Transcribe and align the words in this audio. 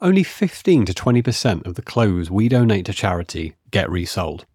only 0.00 0.22
15 0.22 0.84
to 0.86 0.92
20% 0.92 1.66
of 1.66 1.74
the 1.74 1.82
clothes 1.82 2.30
we 2.30 2.48
donate 2.48 2.86
to 2.86 2.92
charity 2.92 3.54
get 3.70 3.90
resold. 3.90 4.46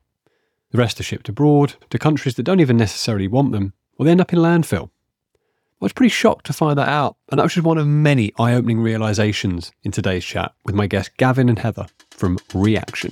The 0.72 0.78
rest 0.78 1.00
are 1.00 1.04
shipped 1.04 1.30
abroad 1.30 1.76
to 1.90 2.00
countries 2.00 2.36
that 2.36 2.44
don't 2.44 2.60
even 2.60 2.78
necessarily 2.78 3.28
want 3.28 3.52
them, 3.52 3.74
or 3.98 4.06
they 4.06 4.12
end 4.12 4.22
up 4.22 4.34
in 4.34 4.40
landfill. 4.40 4.90
I 5.36 5.86
was 5.86 5.94
pretty 5.94 6.10
shocked 6.10 6.46
to 6.46 6.54
find 6.54 6.78
that 6.78 6.88
out, 6.88 7.18
and 7.30 7.38
that 7.38 7.44
was 7.44 7.54
just 7.54 7.66
one 7.66 7.78
of 7.78 7.86
many 7.86 8.32
eye 8.40 8.54
opening 8.54 8.80
realizations 8.80 9.74
in 9.84 9.92
today's 9.92 10.24
chat 10.24 10.54
with 10.64 10.76
my 10.76 10.88
guests 10.88 11.14
Gavin 11.18 11.50
and 11.50 11.60
Heather 11.60 11.88
from 12.10 12.40
Re-Action. 12.54 13.12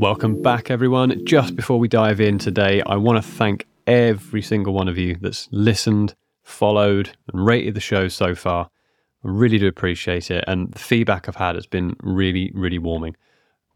Welcome 0.00 0.40
back, 0.40 0.70
everyone. 0.70 1.26
Just 1.26 1.54
before 1.54 1.78
we 1.78 1.86
dive 1.86 2.22
in 2.22 2.38
today, 2.38 2.80
I 2.86 2.96
want 2.96 3.22
to 3.22 3.30
thank 3.32 3.66
every 3.86 4.40
single 4.40 4.72
one 4.72 4.88
of 4.88 4.96
you 4.96 5.16
that's 5.20 5.46
listened, 5.52 6.14
followed, 6.42 7.10
and 7.30 7.44
rated 7.44 7.74
the 7.74 7.80
show 7.80 8.08
so 8.08 8.34
far. 8.34 8.70
I 9.22 9.28
really 9.28 9.58
do 9.58 9.68
appreciate 9.68 10.30
it. 10.30 10.42
And 10.46 10.72
the 10.72 10.78
feedback 10.78 11.28
I've 11.28 11.36
had 11.36 11.54
has 11.54 11.66
been 11.66 11.96
really, 12.00 12.50
really 12.54 12.78
warming. 12.78 13.14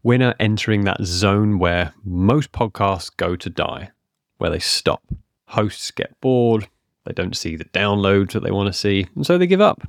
We're 0.01 0.17
now 0.17 0.33
entering 0.39 0.85
that 0.85 1.03
zone 1.03 1.59
where 1.59 1.93
most 2.03 2.51
podcasts 2.51 3.15
go 3.15 3.35
to 3.35 3.49
die, 3.51 3.91
where 4.39 4.49
they 4.49 4.57
stop. 4.57 5.03
Hosts 5.49 5.91
get 5.91 6.19
bored, 6.21 6.67
they 7.05 7.13
don't 7.13 7.37
see 7.37 7.55
the 7.55 7.65
downloads 7.65 8.31
that 8.31 8.41
they 8.41 8.49
want 8.49 8.65
to 8.65 8.73
see, 8.73 9.05
and 9.15 9.27
so 9.27 9.37
they 9.37 9.45
give 9.45 9.61
up. 9.61 9.87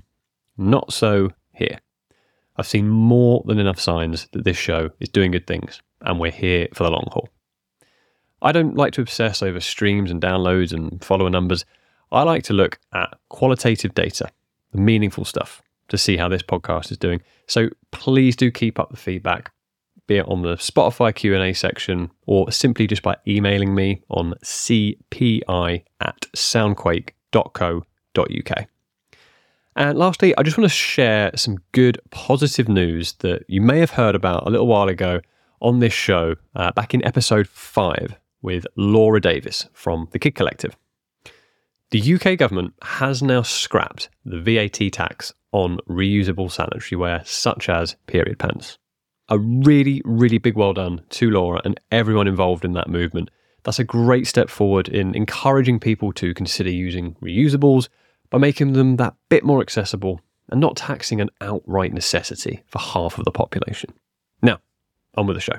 Not 0.59 0.93
so 0.93 1.31
here. 1.55 1.81
I've 2.59 2.67
seen 2.67 2.91
more 2.91 3.43
than 3.47 3.59
enough 3.59 3.81
signs 3.81 4.29
that 4.33 4.45
this 4.45 4.59
show 4.59 4.91
is 5.01 5.09
doing 5.09 5.31
good 5.31 5.47
things 5.47 5.81
and 6.03 6.21
we're 6.21 6.31
here 6.31 6.69
for 6.75 6.85
the 6.85 6.91
long 6.91 7.09
haul. 7.11 7.29
I 8.43 8.53
don't 8.53 8.77
like 8.77 8.93
to 8.95 9.01
obsess 9.01 9.43
over 9.43 9.61
streams 9.61 10.11
and 10.11 10.21
downloads 10.21 10.73
and 10.73 11.03
follower 11.05 11.31
numbers. 11.31 11.65
I 12.13 12.23
like 12.23 12.45
to 12.45 12.53
look 12.53 12.79
at 12.93 13.19
qualitative 13.29 13.95
data, 13.95 14.29
the 14.73 14.81
meaningful 14.81 15.25
stuff, 15.25 15.63
to 15.89 15.99
see 15.99 16.17
how 16.17 16.29
this 16.29 16.43
podcast 16.43 16.91
is 16.91 16.99
doing. 16.99 17.23
So 17.47 17.69
please 17.91 18.37
do 18.37 18.51
keep 18.51 18.79
up 18.79 18.91
the 18.91 18.97
feedback, 18.97 19.53
be 20.07 20.19
it 20.19 20.29
on 20.29 20.43
the 20.43 20.57
Spotify 20.57 21.15
Q&A 21.15 21.53
section 21.55 22.11
or 22.27 22.53
simply 22.53 22.87
just 22.87 23.03
by 23.03 23.17
emailing 23.27 23.75
me 23.75 24.03
on 24.11 24.35
cpi 24.45 25.83
at 26.01 26.21
soundquake.co.uk. 26.37 28.67
And 29.79 29.99
lastly, 29.99 30.35
I 30.39 30.43
just 30.43 30.57
want 30.57 30.71
to 30.71 30.75
share 30.75 31.31
some 31.35 31.59
good 31.73 32.01
positive 32.11 32.67
news 32.69 33.13
that 33.15 33.45
you 33.47 33.61
may 33.61 33.79
have 33.81 33.91
heard 33.91 34.15
about 34.15 34.47
a 34.47 34.51
little 34.51 34.67
while 34.67 34.89
ago 34.89 35.21
on 35.61 35.79
this 35.79 35.93
show 35.93 36.37
uh, 36.55 36.73
back 36.73 36.95
in 36.95 37.05
episode 37.05 37.49
five 37.49 38.17
with 38.43 38.67
Laura 38.77 39.21
Davis 39.21 39.69
from 39.73 40.09
the 40.13 40.19
Kid 40.19 40.35
Collective. 40.35 40.77
The 41.91 42.15
UK 42.15 42.37
government 42.37 42.75
has 42.83 43.23
now 43.23 43.43
scrapped 43.43 44.09
the 44.25 44.41
VAT 44.41 44.93
tax 44.93 45.33
on 45.53 45.79
reusable 45.89 46.51
sanitary 46.51 46.99
wear, 46.99 47.23
such 47.25 47.69
as 47.69 47.97
period 48.07 48.39
pants. 48.39 48.79
A 49.29 49.39
really, 49.39 50.03
really 50.05 50.39
big 50.39 50.57
well 50.57 50.73
done 50.73 51.03
to 51.11 51.31
Laura 51.31 51.61
and 51.65 51.81
everyone 51.91 52.29
involved 52.29 52.65
in 52.65 52.73
that 52.73 52.89
movement. 52.89 53.31
That's 53.63 53.79
a 53.79 53.85
great 53.85 54.27
step 54.27 54.51
forward 54.51 54.89
in 54.89 55.15
encouraging 55.15 55.81
people 55.81 56.13
to 56.15 56.35
consider 56.35 56.71
using 56.71 57.15
reusables 57.23 57.89
by 58.31 58.39
making 58.39 58.73
them 58.73 58.97
that 58.97 59.15
bit 59.29 59.45
more 59.45 59.61
accessible 59.61 60.21
and 60.49 60.61
not 60.61 60.77
taxing 60.77 61.21
an 61.21 61.31
outright 61.41 61.93
necessity 61.93 62.63
for 62.67 62.79
half 62.79 63.19
of 63.19 63.25
the 63.25 63.33
population. 63.33 63.93
Now, 64.43 64.59
on 65.17 65.27
with 65.27 65.37
the 65.37 65.41
show. 65.41 65.59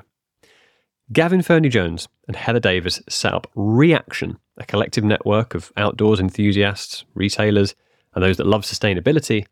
Gavin 1.12 1.42
Fernie 1.42 1.70
Jones 1.70 2.06
and 2.26 2.36
Heather 2.36 2.60
Davis 2.60 3.00
set 3.08 3.32
up 3.32 3.50
Re-Action, 3.54 4.38
a 4.58 4.66
collective 4.66 5.04
network 5.04 5.54
of 5.54 5.72
outdoors 5.76 6.20
enthusiasts, 6.20 7.04
retailers, 7.14 7.74
and 8.14 8.22
those 8.22 8.36
that 8.36 8.46
love 8.46 8.62
sustainability, 8.62 9.46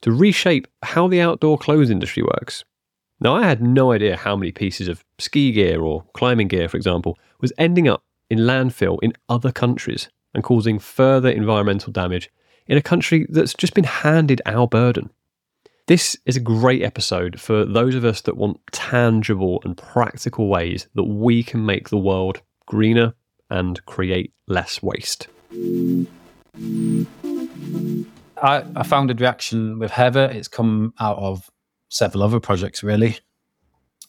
to 0.00 0.12
reshape 0.12 0.66
how 0.82 1.08
the 1.08 1.20
outdoor 1.20 1.58
clothes 1.58 1.90
industry 1.90 2.22
works. 2.22 2.64
Now, 3.20 3.34
I 3.34 3.46
had 3.46 3.62
no 3.62 3.92
idea 3.92 4.16
how 4.16 4.36
many 4.36 4.52
pieces 4.52 4.88
of 4.88 5.04
ski 5.18 5.52
gear 5.52 5.80
or 5.80 6.04
climbing 6.14 6.48
gear, 6.48 6.68
for 6.68 6.76
example, 6.76 7.18
was 7.40 7.52
ending 7.58 7.88
up 7.88 8.02
in 8.30 8.38
landfill 8.40 8.98
in 9.02 9.12
other 9.28 9.52
countries 9.52 10.08
and 10.34 10.42
causing 10.42 10.78
further 10.78 11.28
environmental 11.28 11.92
damage 11.92 12.30
in 12.66 12.76
a 12.76 12.82
country 12.82 13.26
that's 13.28 13.54
just 13.54 13.74
been 13.74 13.84
handed 13.84 14.42
our 14.46 14.66
burden. 14.66 15.10
This 15.86 16.16
is 16.24 16.34
a 16.34 16.40
great 16.40 16.82
episode 16.82 17.38
for 17.38 17.66
those 17.66 17.94
of 17.94 18.06
us 18.06 18.22
that 18.22 18.38
want 18.38 18.58
tangible 18.72 19.60
and 19.66 19.76
practical 19.76 20.48
ways 20.48 20.88
that 20.94 21.04
we 21.04 21.42
can 21.42 21.66
make 21.66 21.90
the 21.90 21.98
world 21.98 22.40
greener 22.64 23.12
and 23.50 23.84
create 23.84 24.32
less 24.48 24.82
waste. 24.82 25.28
I, 28.42 28.64
I 28.74 28.82
founded 28.82 29.20
Re-Action 29.20 29.78
with 29.78 29.90
Heather. 29.90 30.24
It's 30.24 30.48
come 30.48 30.94
out 31.00 31.18
of 31.18 31.50
several 31.90 32.22
other 32.22 32.40
projects, 32.40 32.82
really. 32.82 33.18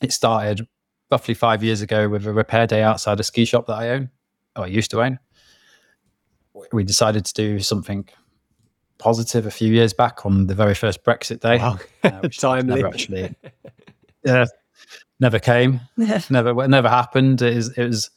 It 0.01 0.13
started 0.13 0.65
roughly 1.11 1.33
five 1.33 1.61
years 1.61 1.81
ago 1.81 2.07
with 2.07 2.25
a 2.25 2.31
repair 2.31 2.67
day 2.67 2.83
outside 2.83 3.19
a 3.19 3.23
ski 3.23 3.43
shop 3.43 3.67
that 3.67 3.75
I 3.75 3.89
own, 3.89 4.11
or 4.55 4.63
I 4.63 4.67
used 4.67 4.91
to 4.91 5.01
own. 5.01 5.19
We 6.71 6.85
decided 6.85 7.25
to 7.25 7.33
do 7.33 7.59
something 7.59 8.07
positive 8.97 9.45
a 9.45 9.51
few 9.51 9.73
years 9.73 9.93
back 9.93 10.25
on 10.25 10.47
the 10.47 10.55
very 10.55 10.73
first 10.75 11.03
Brexit 11.03 11.39
day. 11.41 11.57
Wow. 11.57 11.79
Uh, 12.03 12.21
Timely. 12.31 12.75
Never 12.75 12.87
actually, 12.87 13.35
yeah, 14.23 14.45
never 15.19 15.39
came. 15.39 15.81
Never, 15.97 16.67
never 16.67 16.89
happened. 16.89 17.41
It 17.41 17.55
was, 17.55 17.77
it 17.77 17.83
was 17.85 18.09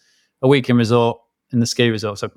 a 0.43 0.49
week 0.49 0.69
in 0.71 0.77
resort 0.77 1.21
in 1.51 1.61
the 1.61 1.67
ski 1.67 1.91
resort. 1.91 2.19
So, 2.19 2.31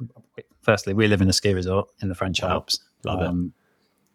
firstly, 0.62 0.94
we 0.94 1.08
live 1.08 1.22
in 1.22 1.30
a 1.30 1.34
ski 1.34 1.54
resort 1.54 1.90
in 2.02 2.10
the 2.10 2.16
French 2.16 2.42
Wow. 2.42 2.50
Alps. 2.50 2.80
Love 3.06 3.22
it. 3.22 3.52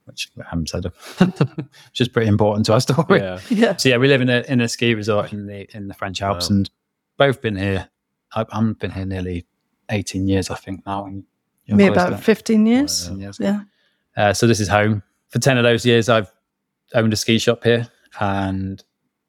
Which 0.06 0.30
I 0.38 0.44
haven't 0.48 0.68
said, 0.68 0.84
which 1.18 2.00
is 2.00 2.06
pretty 2.08 2.28
important 2.28 2.64
to 2.66 2.72
our 2.74 2.80
story. 2.88 3.18
Yeah. 3.20 3.40
Yeah. 3.50 3.76
So 3.76 3.88
yeah, 3.88 3.96
we 3.96 4.06
live 4.06 4.20
in 4.20 4.28
a 4.30 4.44
in 4.48 4.60
a 4.60 4.68
ski 4.68 4.94
resort 4.94 5.32
in 5.32 5.46
the 5.46 5.68
in 5.76 5.88
the 5.88 5.94
French 5.94 6.22
Alps, 6.22 6.48
Wow. 6.48 6.56
and 6.56 6.70
both 7.16 7.40
been 7.42 7.56
here. 7.56 7.88
I, 8.32 8.44
I've 8.52 8.78
been 8.78 8.92
here 8.92 9.04
nearly 9.04 9.46
eighteen 9.90 10.28
years, 10.28 10.48
I 10.48 10.54
think 10.54 10.86
now. 10.86 11.06
And 11.06 11.24
Me 11.68 11.88
about 11.88 12.22
15 12.22 12.66
years. 12.66 13.00
15 13.08 13.20
years. 13.20 13.38
Yeah. 13.40 13.62
Uh, 14.16 14.32
so 14.32 14.46
this 14.46 14.60
is 14.60 14.68
home. 14.68 15.02
For 15.28 15.38
ten 15.38 15.58
of 15.58 15.64
those 15.64 15.84
years, 15.84 16.08
I've 16.08 16.32
owned 16.94 17.12
a 17.12 17.16
ski 17.16 17.38
shop 17.38 17.64
here, 17.64 17.88
and 18.20 18.82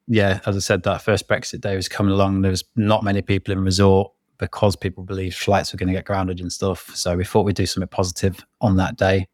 yeah, 0.06 0.40
as 0.46 0.56
I 0.56 0.60
said, 0.60 0.82
that 0.84 1.02
first 1.02 1.28
Brexit 1.28 1.60
day 1.60 1.76
was 1.76 1.88
coming 1.88 2.12
along. 2.12 2.42
There 2.42 2.50
was 2.50 2.64
not 2.76 3.04
many 3.04 3.20
people 3.20 3.52
in 3.52 3.62
resort 3.62 4.12
because 4.38 4.76
people 4.76 5.04
believed 5.04 5.36
flights 5.36 5.72
were 5.72 5.76
going 5.76 5.88
to 5.88 5.92
get 5.92 6.04
grounded 6.04 6.40
and 6.40 6.52
stuff. 6.52 6.94
So 6.94 7.16
we 7.16 7.24
thought 7.24 7.44
we'd 7.44 7.56
do 7.56 7.66
something 7.66 7.88
positive 7.88 8.44
on 8.60 8.76
that 8.76 8.96
day, 8.96 9.28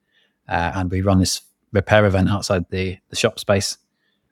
uh, 0.49 0.73
and 0.75 0.91
we 0.91 1.03
run 1.03 1.21
this 1.21 1.43
repair 1.73 2.07
event 2.07 2.31
outside 2.31 2.65
the 2.71 2.99
the 3.11 3.17
shop 3.17 3.39
space. 3.39 3.79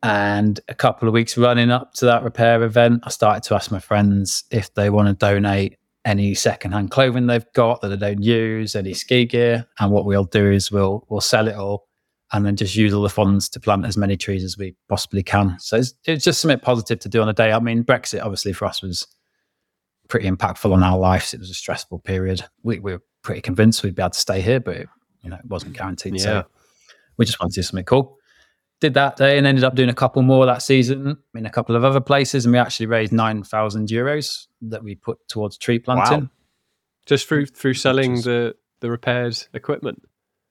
And 0.02 0.58
a 0.68 0.74
couple 0.74 1.06
of 1.06 1.14
weeks 1.14 1.38
running 1.38 1.70
up 1.70 1.94
to 1.94 2.06
that 2.06 2.24
repair 2.24 2.64
event, 2.64 3.04
I 3.04 3.10
started 3.10 3.44
to 3.44 3.54
ask 3.54 3.70
my 3.70 3.78
friends 3.78 4.44
if 4.50 4.74
they 4.74 4.90
want 4.90 5.06
to 5.06 5.14
donate 5.14 5.78
any 6.04 6.34
secondhand 6.34 6.90
clothing 6.90 7.26
they've 7.26 7.52
got 7.54 7.80
that 7.80 7.88
they 7.88 7.96
don't 7.96 8.22
use, 8.22 8.74
any 8.74 8.94
ski 8.94 9.24
gear. 9.24 9.66
And 9.78 9.92
what 9.92 10.04
we'll 10.04 10.24
do 10.24 10.50
is 10.50 10.70
we'll 10.70 11.06
we'll 11.08 11.20
sell 11.20 11.48
it 11.48 11.54
all 11.54 11.88
and 12.32 12.46
then 12.46 12.56
just 12.56 12.74
use 12.74 12.94
all 12.94 13.02
the 13.02 13.10
funds 13.10 13.48
to 13.50 13.60
plant 13.60 13.84
as 13.84 13.96
many 13.96 14.16
trees 14.16 14.42
as 14.42 14.56
we 14.56 14.74
possibly 14.88 15.22
can. 15.22 15.56
So 15.60 15.76
it's, 15.76 15.94
it's 16.06 16.24
just 16.24 16.40
something 16.40 16.58
positive 16.58 16.98
to 17.00 17.08
do 17.08 17.20
on 17.20 17.28
a 17.28 17.34
day. 17.34 17.52
I 17.52 17.58
mean, 17.58 17.84
Brexit 17.84 18.22
obviously 18.22 18.54
for 18.54 18.64
us 18.64 18.82
was 18.82 19.06
pretty 20.08 20.30
impactful 20.30 20.72
on 20.72 20.82
our 20.82 20.98
lives. 20.98 21.34
It 21.34 21.40
was 21.40 21.50
a 21.50 21.54
stressful 21.54 21.98
period. 22.00 22.42
We, 22.62 22.78
we 22.78 22.92
were 22.92 23.02
pretty 23.22 23.42
convinced 23.42 23.82
we'd 23.82 23.94
be 23.94 24.02
able 24.02 24.10
to 24.10 24.18
stay 24.18 24.40
here, 24.40 24.60
but 24.60 24.76
it, 24.76 24.88
you 25.22 25.30
know, 25.30 25.36
it 25.36 25.44
wasn't 25.46 25.76
guaranteed. 25.76 26.14
Yeah. 26.14 26.22
So 26.22 26.46
we 27.18 27.26
just 27.26 27.38
wanted 27.38 27.52
to 27.52 27.60
do 27.60 27.64
something 27.64 27.84
cool. 27.84 28.16
Did 28.82 28.94
that 28.94 29.14
day 29.16 29.38
and 29.38 29.46
ended 29.46 29.62
up 29.62 29.76
doing 29.76 29.88
a 29.88 29.94
couple 29.94 30.22
more 30.22 30.44
that 30.44 30.60
season 30.60 31.16
in 31.36 31.46
a 31.46 31.50
couple 31.50 31.76
of 31.76 31.84
other 31.84 32.00
places, 32.00 32.44
and 32.44 32.52
we 32.52 32.58
actually 32.58 32.86
raised 32.86 33.12
nine 33.12 33.44
thousand 33.44 33.90
euros 33.90 34.48
that 34.60 34.82
we 34.82 34.96
put 34.96 35.18
towards 35.28 35.56
tree 35.56 35.78
planting. 35.78 36.28
Just 37.06 37.28
through 37.28 37.46
through 37.46 37.74
selling 37.74 38.14
is- 38.14 38.24
the 38.24 38.56
the 38.80 38.90
repairs 38.90 39.48
equipment. 39.54 40.02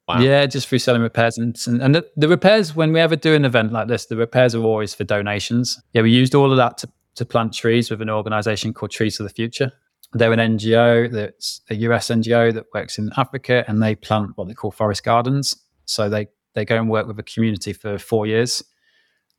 Wow. 0.07 0.21
Yeah, 0.21 0.45
just 0.45 0.69
through 0.69 0.79
selling 0.79 1.01
repairs 1.01 1.37
and 1.37 1.57
and, 1.67 1.81
and 1.81 1.93
the, 1.95 2.07
the 2.15 2.29
repairs 2.29 2.73
when 2.73 2.93
we 2.93 3.01
ever 3.01 3.17
do 3.17 3.35
an 3.35 3.43
event 3.43 3.73
like 3.73 3.89
this, 3.89 4.05
the 4.05 4.15
repairs 4.15 4.55
are 4.55 4.63
always 4.63 4.95
for 4.95 5.03
donations. 5.03 5.77
Yeah, 5.91 6.03
we 6.03 6.11
used 6.11 6.33
all 6.33 6.51
of 6.51 6.57
that 6.57 6.77
to, 6.77 6.89
to 7.15 7.25
plant 7.25 7.53
trees 7.53 7.91
with 7.91 8.01
an 8.01 8.09
organisation 8.09 8.73
called 8.73 8.91
Trees 8.91 9.17
for 9.17 9.23
the 9.23 9.29
Future. 9.29 9.73
They're 10.13 10.31
an 10.31 10.57
NGO 10.57 11.11
that's 11.11 11.59
a 11.69 11.75
US 11.75 12.07
NGO 12.07 12.53
that 12.53 12.67
works 12.73 12.97
in 12.97 13.11
Africa, 13.17 13.65
and 13.67 13.83
they 13.83 13.93
plant 13.95 14.31
what 14.37 14.47
they 14.47 14.53
call 14.53 14.71
forest 14.71 15.03
gardens. 15.03 15.53
So 15.83 16.07
they 16.07 16.27
they 16.53 16.65
go 16.65 16.77
and 16.77 16.89
work 16.89 17.07
with 17.07 17.19
a 17.19 17.23
community 17.23 17.73
for 17.73 17.97
four 17.97 18.25
years, 18.25 18.63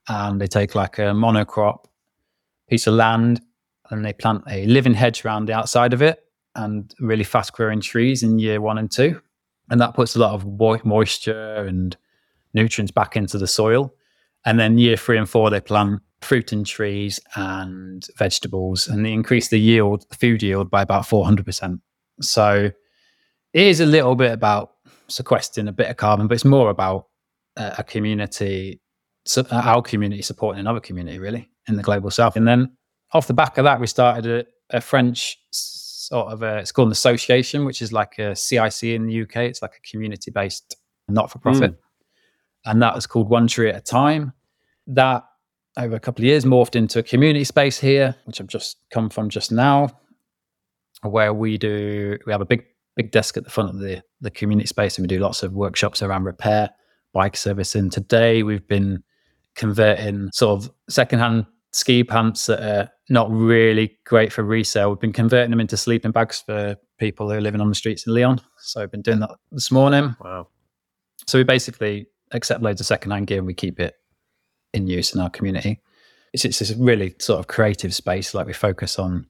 and 0.08 0.40
they 0.40 0.46
take 0.46 0.74
like 0.74 0.98
a 0.98 1.12
monocrop 1.12 1.84
piece 2.68 2.86
of 2.86 2.94
land, 2.94 3.40
and 3.90 4.04
they 4.04 4.12
plant 4.12 4.44
a 4.48 4.66
living 4.66 4.94
hedge 4.94 5.24
around 5.24 5.46
the 5.46 5.52
outside 5.52 5.92
of 5.92 6.02
it, 6.02 6.24
and 6.54 6.94
really 7.00 7.24
fast 7.24 7.52
growing 7.52 7.80
trees 7.80 8.22
in 8.22 8.38
year 8.38 8.60
one 8.60 8.78
and 8.78 8.90
two 8.90 9.20
and 9.72 9.80
that 9.80 9.94
puts 9.94 10.14
a 10.14 10.18
lot 10.18 10.34
of 10.34 10.84
moisture 10.84 11.64
and 11.66 11.96
nutrients 12.52 12.92
back 12.92 13.16
into 13.16 13.38
the 13.38 13.46
soil. 13.46 13.94
And 14.44 14.60
then 14.60 14.76
year 14.76 14.98
three 14.98 15.16
and 15.16 15.28
four, 15.28 15.48
they 15.48 15.60
plant 15.60 16.02
fruit 16.20 16.52
and 16.52 16.66
trees 16.66 17.18
and 17.36 18.06
vegetables, 18.18 18.86
and 18.86 19.04
they 19.04 19.12
increase 19.12 19.48
the 19.48 19.58
yield, 19.58 20.04
food 20.12 20.42
yield, 20.42 20.70
by 20.70 20.82
about 20.82 21.06
four 21.06 21.24
hundred 21.24 21.46
percent. 21.46 21.80
So 22.20 22.70
it 23.54 23.66
is 23.66 23.80
a 23.80 23.86
little 23.86 24.14
bit 24.14 24.32
about 24.32 24.71
sequestering 25.12 25.68
a 25.68 25.72
bit 25.72 25.88
of 25.88 25.96
carbon, 25.96 26.26
but 26.26 26.34
it's 26.34 26.44
more 26.44 26.70
about 26.70 27.06
uh, 27.56 27.74
a 27.78 27.84
community, 27.84 28.80
so 29.24 29.44
our 29.50 29.82
community 29.82 30.22
supporting 30.22 30.60
another 30.60 30.80
community, 30.80 31.18
really, 31.18 31.48
in 31.68 31.76
the 31.76 31.82
global 31.82 32.10
south. 32.10 32.36
And 32.36 32.46
then 32.46 32.76
off 33.12 33.26
the 33.26 33.34
back 33.34 33.58
of 33.58 33.64
that, 33.64 33.80
we 33.80 33.86
started 33.86 34.46
a, 34.70 34.76
a 34.76 34.80
French 34.80 35.38
sort 35.50 36.32
of 36.32 36.42
a, 36.42 36.58
it's 36.58 36.72
called 36.72 36.88
an 36.88 36.92
association, 36.92 37.64
which 37.64 37.82
is 37.82 37.92
like 37.92 38.18
a 38.18 38.34
CIC 38.34 38.84
in 38.84 39.06
the 39.06 39.22
UK. 39.22 39.36
It's 39.36 39.62
like 39.62 39.74
a 39.76 39.90
community 39.90 40.30
based 40.30 40.76
not 41.08 41.30
for 41.30 41.38
profit. 41.38 41.72
Mm. 41.72 41.78
And 42.64 42.82
that 42.82 42.94
was 42.94 43.06
called 43.06 43.28
One 43.28 43.46
Tree 43.46 43.68
at 43.68 43.76
a 43.76 43.80
Time. 43.80 44.32
That 44.86 45.24
over 45.76 45.96
a 45.96 46.00
couple 46.00 46.22
of 46.22 46.26
years 46.26 46.44
morphed 46.44 46.76
into 46.76 46.98
a 46.98 47.02
community 47.02 47.44
space 47.44 47.78
here, 47.78 48.14
which 48.24 48.40
I've 48.40 48.46
just 48.46 48.78
come 48.90 49.08
from 49.08 49.28
just 49.28 49.52
now, 49.52 49.88
where 51.02 51.32
we 51.32 51.58
do, 51.58 52.18
we 52.26 52.32
have 52.32 52.40
a 52.40 52.46
big, 52.46 52.64
big 52.96 53.10
desk 53.10 53.36
at 53.36 53.44
the 53.44 53.50
front 53.50 53.70
of 53.70 53.78
the, 53.78 54.02
the 54.20 54.30
community 54.30 54.66
space 54.66 54.98
and 54.98 55.04
we 55.04 55.08
do 55.08 55.18
lots 55.18 55.42
of 55.42 55.52
workshops 55.52 56.02
around 56.02 56.24
repair, 56.24 56.70
bike 57.12 57.36
servicing. 57.36 57.90
Today 57.90 58.42
we've 58.42 58.66
been 58.66 59.02
converting 59.54 60.30
sort 60.32 60.62
of 60.62 60.70
secondhand 60.88 61.46
ski 61.72 62.04
pants 62.04 62.46
that 62.46 62.62
are 62.62 62.90
not 63.08 63.30
really 63.30 63.98
great 64.04 64.32
for 64.32 64.42
resale. 64.42 64.90
We've 64.90 65.00
been 65.00 65.12
converting 65.12 65.50
them 65.50 65.60
into 65.60 65.76
sleeping 65.76 66.10
bags 66.10 66.42
for 66.44 66.76
people 66.98 67.28
who 67.30 67.36
are 67.36 67.40
living 67.40 67.60
on 67.60 67.68
the 67.68 67.74
streets 67.74 68.06
in 68.06 68.14
Lyon. 68.14 68.40
So 68.58 68.82
I've 68.82 68.90
been 68.90 69.02
doing 69.02 69.20
that 69.20 69.30
this 69.50 69.70
morning. 69.70 70.14
Wow. 70.22 70.48
So 71.26 71.38
we 71.38 71.44
basically 71.44 72.06
accept 72.32 72.62
loads 72.62 72.80
of 72.80 72.86
secondhand 72.86 73.26
gear 73.26 73.38
and 73.38 73.46
we 73.46 73.54
keep 73.54 73.80
it 73.80 73.94
in 74.74 74.86
use 74.86 75.14
in 75.14 75.20
our 75.20 75.30
community. 75.30 75.80
It's, 76.32 76.44
it's 76.44 76.58
this 76.58 76.72
really 76.72 77.14
sort 77.18 77.40
of 77.40 77.46
creative 77.46 77.94
space. 77.94 78.34
Like 78.34 78.46
we 78.46 78.52
focus 78.52 78.98
on 78.98 79.26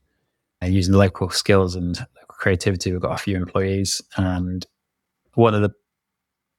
uh, 0.63 0.67
using 0.67 0.95
local 0.95 1.31
skills 1.31 1.75
and 1.75 1.99
creativity. 2.43 2.91
We've 2.91 3.01
got 3.01 3.15
a 3.15 3.23
few 3.23 3.37
employees, 3.37 4.03
and 4.17 4.67
one 5.35 5.55
of 5.55 5.63
the 5.63 5.71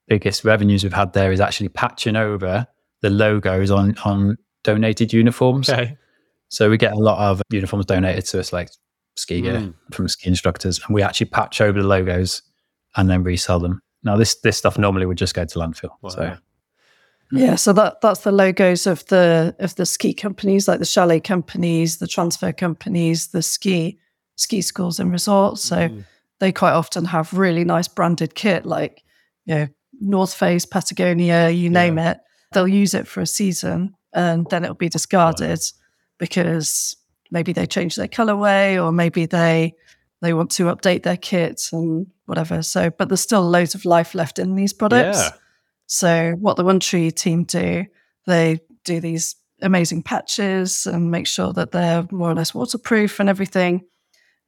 biggest 0.08 0.46
revenues 0.46 0.84
we've 0.84 0.94
had 0.94 1.14
there 1.14 1.32
is 1.32 1.42
actually 1.42 1.70
patching 1.70 2.16
over 2.16 2.66
the 3.02 3.10
logos 3.10 3.70
on 3.70 3.96
on 4.06 4.38
donated 4.64 5.12
uniforms. 5.12 5.70
Okay. 5.70 5.98
So 6.48 6.70
we 6.70 6.78
get 6.78 6.94
a 6.94 7.00
lot 7.00 7.20
of 7.20 7.42
uniforms 7.50 7.86
donated 7.86 8.26
to 8.28 8.40
us, 8.40 8.54
like 8.54 8.70
ski 9.18 9.42
gear 9.42 9.60
mm. 9.60 9.74
from 9.92 10.08
ski 10.08 10.30
instructors, 10.30 10.80
and 10.86 10.96
we 10.96 11.02
actually 11.02 11.28
patch 11.28 11.60
over 11.60 11.82
the 11.82 11.88
logos 11.88 12.42
and 12.96 13.10
then 13.10 13.24
resell 13.24 13.60
them. 13.60 13.82
Now 14.04 14.16
this 14.16 14.36
this 14.36 14.58
stuff 14.58 14.78
normally 14.78 15.06
would 15.06 15.18
just 15.18 15.36
go 15.36 15.44
to 15.44 15.60
landfill. 15.60 15.90
Wow. 16.02 16.10
So 16.10 16.38
yeah, 17.32 17.56
so 17.56 17.74
that 17.74 18.00
that's 18.02 18.22
the 18.22 18.32
logos 18.32 18.88
of 18.88 19.06
the 19.08 19.54
of 19.60 19.76
the 19.76 19.86
ski 19.86 20.14
companies, 20.14 20.68
like 20.68 20.80
the 20.80 20.86
chalet 20.86 21.20
companies, 21.20 21.98
the 21.98 22.08
transfer 22.08 22.54
companies, 22.54 23.28
the 23.28 23.42
ski 23.42 24.00
ski 24.36 24.62
schools 24.62 25.00
and 25.00 25.12
resorts. 25.12 25.64
So 25.64 25.90
mm. 25.90 26.06
they 26.40 26.52
quite 26.52 26.74
often 26.74 27.06
have 27.06 27.34
really 27.34 27.64
nice 27.64 27.88
branded 27.88 28.36
kit, 28.36 28.66
like 28.66 29.04
you 29.46 29.56
know 29.56 29.68
North 30.00 30.34
Face, 30.34 30.66
Patagonia, 30.66 31.50
you 31.50 31.70
name 31.70 31.98
it. 31.98 32.20
They'll 32.52 32.68
use 32.68 32.94
it 32.94 33.08
for 33.08 33.22
a 33.22 33.28
season, 33.28 33.96
and 34.14 34.46
then 34.50 34.64
it'll 34.64 34.76
be 34.76 34.90
discarded 34.90 35.60
wow. 35.60 35.80
because 36.20 36.96
maybe 37.32 37.52
they 37.52 37.66
change 37.66 37.96
their 37.96 38.08
colorway 38.08 38.82
or 38.84 38.92
maybe 38.92 39.26
they 39.26 39.74
they 40.22 40.34
want 40.34 40.52
to 40.52 40.64
update 40.64 41.04
their 41.04 41.18
kit 41.18 41.62
and 41.74 42.08
whatever. 42.26 42.62
So, 42.62 42.90
but 42.90 43.10
there's 43.10 43.20
still 43.20 43.42
loads 43.42 43.76
of 43.76 43.84
life 43.84 44.16
left 44.16 44.40
in 44.40 44.56
these 44.56 44.72
products. 44.72 45.18
Yeah. 45.18 45.30
So, 45.86 46.36
what 46.40 46.56
the 46.56 46.64
One 46.64 46.80
Tree 46.80 47.12
team 47.12 47.44
do, 47.44 47.86
they 48.26 48.62
do 48.86 49.02
these 49.02 49.36
amazing 49.62 50.04
patches 50.04 50.86
and 50.86 51.12
make 51.12 51.28
sure 51.28 51.52
that 51.54 51.72
they're 51.72 52.08
more 52.10 52.32
or 52.32 52.36
less 52.36 52.54
waterproof 52.54 53.20
and 53.20 53.30
everything. 53.30 53.82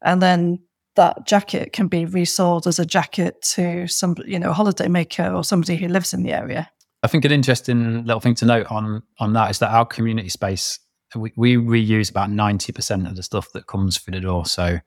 And 0.04 0.22
then 0.22 0.60
that 0.96 1.26
jacket 1.26 1.74
can 1.74 1.88
be 1.88 2.06
resold 2.06 2.68
as 2.68 2.80
a 2.80 2.86
jacket 2.86 3.42
to 3.54 3.88
some, 3.88 4.16
you 4.26 4.40
know, 4.40 4.54
holiday 4.54 4.88
maker 4.88 5.34
or 5.34 5.44
somebody 5.44 5.76
who 5.76 5.88
lives 5.88 6.14
in 6.14 6.24
the 6.24 6.32
area. 6.32 6.70
I 7.04 7.08
think 7.08 7.26
an 7.26 7.32
interesting 7.32 8.06
little 8.06 8.20
thing 8.20 8.36
to 8.36 8.46
note 8.46 8.68
on 8.72 9.04
on 9.20 9.34
that 9.34 9.52
is 9.52 9.60
that 9.60 9.72
our 9.72 9.86
community 9.86 10.30
space 10.30 10.80
we, 11.16 11.32
we 11.36 11.56
reuse 11.56 12.10
about 12.10 12.32
ninety 12.32 12.72
percent 12.72 13.08
of 13.08 13.16
the 13.16 13.24
stuff 13.24 13.52
that 13.54 13.68
comes 13.68 13.98
through 13.98 14.14
the 14.14 14.22
door. 14.22 14.46
So 14.46 14.80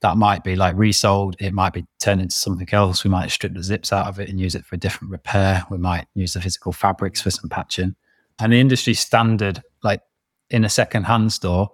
that 0.00 0.16
might 0.16 0.44
be 0.44 0.54
like 0.54 0.76
resold. 0.76 1.36
It 1.40 1.52
might 1.52 1.72
be 1.72 1.84
turned 2.00 2.20
into 2.20 2.34
something 2.36 2.68
else. 2.72 3.02
We 3.04 3.10
might 3.10 3.30
strip 3.30 3.54
the 3.54 3.62
zips 3.62 3.92
out 3.92 4.06
of 4.06 4.20
it 4.20 4.28
and 4.28 4.38
use 4.38 4.54
it 4.54 4.64
for 4.64 4.76
a 4.76 4.78
different 4.78 5.10
repair. 5.10 5.64
We 5.70 5.78
might 5.78 6.06
use 6.14 6.34
the 6.34 6.40
physical 6.40 6.72
fabrics 6.72 7.20
for 7.20 7.30
some 7.30 7.50
patching. 7.50 7.96
And 8.38 8.52
the 8.52 8.60
industry 8.60 8.94
standard, 8.94 9.62
like 9.82 10.00
in 10.50 10.64
a 10.64 10.68
second-hand 10.68 11.32
store, 11.32 11.72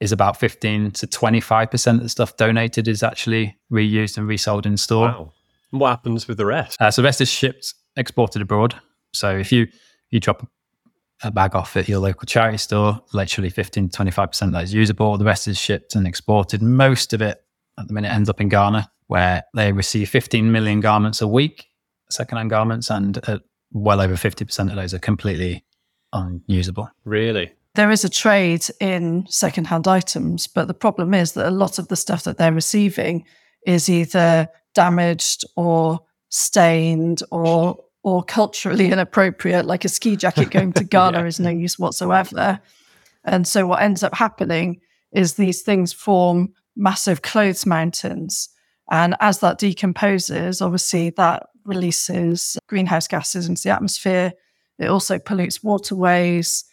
is 0.00 0.12
about 0.12 0.38
15 0.38 0.92
to 0.92 1.06
25% 1.06 1.94
of 1.94 2.02
the 2.02 2.08
stuff 2.08 2.36
donated 2.36 2.86
is 2.86 3.02
actually 3.02 3.56
reused 3.70 4.16
and 4.16 4.28
resold 4.28 4.66
in 4.66 4.76
store. 4.76 5.08
Wow. 5.08 5.32
What 5.70 5.90
happens 5.90 6.28
with 6.28 6.38
the 6.38 6.46
rest? 6.46 6.80
Uh, 6.80 6.90
so 6.90 7.02
the 7.02 7.06
rest 7.06 7.20
is 7.20 7.28
shipped, 7.28 7.74
exported 7.96 8.40
abroad. 8.42 8.74
So 9.12 9.36
if 9.36 9.52
you 9.52 9.66
you 10.10 10.20
drop 10.20 10.48
a 11.22 11.30
bag 11.30 11.54
off 11.54 11.76
at 11.76 11.88
your 11.88 11.98
local 11.98 12.24
charity 12.26 12.58
store, 12.58 13.00
literally 13.12 13.50
15 13.50 13.88
to 13.88 13.98
25% 13.98 14.52
that 14.52 14.64
is 14.64 14.72
usable. 14.72 15.18
The 15.18 15.24
rest 15.24 15.48
is 15.48 15.58
shipped 15.58 15.94
and 15.94 16.06
exported. 16.06 16.62
Most 16.62 17.12
of 17.12 17.20
it 17.20 17.42
at 17.78 17.88
the 17.88 17.92
minute 17.92 18.12
ends 18.12 18.28
up 18.28 18.40
in 18.40 18.48
Ghana, 18.48 18.90
where 19.08 19.42
they 19.54 19.72
receive 19.72 20.08
15 20.08 20.50
million 20.50 20.80
garments 20.80 21.20
a 21.20 21.28
week, 21.28 21.66
secondhand 22.10 22.50
garments, 22.50 22.90
and 22.90 23.18
uh, 23.28 23.38
well 23.72 24.00
over 24.00 24.14
50% 24.14 24.70
of 24.70 24.76
those 24.76 24.94
are 24.94 24.98
completely 24.98 25.64
unusable. 26.12 26.90
Really? 27.04 27.52
There 27.78 27.92
is 27.92 28.02
a 28.02 28.08
trade 28.08 28.66
in 28.80 29.24
secondhand 29.28 29.86
items, 29.86 30.48
but 30.48 30.66
the 30.66 30.74
problem 30.74 31.14
is 31.14 31.34
that 31.34 31.46
a 31.46 31.52
lot 31.52 31.78
of 31.78 31.86
the 31.86 31.94
stuff 31.94 32.24
that 32.24 32.36
they're 32.36 32.52
receiving 32.52 33.24
is 33.64 33.88
either 33.88 34.48
damaged 34.74 35.44
or 35.54 36.00
stained 36.28 37.22
or 37.30 37.78
or 38.02 38.24
culturally 38.24 38.90
inappropriate, 38.90 39.64
like 39.64 39.84
a 39.84 39.88
ski 39.88 40.16
jacket 40.16 40.50
going 40.50 40.72
to 40.72 40.82
Ghana 40.82 41.20
yeah. 41.20 41.26
is 41.26 41.38
no 41.38 41.50
use 41.50 41.78
whatsoever. 41.78 42.58
And 43.22 43.46
so 43.46 43.68
what 43.68 43.80
ends 43.80 44.02
up 44.02 44.12
happening 44.12 44.80
is 45.12 45.34
these 45.34 45.62
things 45.62 45.92
form 45.92 46.54
massive 46.74 47.22
clothes 47.22 47.64
mountains. 47.64 48.48
And 48.90 49.14
as 49.20 49.38
that 49.38 49.58
decomposes, 49.58 50.60
obviously 50.60 51.10
that 51.10 51.46
releases 51.64 52.58
greenhouse 52.66 53.06
gases 53.06 53.48
into 53.48 53.62
the 53.62 53.70
atmosphere. 53.70 54.32
It 54.80 54.88
also 54.88 55.20
pollutes 55.20 55.62
waterways. 55.62 56.64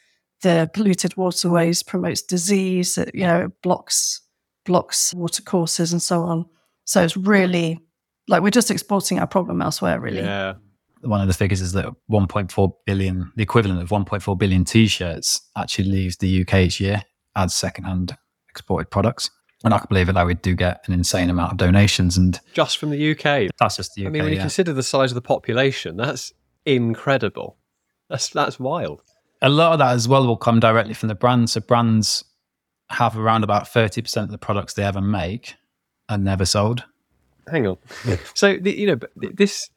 The 0.46 0.70
polluted 0.74 1.18
waterways 1.18 1.82
promotes 1.82 2.22
disease. 2.22 3.00
It, 3.00 3.16
you 3.16 3.26
know, 3.26 3.52
blocks 3.64 4.22
blocks 4.64 5.14
water 5.14 5.42
courses 5.42 5.92
and 5.92 6.02
so 6.02 6.22
on. 6.22 6.46
So 6.86 7.04
it's 7.04 7.18
really 7.18 7.80
like 8.28 8.44
we're 8.44 8.52
just 8.52 8.70
exporting 8.70 9.20
our 9.20 9.28
problem 9.28 9.62
elsewhere, 9.62 10.00
really. 10.00 10.20
Yeah 10.20 10.54
one 11.06 11.22
of 11.22 11.28
the 11.28 11.34
figures 11.34 11.62
is 11.62 11.74
that 11.74 11.86
1.4 12.10 12.74
billion, 12.86 13.32
the 13.36 13.44
equivalent 13.44 13.82
of 13.82 13.90
1.4 13.90 14.38
billion 14.38 14.66
t-shirts, 14.66 15.42
actually 15.58 15.90
leaves 15.90 16.18
the 16.18 16.42
UK 16.42 16.56
each 16.56 16.80
year 16.80 17.04
as 17.36 17.54
secondhand 17.54 18.18
exported 18.50 18.90
products. 18.90 19.30
And 19.64 19.74
I 19.74 19.80
can 19.80 19.88
believe 19.90 20.10
it 20.10 20.14
that 20.14 20.26
we 20.26 20.36
do 20.36 20.54
get 20.54 20.88
an 20.88 20.94
insane 20.94 21.30
amount 21.30 21.52
of 21.52 21.58
donations, 21.58 22.18
and 22.18 22.40
just 22.54 22.78
from 22.78 22.92
the 22.92 23.12
UK. 23.12 23.50
That's 23.60 23.78
just 23.78 23.96
the 23.96 24.04
UK. 24.04 24.08
I 24.08 24.12
mean, 24.12 24.24
when 24.24 24.32
you 24.32 24.38
yeah. 24.38 24.44
consider 24.44 24.74
the 24.74 24.84
size 24.84 25.12
of 25.12 25.16
the 25.16 25.22
population, 25.22 25.98
that's 25.98 26.34
incredible. 26.66 27.58
That's 28.10 28.30
that's 28.30 28.60
wild. 28.60 29.02
A 29.46 29.50
lot 29.50 29.74
of 29.74 29.80
that 29.80 29.94
as 29.94 30.08
well 30.08 30.26
will 30.26 30.38
come 30.38 30.60
directly 30.60 30.96
from 30.96 31.08
the 31.08 31.14
brands. 31.14 31.52
So 31.52 31.62
brands 31.62 32.26
have 32.90 33.16
around 33.16 33.44
about 33.44 33.68
thirty 33.68 34.02
percent 34.02 34.26
of 34.26 34.32
the 34.32 34.40
products 34.40 34.74
they 34.74 34.84
ever 34.84 35.02
make 35.02 35.54
are 36.10 36.18
never 36.18 36.46
sold. 36.46 36.84
Hang 37.48 37.68
on. 37.68 37.78
so 38.34 38.58
the, 38.58 38.76
you 38.76 38.88
know, 38.88 39.00
this 39.16 39.70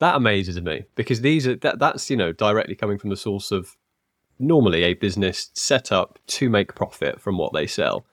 that 0.00 0.16
amazes 0.16 0.60
me 0.60 0.86
because 0.96 1.20
these 1.20 1.46
are 1.46 1.54
that, 1.56 1.78
that's 1.78 2.10
you 2.10 2.16
know 2.16 2.32
directly 2.32 2.74
coming 2.74 2.98
from 2.98 3.10
the 3.10 3.16
source 3.16 3.52
of 3.52 3.76
normally 4.40 4.82
a 4.82 4.94
business 4.94 5.50
set 5.54 5.92
up 5.92 6.18
to 6.26 6.50
make 6.50 6.74
profit 6.74 7.20
from 7.20 7.38
what 7.38 7.52
they 7.52 7.68
sell. 7.68 8.04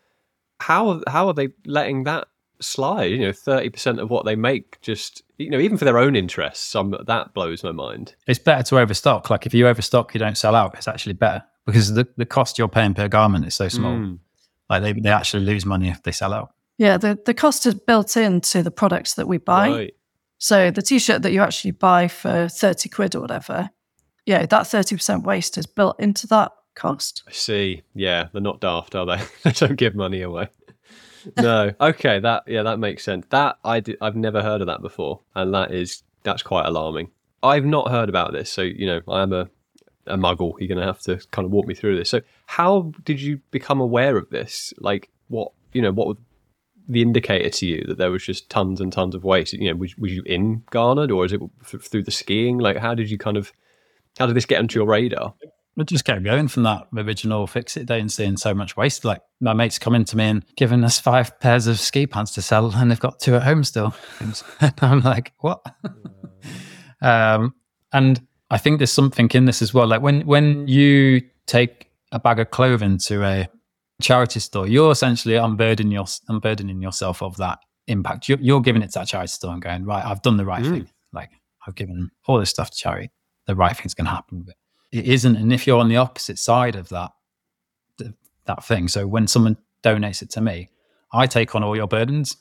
How 0.60 1.02
how 1.08 1.26
are 1.26 1.34
they 1.34 1.50
letting 1.66 2.04
that 2.04 2.28
slide? 2.62 3.12
You 3.12 3.20
know, 3.20 3.32
thirty 3.32 3.70
percent 3.70 4.00
of 4.00 4.10
what 4.10 4.26
they 4.26 4.36
make 4.36 4.80
just 4.82 5.24
you 5.38 5.50
know 5.50 5.60
even 5.60 5.78
for 5.78 5.86
their 5.86 5.98
own 5.98 6.16
interests. 6.16 6.66
Some 6.66 6.96
that 7.08 7.34
blows 7.34 7.64
my 7.64 7.72
mind. 7.72 8.16
It's 8.28 8.40
better 8.40 8.64
to 8.64 8.80
overstock. 8.80 9.30
Like 9.30 9.46
if 9.46 9.54
you 9.54 9.68
overstock, 9.68 10.14
you 10.14 10.20
don't 10.20 10.38
sell 10.38 10.56
out. 10.56 10.76
It's 10.76 10.88
actually 10.88 11.14
better 11.14 11.44
because 11.66 11.94
the 11.94 12.08
the 12.18 12.26
cost 12.26 12.58
you're 12.58 12.68
paying 12.68 12.94
per 12.94 13.08
garment 13.08 13.46
is 13.46 13.56
so 13.56 13.68
small. 13.68 13.96
Mm. 13.96 14.20
Like 14.70 14.84
they 14.84 14.94
they 14.94 15.10
actually 15.10 15.46
lose 15.46 15.66
money 15.66 15.90
if 15.90 16.04
they 16.04 16.12
sell 16.12 16.34
out. 16.34 16.54
Yeah, 16.78 16.98
the 16.98 17.20
the 17.26 17.34
cost 17.34 17.66
is 17.66 17.76
built 17.76 18.16
into 18.16 18.64
the 18.64 18.72
products 18.72 19.16
that 19.16 19.28
we 19.28 19.38
buy. 19.38 19.70
Right. 19.70 19.94
So 20.40 20.72
the 20.72 20.82
t-shirt 20.82 21.22
that 21.24 21.34
you 21.34 21.42
actually 21.42 21.72
buy 21.72 22.08
for 22.08 22.48
30 22.48 22.88
quid 22.88 23.14
or 23.14 23.20
whatever, 23.20 23.72
yeah, 24.26 24.46
that 24.46 24.64
30% 24.64 25.24
waste 25.24 25.58
is 25.58 25.66
built 25.66 26.00
into 26.00 26.28
that 26.28 26.54
cost. 26.76 27.24
I 27.28 27.34
see. 27.34 27.82
Yeah, 27.94 28.30
they're 28.32 28.42
not 28.42 28.62
daft, 28.62 28.96
are 28.96 29.06
they? 29.06 29.22
they 29.44 29.52
don't 29.52 29.76
give 29.76 29.96
money 29.96 30.22
away. 30.22 30.48
no. 31.38 31.72
Okay, 31.80 32.20
that 32.20 32.44
yeah, 32.48 32.64
that 32.64 32.80
makes 32.80 33.04
sense. 33.04 33.26
That 33.30 33.58
I 33.64 33.80
did, 33.80 33.98
I've 34.02 34.16
never 34.16 34.42
heard 34.42 34.62
of 34.62 34.68
that 34.68 34.82
before, 34.82 35.22
and 35.36 35.54
that 35.54 35.72
is 35.72 36.04
that's 36.24 36.44
quite 36.44 36.66
alarming. 36.66 37.12
I've 37.42 37.66
not 37.66 37.90
heard 37.90 38.10
about 38.10 38.34
this, 38.34 38.52
so 38.52 38.62
you 38.62 38.86
know 38.86 39.02
I 39.08 39.22
am 39.22 39.34
a 39.34 39.50
a 40.10 40.18
muggle. 40.18 40.54
You're 40.60 40.68
going 40.68 40.80
to 40.80 40.86
have 40.86 41.02
to 41.02 41.18
kind 41.32 41.46
of 41.46 41.52
walk 41.52 41.68
me 41.68 41.76
through 41.76 41.98
this. 41.98 42.10
So, 42.10 42.22
how 42.48 42.92
did 43.04 43.22
you 43.22 43.40
become 43.52 43.80
aware 43.80 44.18
of 44.18 44.30
this? 44.30 44.74
Like, 44.80 45.10
what 45.28 45.52
you 45.72 45.82
know, 45.82 45.92
what 45.92 46.08
was 46.08 46.18
the 46.88 47.02
indicator 47.02 47.50
to 47.50 47.66
you 47.66 47.86
that 47.88 47.98
there 47.98 48.12
was 48.12 48.24
just 48.26 48.50
tons 48.50 48.82
and 48.82 48.92
tons 48.92 49.16
of 49.16 49.24
waste? 49.24 49.54
You 49.54 49.70
know, 49.70 49.76
was, 49.76 49.98
was 49.98 50.12
you 50.12 50.24
in 50.26 50.64
Ghana, 50.72 51.14
or 51.14 51.26
is 51.26 51.34
it 51.34 51.42
through 51.64 52.04
the 52.04 52.12
skiing? 52.12 52.58
Like, 52.58 52.78
how 52.78 52.94
did 52.94 53.10
you 53.10 53.18
kind 53.18 53.38
of 53.38 53.54
how 54.18 54.26
did 54.26 54.36
this 54.36 54.46
get 54.46 54.60
onto 54.60 54.80
your 54.80 54.88
radar? 54.88 55.34
We 55.80 55.86
just 55.86 56.04
kept 56.04 56.24
going 56.24 56.50
from 56.50 56.64
that 56.64 56.88
original 56.94 57.48
fix 57.48 57.78
it 57.78 57.86
day 57.86 58.02
and 58.02 58.12
seeing 58.12 58.36
so 58.36 58.54
much 58.54 58.76
waste. 58.76 59.06
Like 59.06 59.22
my 59.40 59.54
mates 59.54 59.80
coming 59.80 60.04
to 60.04 60.18
me 60.18 60.26
and 60.26 60.46
giving 60.58 60.84
us 60.84 61.00
five 61.00 61.40
pairs 61.40 61.68
of 61.68 61.80
ski 61.80 62.06
pants 62.06 62.34
to 62.34 62.42
sell, 62.42 62.70
and 62.76 62.92
they've 62.92 63.00
got 63.00 63.22
two 63.22 63.36
at 63.38 63.44
home 63.44 63.64
still. 63.64 63.96
and 64.20 64.74
I'm 64.82 65.00
like, 65.00 65.32
what? 65.40 65.66
um, 67.02 67.56
and 67.94 68.20
I 68.52 68.58
think 68.58 68.80
there's 68.80 68.92
something 68.92 69.30
in 69.34 69.46
this 69.46 69.62
as 69.62 69.74
well. 69.74 69.88
Like 69.88 70.02
when 70.02 70.28
when 70.28 70.68
you 70.68 71.22
take 71.48 71.90
a 72.12 72.20
bag 72.20 72.42
of 72.42 72.52
clothing 72.52 72.98
to 73.06 73.24
a 73.24 73.48
charity 74.02 74.42
store, 74.42 74.68
you're 74.68 74.92
essentially 74.92 75.36
unburdening 75.36 75.94
your 75.94 76.08
unburdening 76.28 76.82
yourself 76.82 77.24
of 77.24 77.38
that 77.38 77.60
impact. 77.88 78.28
You're, 78.28 78.40
you're, 78.42 78.62
giving 78.62 78.82
it 78.82 78.92
to 78.92 79.00
that 79.00 79.08
charity 79.08 79.32
store 79.32 79.54
and 79.54 79.62
going, 79.62 79.86
right, 79.86 80.04
I've 80.04 80.22
done 80.24 80.36
the 80.36 80.46
right 80.46 80.62
mm. 80.62 80.72
thing. 80.72 80.90
Like 81.14 81.30
I've 81.66 81.76
given 81.76 82.12
all 82.28 82.38
this 82.38 82.50
stuff 82.50 82.70
to 82.70 82.78
charity. 82.78 83.12
The 83.48 83.56
right 83.56 83.78
thing's 83.78 83.94
going 83.94 84.08
to 84.08 84.12
happen 84.12 84.40
with 84.40 84.56
it 84.92 85.06
isn't. 85.06 85.36
And 85.36 85.54
if 85.54 85.68
you're 85.68 85.80
on 85.80 85.90
the 85.90 85.98
opposite 85.98 86.40
side 86.40 86.76
of 86.76 86.90
that, 86.90 87.12
that 88.46 88.64
thing, 88.64 88.88
so 88.88 89.08
when 89.08 89.28
someone 89.28 89.58
donates 89.84 90.22
it 90.22 90.30
to 90.32 90.42
me, 90.42 90.70
I 91.12 91.28
take 91.28 91.56
on 91.56 91.64
all 91.64 91.76
your 91.76 91.88
burdens. 91.88 92.38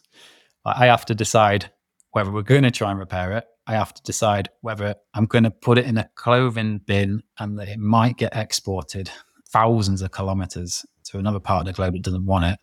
I 0.65 0.87
have 0.87 1.07
to 1.07 1.15
decide 1.15 1.71
whether 2.13 2.31
we're 2.31 2.43
going 2.43 2.63
to 2.63 2.71
try 2.71 2.91
and 2.91 2.99
repair 2.99 3.33
it. 3.33 3.45
I 3.67 3.73
have 3.73 3.93
to 3.95 4.03
decide 4.03 4.49
whether 4.63 4.95
I'm 5.15 5.27
going 5.27 5.45
to 5.45 5.51
put 5.51 5.79
it 5.79 5.85
in 5.85 5.99
a 5.99 6.09
clothing 6.15 6.79
bin 6.79 7.23
and 7.39 7.59
that 7.59 7.69
it 7.69 7.79
might 7.79 8.17
get 8.17 8.35
exported 8.35 9.11
thousands 9.49 10.03
of 10.03 10.11
kilometers 10.11 10.85
to 11.05 11.19
another 11.19 11.41
part 11.41 11.61
of 11.61 11.67
the 11.67 11.73
globe 11.73 11.95
that 11.95 12.03
doesn't 12.03 12.27
want 12.27 12.47
it. 12.47 12.59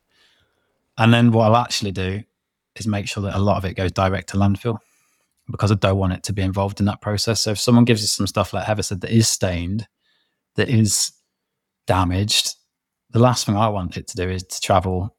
And 0.97 1.13
then 1.13 1.31
what 1.31 1.45
I'll 1.45 1.57
actually 1.57 1.91
do 1.91 2.23
is 2.75 2.87
make 2.87 3.07
sure 3.07 3.23
that 3.23 3.35
a 3.35 3.39
lot 3.39 3.57
of 3.57 3.65
it 3.65 3.75
goes 3.75 3.91
direct 3.91 4.29
to 4.29 4.37
landfill 4.37 4.79
because 5.49 5.71
I 5.71 5.75
don't 5.75 5.97
want 5.97 6.13
it 6.13 6.23
to 6.23 6.33
be 6.33 6.41
involved 6.41 6.79
in 6.79 6.85
that 6.87 7.01
process. 7.01 7.41
So 7.41 7.51
if 7.51 7.59
someone 7.59 7.85
gives 7.85 8.03
us 8.03 8.11
some 8.11 8.27
stuff 8.27 8.53
like 8.53 8.65
Heather 8.65 8.83
said 8.83 9.01
that 9.01 9.11
is 9.11 9.29
stained, 9.29 9.87
that 10.55 10.69
is 10.69 11.11
damaged, 11.87 12.55
the 13.11 13.19
last 13.19 13.45
thing 13.45 13.55
I 13.55 13.69
want 13.69 13.97
it 13.97 14.07
to 14.07 14.15
do 14.15 14.29
is 14.29 14.43
to 14.43 14.59
travel 14.59 15.15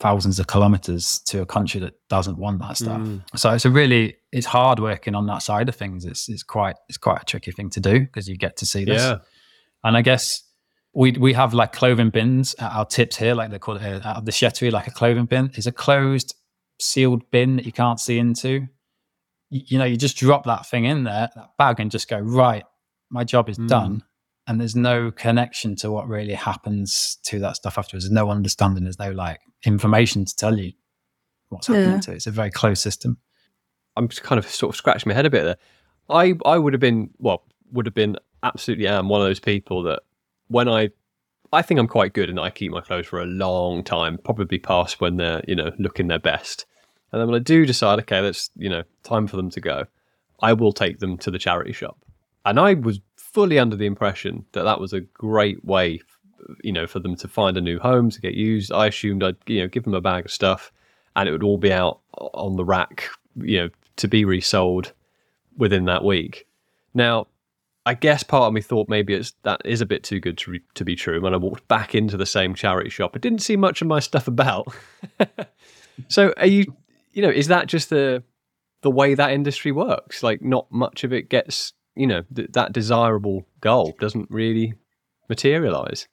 thousands 0.00 0.38
of 0.40 0.46
kilometers 0.46 1.20
to 1.20 1.40
a 1.40 1.46
country 1.46 1.80
that 1.80 1.94
doesn't 2.08 2.36
want 2.36 2.60
that 2.60 2.76
stuff. 2.76 3.00
Mm. 3.00 3.22
So 3.36 3.50
it's 3.50 3.64
a 3.64 3.70
really 3.70 4.16
it's 4.32 4.46
hard 4.46 4.80
working 4.80 5.14
on 5.14 5.26
that 5.26 5.38
side 5.38 5.68
of 5.68 5.76
things. 5.76 6.04
It's 6.04 6.28
it's 6.28 6.42
quite 6.42 6.76
it's 6.88 6.98
quite 6.98 7.22
a 7.22 7.24
tricky 7.24 7.52
thing 7.52 7.70
to 7.70 7.80
do 7.80 8.00
because 8.00 8.28
you 8.28 8.36
get 8.36 8.56
to 8.58 8.66
see 8.66 8.84
this. 8.84 9.00
Yeah. 9.00 9.18
And 9.84 9.96
I 9.96 10.02
guess 10.02 10.42
we 10.92 11.12
we 11.12 11.32
have 11.32 11.54
like 11.54 11.72
clothing 11.72 12.10
bins 12.10 12.54
at 12.58 12.72
our 12.72 12.84
tips 12.84 13.16
here, 13.16 13.34
like 13.34 13.50
they 13.50 13.58
call 13.58 13.76
it 13.76 13.82
here, 13.82 14.00
out 14.04 14.16
of 14.16 14.24
the 14.24 14.32
shettery, 14.32 14.72
like 14.72 14.88
a 14.88 14.90
clothing 14.90 15.26
bin. 15.26 15.50
is 15.54 15.66
a 15.66 15.72
closed, 15.72 16.34
sealed 16.80 17.30
bin 17.30 17.56
that 17.56 17.64
you 17.64 17.72
can't 17.72 18.00
see 18.00 18.18
into 18.18 18.66
you 19.50 19.78
know, 19.78 19.84
you 19.84 19.96
just 19.96 20.16
drop 20.16 20.44
that 20.44 20.66
thing 20.66 20.84
in 20.84 21.04
there, 21.04 21.30
that 21.34 21.50
bag, 21.58 21.80
and 21.80 21.90
just 21.90 22.08
go, 22.08 22.18
right, 22.18 22.64
my 23.10 23.24
job 23.24 23.48
is 23.48 23.58
mm. 23.58 23.68
done. 23.68 24.02
And 24.46 24.60
there's 24.60 24.76
no 24.76 25.10
connection 25.10 25.74
to 25.76 25.90
what 25.90 26.06
really 26.06 26.34
happens 26.34 27.18
to 27.24 27.38
that 27.40 27.56
stuff 27.56 27.78
afterwards. 27.78 28.04
There's 28.04 28.12
no 28.12 28.30
understanding. 28.30 28.84
There's 28.84 28.98
no 28.98 29.10
like 29.10 29.40
information 29.64 30.26
to 30.26 30.36
tell 30.36 30.58
you 30.58 30.72
what's 31.48 31.66
happening 31.68 31.92
yeah. 31.92 32.00
to 32.00 32.12
it. 32.12 32.16
It's 32.16 32.26
a 32.26 32.30
very 32.30 32.50
closed 32.50 32.82
system. 32.82 33.16
I'm 33.96 34.08
kind 34.08 34.38
of 34.38 34.46
sort 34.46 34.74
of 34.74 34.76
scratching 34.76 35.08
my 35.08 35.14
head 35.14 35.24
a 35.24 35.30
bit 35.30 35.44
there. 35.44 35.56
I 36.10 36.34
I 36.44 36.58
would 36.58 36.74
have 36.74 36.80
been 36.80 37.10
well, 37.18 37.44
would 37.72 37.86
have 37.86 37.94
been 37.94 38.16
absolutely 38.42 38.86
am 38.86 39.08
one 39.08 39.22
of 39.22 39.26
those 39.26 39.40
people 39.40 39.82
that 39.84 40.02
when 40.48 40.68
I 40.68 40.90
I 41.52 41.62
think 41.62 41.78
I'm 41.78 41.88
quite 41.88 42.12
good 42.12 42.28
and 42.28 42.38
I 42.38 42.50
keep 42.50 42.72
my 42.72 42.80
clothes 42.80 43.06
for 43.06 43.22
a 43.22 43.26
long 43.26 43.84
time, 43.84 44.18
probably 44.24 44.58
past 44.58 45.00
when 45.00 45.16
they're, 45.16 45.42
you 45.46 45.54
know, 45.54 45.70
looking 45.78 46.08
their 46.08 46.18
best. 46.18 46.66
And 47.14 47.20
then 47.20 47.28
when 47.28 47.40
I 47.40 47.44
do 47.44 47.64
decide, 47.64 48.00
okay, 48.00 48.20
that's 48.20 48.50
you 48.56 48.68
know 48.68 48.82
time 49.04 49.28
for 49.28 49.36
them 49.36 49.48
to 49.50 49.60
go, 49.60 49.84
I 50.40 50.52
will 50.52 50.72
take 50.72 50.98
them 50.98 51.16
to 51.18 51.30
the 51.30 51.38
charity 51.38 51.72
shop. 51.72 51.96
And 52.44 52.58
I 52.58 52.74
was 52.74 52.98
fully 53.16 53.56
under 53.56 53.76
the 53.76 53.86
impression 53.86 54.44
that 54.50 54.64
that 54.64 54.80
was 54.80 54.92
a 54.92 55.00
great 55.00 55.64
way, 55.64 56.00
you 56.64 56.72
know, 56.72 56.88
for 56.88 56.98
them 56.98 57.14
to 57.14 57.28
find 57.28 57.56
a 57.56 57.60
new 57.60 57.78
home 57.78 58.10
to 58.10 58.20
get 58.20 58.34
used. 58.34 58.72
I 58.72 58.88
assumed 58.88 59.22
I'd 59.22 59.36
you 59.46 59.60
know 59.60 59.68
give 59.68 59.84
them 59.84 59.94
a 59.94 60.00
bag 60.00 60.24
of 60.24 60.32
stuff, 60.32 60.72
and 61.14 61.28
it 61.28 61.32
would 61.32 61.44
all 61.44 61.56
be 61.56 61.72
out 61.72 62.00
on 62.18 62.56
the 62.56 62.64
rack, 62.64 63.08
you 63.36 63.60
know, 63.60 63.68
to 63.98 64.08
be 64.08 64.24
resold 64.24 64.92
within 65.56 65.84
that 65.84 66.02
week. 66.02 66.48
Now, 66.94 67.28
I 67.86 67.94
guess 67.94 68.24
part 68.24 68.48
of 68.48 68.54
me 68.54 68.60
thought 68.60 68.88
maybe 68.88 69.14
it's 69.14 69.34
that 69.44 69.60
is 69.64 69.80
a 69.80 69.86
bit 69.86 70.02
too 70.02 70.18
good 70.18 70.36
to 70.38 70.50
re, 70.50 70.60
to 70.74 70.84
be 70.84 70.96
true. 70.96 71.20
When 71.20 71.32
I 71.32 71.36
walked 71.36 71.68
back 71.68 71.94
into 71.94 72.16
the 72.16 72.26
same 72.26 72.56
charity 72.56 72.90
shop, 72.90 73.12
I 73.14 73.20
didn't 73.20 73.38
see 73.38 73.56
much 73.56 73.82
of 73.82 73.86
my 73.86 74.00
stuff 74.00 74.26
about. 74.26 74.66
so, 76.08 76.34
are 76.38 76.46
you 76.46 76.74
you 77.14 77.22
know, 77.22 77.30
is 77.30 77.48
that 77.48 77.66
just 77.66 77.90
the 77.90 78.22
the 78.82 78.90
way 78.90 79.14
that 79.14 79.32
industry 79.32 79.72
works? 79.72 80.22
Like, 80.22 80.42
not 80.42 80.70
much 80.70 81.04
of 81.04 81.12
it 81.12 81.30
gets, 81.30 81.72
you 81.96 82.06
know, 82.06 82.22
th- 82.34 82.50
that 82.52 82.72
desirable 82.72 83.46
goal 83.60 83.94
doesn't 83.98 84.30
really 84.30 84.74
materialize. 85.28 86.06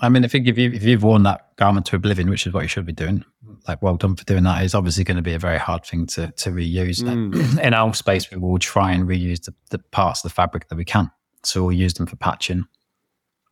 I 0.00 0.08
mean, 0.08 0.24
I 0.24 0.28
think 0.28 0.46
if 0.46 0.58
you 0.58 0.70
if 0.70 0.82
you've 0.84 1.02
worn 1.02 1.22
that 1.24 1.56
garment 1.56 1.86
to 1.86 1.96
oblivion, 1.96 2.30
which 2.30 2.46
is 2.46 2.52
what 2.52 2.62
you 2.62 2.68
should 2.68 2.86
be 2.86 2.92
doing, 2.92 3.24
like 3.66 3.82
well 3.82 3.96
done 3.96 4.14
for 4.14 4.24
doing 4.24 4.44
that, 4.44 4.62
is 4.62 4.74
obviously 4.74 5.04
going 5.04 5.16
to 5.16 5.22
be 5.22 5.34
a 5.34 5.38
very 5.38 5.58
hard 5.58 5.84
thing 5.84 6.06
to 6.06 6.30
to 6.30 6.50
reuse. 6.50 7.02
Mm. 7.02 7.58
In 7.62 7.74
our 7.74 7.94
space, 7.94 8.30
we 8.30 8.38
will 8.38 8.58
try 8.58 8.92
and 8.92 9.08
reuse 9.08 9.44
the, 9.44 9.54
the 9.70 9.78
parts 9.78 10.20
of 10.20 10.30
the 10.30 10.34
fabric 10.34 10.68
that 10.68 10.76
we 10.76 10.84
can. 10.84 11.10
So 11.44 11.64
we'll 11.64 11.72
use 11.72 11.94
them 11.94 12.06
for 12.06 12.16
patching. 12.16 12.64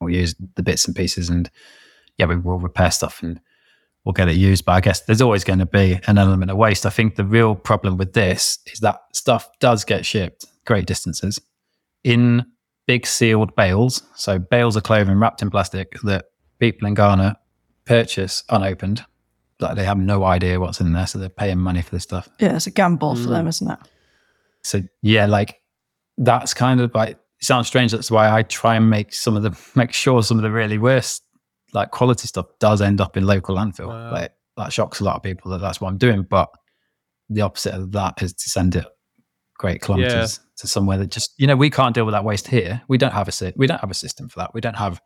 We'll 0.00 0.14
use 0.14 0.34
the 0.56 0.62
bits 0.62 0.86
and 0.86 0.94
pieces, 0.94 1.28
and 1.28 1.50
yeah, 2.18 2.26
we 2.26 2.36
will 2.36 2.58
repair 2.58 2.90
stuff 2.90 3.22
and 3.22 3.40
will 4.06 4.12
get 4.12 4.28
it 4.28 4.36
used. 4.36 4.64
But 4.64 4.72
I 4.72 4.80
guess 4.80 5.00
there's 5.00 5.20
always 5.20 5.44
going 5.44 5.58
to 5.58 5.66
be 5.66 6.00
an 6.06 6.16
element 6.16 6.50
of 6.50 6.56
waste. 6.56 6.86
I 6.86 6.90
think 6.90 7.16
the 7.16 7.24
real 7.24 7.54
problem 7.54 7.98
with 7.98 8.14
this 8.14 8.60
is 8.72 8.78
that 8.80 9.00
stuff 9.12 9.50
does 9.58 9.84
get 9.84 10.06
shipped 10.06 10.46
great 10.64 10.86
distances 10.86 11.40
in 12.04 12.46
big 12.86 13.06
sealed 13.06 13.54
bales. 13.56 14.02
So 14.14 14.38
bales 14.38 14.76
of 14.76 14.84
clothing 14.84 15.18
wrapped 15.18 15.42
in 15.42 15.50
plastic 15.50 16.00
that 16.04 16.26
people 16.60 16.86
in 16.88 16.94
Ghana 16.94 17.38
purchase 17.84 18.44
unopened. 18.48 19.04
Like 19.58 19.76
they 19.76 19.84
have 19.84 19.98
no 19.98 20.24
idea 20.24 20.60
what's 20.60 20.80
in 20.80 20.92
there, 20.92 21.06
so 21.06 21.18
they're 21.18 21.28
paying 21.28 21.58
money 21.58 21.82
for 21.82 21.90
this 21.90 22.04
stuff. 22.04 22.28
Yeah, 22.38 22.56
it's 22.56 22.66
a 22.66 22.70
gamble 22.70 23.14
mm. 23.14 23.22
for 23.22 23.30
them, 23.30 23.48
isn't 23.48 23.70
it? 23.70 23.78
So 24.62 24.82
yeah, 25.02 25.26
like 25.26 25.60
that's 26.18 26.54
kind 26.54 26.80
of 26.80 26.94
like 26.94 27.10
it 27.10 27.18
sounds 27.40 27.66
strange. 27.66 27.90
That's 27.90 28.10
why 28.10 28.30
I 28.30 28.42
try 28.42 28.76
and 28.76 28.88
make 28.90 29.14
some 29.14 29.34
of 29.34 29.42
the 29.42 29.58
make 29.74 29.92
sure 29.92 30.22
some 30.22 30.36
of 30.36 30.42
the 30.42 30.50
really 30.50 30.78
worst 30.78 31.22
like 31.76 31.90
quality 31.90 32.26
stuff 32.26 32.46
does 32.58 32.80
end 32.80 33.00
up 33.00 33.16
in 33.16 33.26
local 33.26 33.54
landfill. 33.54 33.88
Wow. 33.88 34.10
Like 34.10 34.32
that 34.56 34.72
shocks 34.72 34.98
a 34.98 35.04
lot 35.04 35.16
of 35.16 35.22
people 35.22 35.52
that 35.52 35.60
that's 35.60 35.80
what 35.80 35.88
I'm 35.88 35.98
doing. 35.98 36.22
But 36.22 36.48
the 37.28 37.42
opposite 37.42 37.74
of 37.74 37.92
that 37.92 38.22
is 38.22 38.32
to 38.32 38.50
send 38.50 38.74
it 38.74 38.86
great 39.58 39.80
kilometers 39.80 40.40
yeah. 40.40 40.48
to 40.56 40.66
somewhere 40.66 40.98
that 40.98 41.10
just 41.10 41.32
you 41.38 41.46
know 41.46 41.56
we 41.56 41.70
can't 41.70 41.94
deal 41.94 42.06
with 42.06 42.14
that 42.14 42.24
waste 42.24 42.48
here. 42.48 42.82
We 42.88 42.98
don't 42.98 43.12
have 43.12 43.28
a 43.28 43.52
we 43.56 43.66
don't 43.66 43.80
have 43.80 43.90
a 43.90 43.94
system 43.94 44.28
for 44.28 44.40
that. 44.40 44.54
We 44.54 44.60
don't 44.60 44.76
have 44.76 45.00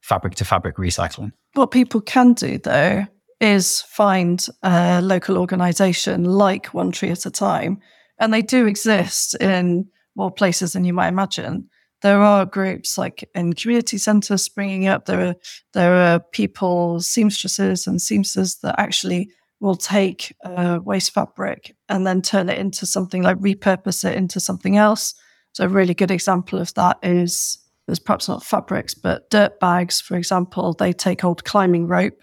fabric 0.00 0.36
to 0.36 0.44
fabric 0.44 0.76
recycling. 0.76 1.32
What 1.54 1.72
people 1.72 2.00
can 2.00 2.32
do 2.32 2.58
though 2.58 3.06
is 3.40 3.82
find 3.82 4.46
a 4.62 5.02
local 5.02 5.36
organisation 5.36 6.24
like 6.24 6.66
One 6.68 6.92
Tree 6.92 7.10
at 7.10 7.26
a 7.26 7.30
Time, 7.30 7.80
and 8.18 8.32
they 8.32 8.42
do 8.42 8.66
exist 8.66 9.34
in 9.40 9.88
more 10.14 10.30
places 10.30 10.74
than 10.74 10.84
you 10.84 10.92
might 10.92 11.08
imagine 11.08 11.68
there 12.04 12.20
are 12.20 12.44
groups 12.44 12.98
like 12.98 13.26
in 13.34 13.54
community 13.54 13.96
centres 13.96 14.42
springing 14.42 14.86
up. 14.86 15.06
There 15.06 15.28
are 15.28 15.34
there 15.72 15.94
are 15.94 16.20
people, 16.20 17.00
seamstresses 17.00 17.86
and 17.86 17.98
seamsters 17.98 18.56
that 18.56 18.78
actually 18.78 19.30
will 19.60 19.74
take 19.74 20.36
uh, 20.44 20.80
waste 20.84 21.14
fabric 21.14 21.74
and 21.88 22.06
then 22.06 22.20
turn 22.20 22.50
it 22.50 22.58
into 22.58 22.84
something 22.84 23.22
like 23.22 23.38
repurpose 23.38 24.04
it 24.04 24.16
into 24.16 24.38
something 24.38 24.76
else. 24.76 25.14
So 25.52 25.64
a 25.64 25.68
really 25.68 25.94
good 25.94 26.10
example 26.10 26.58
of 26.58 26.74
that 26.74 26.98
is 27.02 27.56
there's 27.86 28.00
perhaps 28.00 28.28
not 28.28 28.44
fabrics, 28.44 28.92
but 28.92 29.30
Dirtbags, 29.30 30.02
for 30.02 30.18
example. 30.18 30.74
They 30.74 30.92
take 30.92 31.24
old 31.24 31.44
climbing 31.44 31.86
rope 31.86 32.20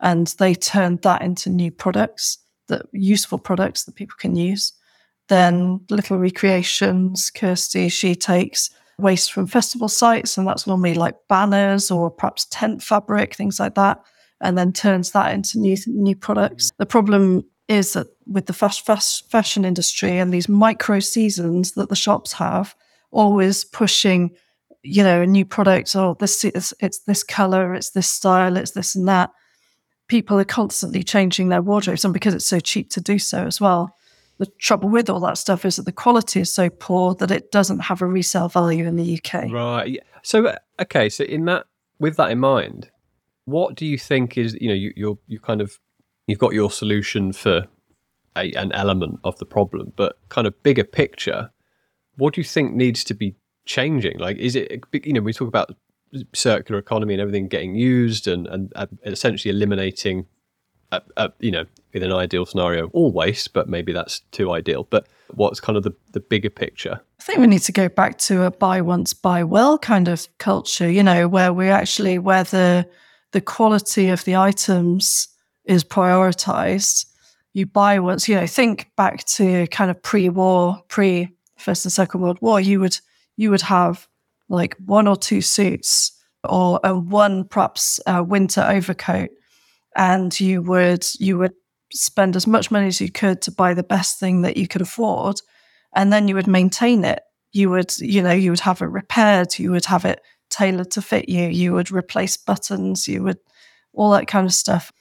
and 0.00 0.26
they 0.40 0.54
turn 0.56 0.98
that 1.02 1.22
into 1.22 1.50
new 1.50 1.70
products 1.70 2.38
that 2.66 2.86
useful 2.92 3.38
products 3.38 3.84
that 3.84 3.94
people 3.94 4.16
can 4.18 4.34
use. 4.34 4.72
Then 5.28 5.82
little 5.88 6.18
recreations, 6.18 7.30
Kirsty, 7.30 7.88
she 7.90 8.16
takes 8.16 8.70
waste 9.00 9.32
from 9.32 9.46
festival 9.46 9.88
sites, 9.88 10.38
and 10.38 10.46
that's 10.46 10.66
normally 10.66 10.94
like 10.94 11.16
banners 11.28 11.90
or 11.90 12.10
perhaps 12.10 12.46
tent 12.50 12.82
fabric, 12.82 13.34
things 13.34 13.58
like 13.58 13.74
that, 13.74 14.00
and 14.40 14.56
then 14.56 14.72
turns 14.72 15.10
that 15.12 15.34
into 15.34 15.58
new 15.58 15.76
new 15.86 16.16
products. 16.16 16.70
The 16.78 16.86
problem 16.86 17.42
is 17.68 17.92
that 17.92 18.08
with 18.26 18.46
the 18.46 18.52
fast, 18.52 18.84
fast 18.84 19.30
fashion 19.30 19.64
industry 19.64 20.18
and 20.18 20.32
these 20.32 20.48
micro 20.48 21.00
seasons 21.00 21.72
that 21.72 21.88
the 21.88 21.96
shops 21.96 22.32
have, 22.34 22.74
always 23.12 23.64
pushing, 23.64 24.30
you 24.82 25.02
know, 25.02 25.22
a 25.22 25.26
new 25.26 25.44
product. 25.44 25.94
Oh, 25.94 26.16
this 26.18 26.44
is 26.44 26.74
it's 26.80 27.00
this 27.06 27.22
color, 27.22 27.74
it's 27.74 27.90
this 27.90 28.08
style, 28.08 28.56
it's 28.56 28.72
this 28.72 28.94
and 28.94 29.08
that. 29.08 29.30
People 30.08 30.40
are 30.40 30.44
constantly 30.44 31.04
changing 31.04 31.48
their 31.48 31.62
wardrobes, 31.62 32.04
and 32.04 32.12
because 32.12 32.34
it's 32.34 32.46
so 32.46 32.58
cheap 32.58 32.90
to 32.90 33.00
do 33.00 33.18
so 33.18 33.46
as 33.46 33.60
well, 33.60 33.94
the 34.40 34.46
trouble 34.58 34.88
with 34.88 35.10
all 35.10 35.20
that 35.20 35.36
stuff 35.36 35.66
is 35.66 35.76
that 35.76 35.84
the 35.84 35.92
quality 35.92 36.40
is 36.40 36.50
so 36.52 36.70
poor 36.70 37.14
that 37.16 37.30
it 37.30 37.52
doesn't 37.52 37.80
have 37.80 38.00
a 38.00 38.06
resale 38.06 38.48
value 38.48 38.86
in 38.86 38.96
the 38.96 39.20
UK. 39.22 39.52
Right. 39.52 40.00
So 40.22 40.46
uh, 40.46 40.56
okay. 40.80 41.10
So 41.10 41.24
in 41.24 41.44
that, 41.44 41.66
with 41.98 42.16
that 42.16 42.30
in 42.30 42.38
mind, 42.40 42.90
what 43.44 43.74
do 43.74 43.84
you 43.84 43.98
think 43.98 44.38
is 44.38 44.56
you 44.58 44.68
know 44.68 44.74
you, 44.74 44.94
you're 44.96 45.18
you 45.26 45.38
kind 45.38 45.60
of 45.60 45.78
you've 46.26 46.38
got 46.38 46.54
your 46.54 46.70
solution 46.70 47.34
for 47.34 47.66
a, 48.34 48.50
an 48.54 48.72
element 48.72 49.20
of 49.24 49.38
the 49.38 49.44
problem, 49.44 49.92
but 49.94 50.18
kind 50.30 50.46
of 50.46 50.60
bigger 50.62 50.84
picture, 50.84 51.50
what 52.16 52.32
do 52.32 52.40
you 52.40 52.44
think 52.44 52.72
needs 52.72 53.04
to 53.04 53.14
be 53.14 53.36
changing? 53.66 54.18
Like, 54.18 54.38
is 54.38 54.56
it 54.56 54.82
you 55.04 55.12
know 55.12 55.20
we 55.20 55.34
talk 55.34 55.48
about 55.48 55.76
circular 56.32 56.78
economy 56.78 57.12
and 57.12 57.20
everything 57.20 57.46
getting 57.46 57.74
used 57.74 58.26
and 58.26 58.46
and 58.46 58.72
uh, 58.74 58.86
essentially 59.04 59.54
eliminating, 59.54 60.24
uh, 60.92 61.00
uh, 61.18 61.28
you 61.40 61.50
know, 61.50 61.66
in 61.92 62.02
an 62.02 62.12
ideal 62.12 62.46
scenario, 62.46 62.88
all 62.88 63.12
waste, 63.12 63.52
but 63.52 63.68
maybe 63.68 63.92
that's 63.92 64.20
too 64.32 64.52
ideal. 64.52 64.86
But 64.90 65.08
what's 65.34 65.60
kind 65.60 65.76
of 65.76 65.82
the 65.82 65.94
the 66.12 66.20
bigger 66.20 66.50
picture? 66.50 67.00
I 67.18 67.22
think 67.22 67.38
we 67.38 67.46
need 67.46 67.62
to 67.62 67.72
go 67.72 67.88
back 67.88 68.18
to 68.18 68.44
a 68.44 68.50
buy 68.50 68.80
once, 68.80 69.12
buy 69.12 69.44
well 69.44 69.78
kind 69.78 70.08
of 70.08 70.26
culture. 70.38 70.90
You 70.90 71.02
know, 71.02 71.28
where 71.28 71.52
we 71.52 71.68
actually 71.68 72.18
where 72.18 72.44
the 72.44 72.88
the 73.32 73.40
quality 73.40 74.08
of 74.08 74.24
the 74.24 74.36
items 74.36 75.28
is 75.64 75.84
prioritized. 75.84 77.06
You 77.52 77.66
buy 77.66 77.98
once, 77.98 78.28
you 78.28 78.36
know, 78.36 78.46
think 78.46 78.90
back 78.96 79.24
to 79.24 79.66
kind 79.68 79.90
of 79.90 80.00
pre-war, 80.02 80.82
pre 80.88 81.28
First 81.60 81.84
and 81.84 81.92
Second 81.92 82.20
World 82.20 82.38
War, 82.40 82.58
you 82.60 82.80
would 82.80 82.98
you 83.36 83.50
would 83.50 83.62
have 83.62 84.08
like 84.48 84.76
one 84.84 85.06
or 85.06 85.16
two 85.16 85.40
suits 85.40 86.12
or 86.48 86.80
a 86.82 86.98
one 86.98 87.44
perhaps 87.44 88.00
uh, 88.06 88.24
winter 88.26 88.62
overcoat, 88.62 89.30
and 89.94 90.38
you 90.40 90.62
would 90.62 91.06
you 91.18 91.38
would 91.38 91.52
spend 91.92 92.36
as 92.36 92.46
much 92.46 92.70
money 92.70 92.86
as 92.86 93.00
you 93.00 93.10
could 93.10 93.42
to 93.42 93.50
buy 93.50 93.74
the 93.74 93.82
best 93.82 94.18
thing 94.18 94.42
that 94.42 94.56
you 94.56 94.68
could 94.68 94.82
afford, 94.82 95.40
and 95.94 96.12
then 96.12 96.28
you 96.28 96.34
would 96.34 96.46
maintain 96.46 97.04
it. 97.04 97.22
You 97.52 97.70
would 97.70 97.96
you 97.98 98.22
know 98.22 98.32
you 98.32 98.50
would 98.50 98.60
have 98.60 98.82
it 98.82 98.86
repaired. 98.86 99.58
You 99.58 99.72
would 99.72 99.86
have 99.86 100.04
it 100.04 100.20
tailored 100.50 100.90
to 100.92 101.02
fit 101.02 101.28
you. 101.28 101.48
You 101.48 101.72
would 101.72 101.90
replace 101.90 102.36
buttons. 102.36 103.08
You 103.08 103.22
would 103.24 103.38
all 103.92 104.10
that 104.12 104.28
kind 104.28 104.46
of 104.46 104.52
stuff. 104.52 104.92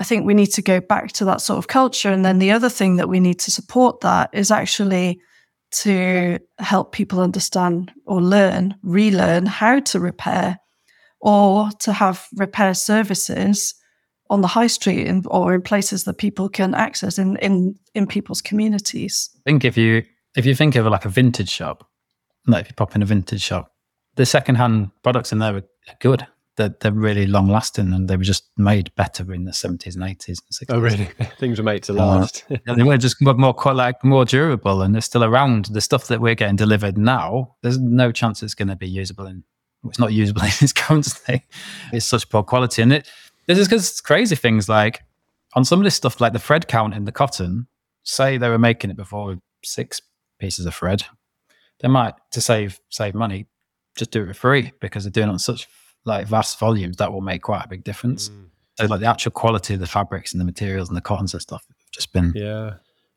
I 0.00 0.04
think 0.04 0.24
we 0.24 0.34
need 0.34 0.52
to 0.52 0.62
go 0.62 0.80
back 0.80 1.12
to 1.12 1.24
that 1.24 1.40
sort 1.40 1.58
of 1.58 1.66
culture. 1.66 2.10
And 2.10 2.24
then 2.24 2.38
the 2.38 2.52
other 2.52 2.68
thing 2.68 2.96
that 2.96 3.08
we 3.08 3.20
need 3.20 3.40
to 3.40 3.50
support 3.50 4.00
that 4.00 4.30
is 4.32 4.50
actually 4.50 5.20
to 5.70 6.38
help 6.58 6.92
people 6.92 7.20
understand 7.20 7.92
or 8.06 8.22
learn, 8.22 8.76
relearn 8.82 9.46
how 9.46 9.80
to 9.80 10.00
repair 10.00 10.58
or 11.20 11.68
to 11.80 11.92
have 11.92 12.26
repair 12.36 12.74
services 12.74 13.74
on 14.30 14.40
the 14.40 14.48
high 14.48 14.66
street 14.66 15.06
in, 15.06 15.22
or 15.26 15.54
in 15.54 15.62
places 15.62 16.04
that 16.04 16.14
people 16.14 16.48
can 16.48 16.74
access 16.74 17.18
in, 17.18 17.36
in, 17.38 17.74
in 17.94 18.06
people's 18.06 18.42
communities. 18.42 19.30
I 19.36 19.40
think 19.44 19.64
if 19.64 19.76
you 19.76 20.04
if 20.36 20.46
you 20.46 20.54
think 20.54 20.76
of 20.76 20.86
like 20.86 21.04
a 21.04 21.08
vintage 21.08 21.50
shop, 21.50 21.88
like 22.46 22.62
if 22.62 22.70
you 22.70 22.74
pop 22.74 22.94
in 22.94 23.02
a 23.02 23.06
vintage 23.06 23.40
shop, 23.40 23.72
the 24.16 24.26
secondhand 24.26 24.90
products 25.02 25.32
in 25.32 25.38
there 25.38 25.56
are 25.56 25.62
good 26.00 26.26
they're, 26.58 26.74
they're 26.80 26.92
really 26.92 27.26
long 27.26 27.48
lasting 27.48 27.94
and 27.94 28.08
they 28.08 28.16
were 28.16 28.24
just 28.24 28.50
made 28.58 28.94
better 28.96 29.32
in 29.32 29.44
the 29.44 29.52
70s 29.52 29.94
and 29.94 30.04
80s 30.04 30.28
and 30.28 30.36
60s. 30.36 30.66
Oh, 30.68 30.80
really? 30.80 31.04
Things 31.38 31.56
were 31.56 31.64
made 31.64 31.84
to 31.84 31.94
last. 31.94 32.44
Uh, 32.66 32.74
they 32.74 32.82
were 32.82 32.98
just 32.98 33.22
more, 33.22 33.34
more 33.34 33.54
like 33.72 34.02
more 34.02 34.24
durable 34.24 34.82
and 34.82 34.92
they're 34.92 35.00
still 35.00 35.22
around. 35.22 35.66
The 35.66 35.80
stuff 35.80 36.08
that 36.08 36.20
we're 36.20 36.34
getting 36.34 36.56
delivered 36.56 36.98
now, 36.98 37.54
there's 37.62 37.78
no 37.78 38.10
chance 38.10 38.42
it's 38.42 38.54
going 38.54 38.68
to 38.68 38.76
be 38.76 38.88
usable 38.88 39.26
in. 39.26 39.44
It's 39.84 39.98
not 39.98 40.12
usable 40.12 40.42
in 40.42 40.48
its 40.48 40.72
current 40.72 41.04
state. 41.04 41.42
It's 41.92 42.04
such 42.04 42.28
poor 42.28 42.42
quality, 42.42 42.82
and 42.82 42.92
it. 42.92 43.08
This 43.48 43.58
is 43.58 43.66
because 43.66 44.00
crazy 44.00 44.36
things 44.36 44.68
like 44.68 45.02
on 45.54 45.64
some 45.64 45.80
of 45.80 45.84
this 45.84 45.96
stuff, 45.96 46.20
like 46.20 46.32
the 46.32 46.38
thread 46.38 46.68
count 46.68 46.94
in 46.94 47.04
the 47.04 47.12
cotton. 47.12 47.66
Say 48.04 48.38
they 48.38 48.48
were 48.48 48.58
making 48.58 48.90
it 48.90 48.96
before 48.96 49.26
with 49.26 49.40
six 49.64 50.00
pieces 50.38 50.64
of 50.64 50.74
thread, 50.74 51.04
they 51.80 51.88
might 51.88 52.14
to 52.30 52.40
save 52.40 52.80
save 52.88 53.14
money 53.14 53.46
just 53.96 54.10
do 54.12 54.22
it 54.22 54.28
for 54.28 54.34
free 54.34 54.72
because 54.80 55.04
they're 55.04 55.10
doing 55.10 55.28
it 55.28 55.32
on 55.32 55.38
such 55.38 55.66
like 56.04 56.26
vast 56.26 56.58
volumes, 56.58 56.96
that 56.96 57.12
will 57.12 57.20
make 57.20 57.42
quite 57.42 57.64
a 57.64 57.68
big 57.68 57.84
difference. 57.84 58.28
Mm. 58.28 58.44
So 58.78 58.86
like 58.86 59.00
the 59.00 59.06
actual 59.06 59.32
quality 59.32 59.74
of 59.74 59.80
the 59.80 59.86
fabrics 59.86 60.32
and 60.32 60.40
the 60.40 60.44
materials 60.44 60.88
and 60.88 60.96
the 60.96 61.02
cottons 61.02 61.34
and 61.34 61.42
stuff 61.42 61.64
have 61.66 61.90
just 61.90 62.12
been 62.12 62.32
yeah 62.34 62.74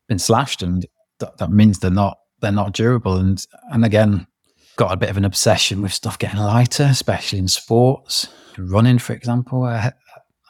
been 0.08 0.20
slashed, 0.20 0.64
and 0.64 0.86
that, 1.20 1.38
that 1.38 1.52
means 1.52 1.80
they're 1.80 1.92
not 1.92 2.18
they're 2.42 2.52
not 2.52 2.74
durable. 2.74 3.18
And 3.18 3.46
and 3.72 3.86
again, 3.86 4.28
got 4.76 4.92
a 4.92 4.98
bit 4.98 5.10
of 5.10 5.18
an 5.18 5.26
obsession 5.26 5.82
with 5.82 5.94
stuff 5.94 6.18
getting 6.18 6.40
lighter, 6.40 6.88
especially 6.90 7.40
in 7.40 7.48
sports, 7.48 8.28
running, 8.58 8.98
for 8.98 9.14
example. 9.14 9.64
Uh, 9.64 9.92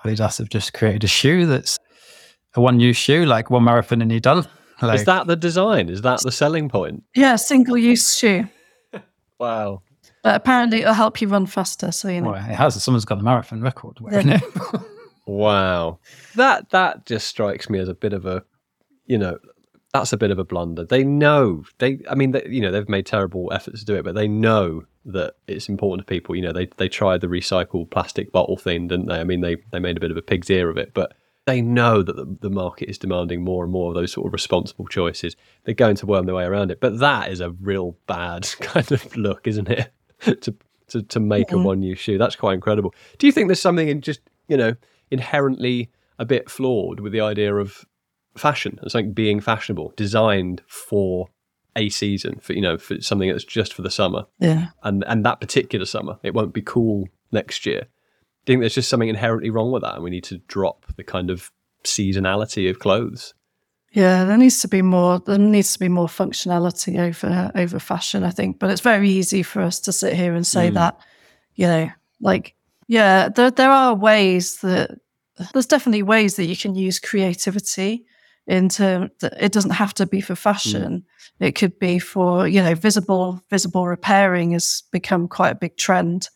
Adidas 0.03 0.37
have 0.39 0.49
just 0.49 0.73
created 0.73 1.03
a 1.03 1.07
shoe 1.07 1.45
that's 1.45 1.77
a 2.55 2.61
one-use 2.61 2.97
shoe, 2.97 3.25
like 3.25 3.49
one 3.49 3.63
marathon 3.63 4.01
and 4.01 4.11
you're 4.11 4.19
done. 4.19 4.47
Like, 4.81 4.99
is 4.99 5.05
that 5.05 5.27
the 5.27 5.35
design? 5.35 5.89
Is 5.89 6.01
that 6.01 6.21
the 6.23 6.31
selling 6.31 6.67
point? 6.67 7.03
Yeah, 7.15 7.35
single-use 7.35 8.17
shoe. 8.17 8.47
wow. 9.39 9.83
But 10.23 10.35
apparently, 10.35 10.81
it'll 10.81 10.93
help 10.93 11.21
you 11.21 11.27
run 11.27 11.45
faster. 11.45 11.91
So 11.91 12.07
you 12.07 12.21
know, 12.21 12.31
well, 12.31 12.49
it 12.49 12.55
has. 12.55 12.81
Someone's 12.81 13.05
got 13.05 13.17
the 13.17 13.23
marathon 13.23 13.61
record 13.61 13.99
wearing 13.99 14.29
yeah. 14.29 14.39
it. 14.41 14.81
wow, 15.25 15.99
that 16.35 16.69
that 16.69 17.05
just 17.05 17.27
strikes 17.27 17.69
me 17.69 17.79
as 17.79 17.89
a 17.89 17.95
bit 17.95 18.13
of 18.13 18.25
a, 18.25 18.43
you 19.05 19.17
know, 19.17 19.39
that's 19.93 20.13
a 20.13 20.17
bit 20.17 20.31
of 20.31 20.39
a 20.39 20.43
blunder. 20.43 20.85
They 20.85 21.03
know 21.03 21.65
they. 21.79 21.99
I 22.09 22.15
mean, 22.15 22.31
they, 22.31 22.45
you 22.47 22.61
know, 22.61 22.71
they've 22.71 22.87
made 22.87 23.05
terrible 23.05 23.51
efforts 23.51 23.81
to 23.81 23.85
do 23.85 23.95
it, 23.95 24.03
but 24.03 24.15
they 24.15 24.27
know 24.27 24.85
that 25.05 25.35
it's 25.47 25.67
important 25.67 26.07
to 26.07 26.11
people. 26.11 26.35
You 26.35 26.43
know, 26.43 26.53
they 26.53 26.67
they 26.77 26.87
tried 26.87 27.21
the 27.21 27.27
recycled 27.27 27.89
plastic 27.89 28.31
bottle 28.31 28.57
thing, 28.57 28.87
didn't 28.87 29.07
they? 29.07 29.19
I 29.19 29.23
mean, 29.23 29.41
they 29.41 29.57
they 29.71 29.79
made 29.79 29.97
a 29.97 29.99
bit 29.99 30.11
of 30.11 30.17
a 30.17 30.21
pig's 30.21 30.49
ear 30.49 30.69
of 30.69 30.77
it, 30.77 30.93
but 30.93 31.13
they 31.45 31.61
know 31.61 32.03
that 32.03 32.15
the, 32.15 32.37
the 32.39 32.49
market 32.49 32.89
is 32.89 32.97
demanding 32.97 33.43
more 33.43 33.63
and 33.63 33.73
more 33.73 33.89
of 33.89 33.95
those 33.95 34.13
sort 34.13 34.27
of 34.27 34.33
responsible 34.33 34.87
choices. 34.87 35.35
They're 35.63 35.73
going 35.73 35.95
to 35.97 36.05
worm 36.05 36.25
their 36.25 36.35
way 36.35 36.45
around 36.45 36.71
it, 36.71 36.79
but 36.79 36.99
that 36.99 37.31
is 37.31 37.41
a 37.41 37.49
real 37.49 37.97
bad 38.07 38.47
kind 38.61 38.91
of 38.91 39.15
look, 39.17 39.47
isn't 39.47 39.69
it? 39.69 39.91
to, 40.41 40.55
to 40.87 41.01
to 41.01 41.19
make 41.19 41.47
mm-hmm. 41.47 41.59
a 41.59 41.63
one 41.63 41.81
use 41.81 41.99
shoe. 41.99 42.17
That's 42.17 42.35
quite 42.35 42.53
incredible. 42.53 42.93
Do 43.17 43.27
you 43.27 43.33
think 43.33 43.47
there's 43.47 43.61
something 43.61 43.89
in 43.89 44.01
just 44.01 44.21
you 44.47 44.55
know 44.55 44.75
inherently 45.09 45.89
a 46.17 46.25
bit 46.25 46.49
flawed 46.49 46.99
with 46.99 47.11
the 47.11 47.21
idea 47.21 47.55
of 47.55 47.85
fashion 48.35 48.79
It's 48.83 48.95
like 48.95 49.13
being 49.13 49.39
fashionable, 49.39 49.93
designed 49.95 50.61
for 50.67 51.29
a 51.75 51.89
season 51.89 52.37
for 52.41 52.53
you 52.53 52.61
know 52.61 52.77
for 52.77 53.01
something 53.01 53.29
that's 53.29 53.45
just 53.45 53.73
for 53.73 53.81
the 53.81 53.91
summer. 53.91 54.25
Yeah. 54.39 54.67
And 54.83 55.03
and 55.07 55.25
that 55.25 55.39
particular 55.39 55.85
summer, 55.85 56.17
it 56.23 56.33
won't 56.33 56.53
be 56.53 56.61
cool 56.61 57.07
next 57.31 57.65
year. 57.65 57.81
Do 58.45 58.53
you 58.53 58.55
think 58.55 58.61
there's 58.61 58.75
just 58.75 58.89
something 58.89 59.09
inherently 59.09 59.49
wrong 59.49 59.71
with 59.71 59.83
that, 59.83 59.95
and 59.95 60.03
we 60.03 60.09
need 60.09 60.23
to 60.25 60.39
drop 60.47 60.85
the 60.95 61.03
kind 61.03 61.29
of 61.29 61.51
seasonality 61.83 62.69
of 62.69 62.79
clothes? 62.79 63.33
Yeah, 63.93 64.23
there 64.23 64.37
needs 64.37 64.61
to 64.61 64.67
be 64.67 64.81
more. 64.81 65.19
There 65.19 65.37
needs 65.37 65.73
to 65.73 65.79
be 65.79 65.89
more 65.89 66.07
functionality 66.07 66.97
over 66.99 67.51
over 67.55 67.79
fashion, 67.79 68.23
I 68.23 68.31
think. 68.31 68.59
But 68.59 68.71
it's 68.71 68.81
very 68.81 69.09
easy 69.09 69.43
for 69.43 69.61
us 69.61 69.79
to 69.81 69.91
sit 69.91 70.13
here 70.13 70.33
and 70.33 70.47
say 70.47 70.71
mm. 70.71 70.75
that, 70.75 70.99
you 71.55 71.67
know, 71.67 71.89
like 72.19 72.55
yeah, 72.87 73.29
there 73.29 73.51
there 73.51 73.71
are 73.71 73.93
ways 73.93 74.61
that 74.61 74.97
there's 75.53 75.65
definitely 75.65 76.03
ways 76.03 76.35
that 76.35 76.45
you 76.45 76.57
can 76.57 76.75
use 76.75 76.99
creativity 76.99 78.05
into 78.51 79.09
it 79.21 79.51
doesn't 79.51 79.71
have 79.71 79.93
to 79.95 80.05
be 80.05 80.21
for 80.21 80.35
fashion. 80.35 81.05
Mm. 81.41 81.47
It 81.47 81.51
could 81.53 81.79
be 81.79 81.99
for 81.99 82.47
you 82.47 82.61
know 82.61 82.75
visible 82.75 83.41
visible 83.49 83.87
repairing 83.87 84.51
has 84.51 84.83
become 84.91 85.27
quite 85.27 85.51
a 85.51 85.55
big 85.55 85.77
trend, 85.77 86.29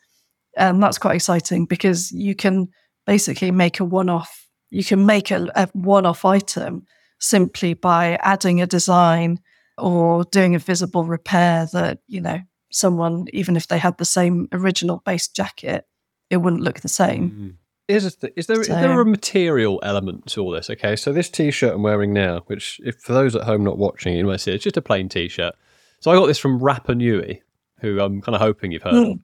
and 0.57 0.81
that's 0.81 0.97
quite 0.97 1.15
exciting 1.15 1.65
because 1.65 2.11
you 2.11 2.33
can 2.33 2.69
basically 3.05 3.51
make 3.51 3.79
a 3.79 3.85
one 3.85 4.09
off. 4.09 4.47
You 4.71 4.83
can 4.83 5.05
make 5.05 5.29
a, 5.29 5.47
a 5.55 5.69
one 5.73 6.05
off 6.05 6.25
item 6.25 6.85
simply 7.19 7.73
by 7.73 8.17
adding 8.21 8.61
a 8.61 8.67
design 8.67 9.39
or 9.77 10.23
doing 10.25 10.55
a 10.55 10.59
visible 10.59 11.03
repair 11.03 11.67
that, 11.73 11.99
you 12.07 12.21
know, 12.21 12.39
someone, 12.71 13.25
even 13.33 13.55
if 13.55 13.67
they 13.67 13.77
had 13.77 13.97
the 13.97 14.05
same 14.05 14.47
original 14.51 15.01
base 15.05 15.27
jacket, 15.27 15.85
it 16.29 16.37
wouldn't 16.37 16.63
look 16.63 16.81
the 16.81 16.87
same. 16.87 17.31
Mm. 17.31 17.64
Is, 17.87 18.15
th- 18.15 18.33
is 18.35 18.47
there 18.47 18.63
so, 18.63 18.73
is 18.73 18.81
there 18.81 18.99
a 18.99 19.05
material 19.05 19.79
element 19.83 20.25
to 20.27 20.41
all 20.41 20.51
this? 20.51 20.69
Okay, 20.71 20.95
so 20.95 21.13
this 21.13 21.29
T-shirt 21.29 21.75
I'm 21.75 21.83
wearing 21.83 22.13
now, 22.13 22.41
which 22.47 22.81
if 22.83 22.95
for 22.95 23.13
those 23.13 23.35
at 23.35 23.43
home 23.43 23.63
not 23.63 23.77
watching, 23.77 24.15
you 24.15 24.25
might 24.25 24.41
see 24.41 24.51
it's 24.51 24.63
just 24.63 24.77
a 24.77 24.81
plain 24.81 25.07
T-shirt. 25.07 25.53
So 25.99 26.11
I 26.11 26.15
got 26.15 26.25
this 26.25 26.39
from 26.39 26.59
Rapanui, 26.59 27.41
who 27.81 27.99
I'm 27.99 28.21
kind 28.21 28.35
of 28.35 28.41
hoping 28.41 28.71
you've 28.71 28.81
heard 28.81 28.93
mm. 28.93 29.11
of. 29.13 29.19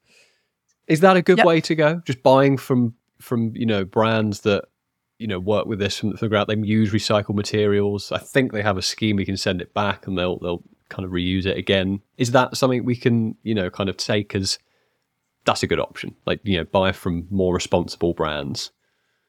Is 0.88 1.00
that 1.00 1.18
a 1.18 1.22
good 1.22 1.40
yep. 1.40 1.48
way 1.48 1.62
to 1.62 1.76
go? 1.76 2.02
Just 2.06 2.22
buying 2.22 2.58
from 2.58 2.94
from 3.20 3.56
you 3.56 3.66
know 3.66 3.84
brands 3.84 4.42
that 4.42 4.66
you 5.18 5.28
know 5.28 5.40
work 5.40 5.66
with 5.66 5.80
this 5.80 6.04
and 6.04 6.18
figure 6.20 6.38
out 6.38 6.48
they 6.48 6.56
use 6.56 6.92
recycled 6.92 7.36
materials. 7.36 8.12
I 8.12 8.20
think 8.20 8.52
they 8.52 8.62
have 8.62 8.78
a 8.78 8.82
scheme 8.82 9.16
we 9.16 9.26
can 9.26 9.38
send 9.38 9.62
it 9.62 9.74
back 9.74 10.06
and 10.06 10.18
they'll 10.18 10.38
they'll 10.40 10.64
kind 10.90 11.06
of 11.06 11.12
reuse 11.12 11.46
it 11.46 11.58
again. 11.58 12.02
Is 12.18 12.32
that 12.32 12.58
something 12.58 12.86
we 12.86 12.96
can 12.96 13.36
you 13.42 13.56
know 13.56 13.70
kind 13.70 13.90
of 13.90 13.98
take 13.98 14.36
as 14.36 14.60
that's 15.46 15.64
a 15.64 15.68
good 15.68 15.80
option? 15.80 16.16
Like 16.26 16.40
you 16.44 16.58
know 16.58 16.66
buy 16.66 16.92
from 16.92 17.28
more 17.30 17.54
responsible 17.54 18.14
brands. 18.14 18.72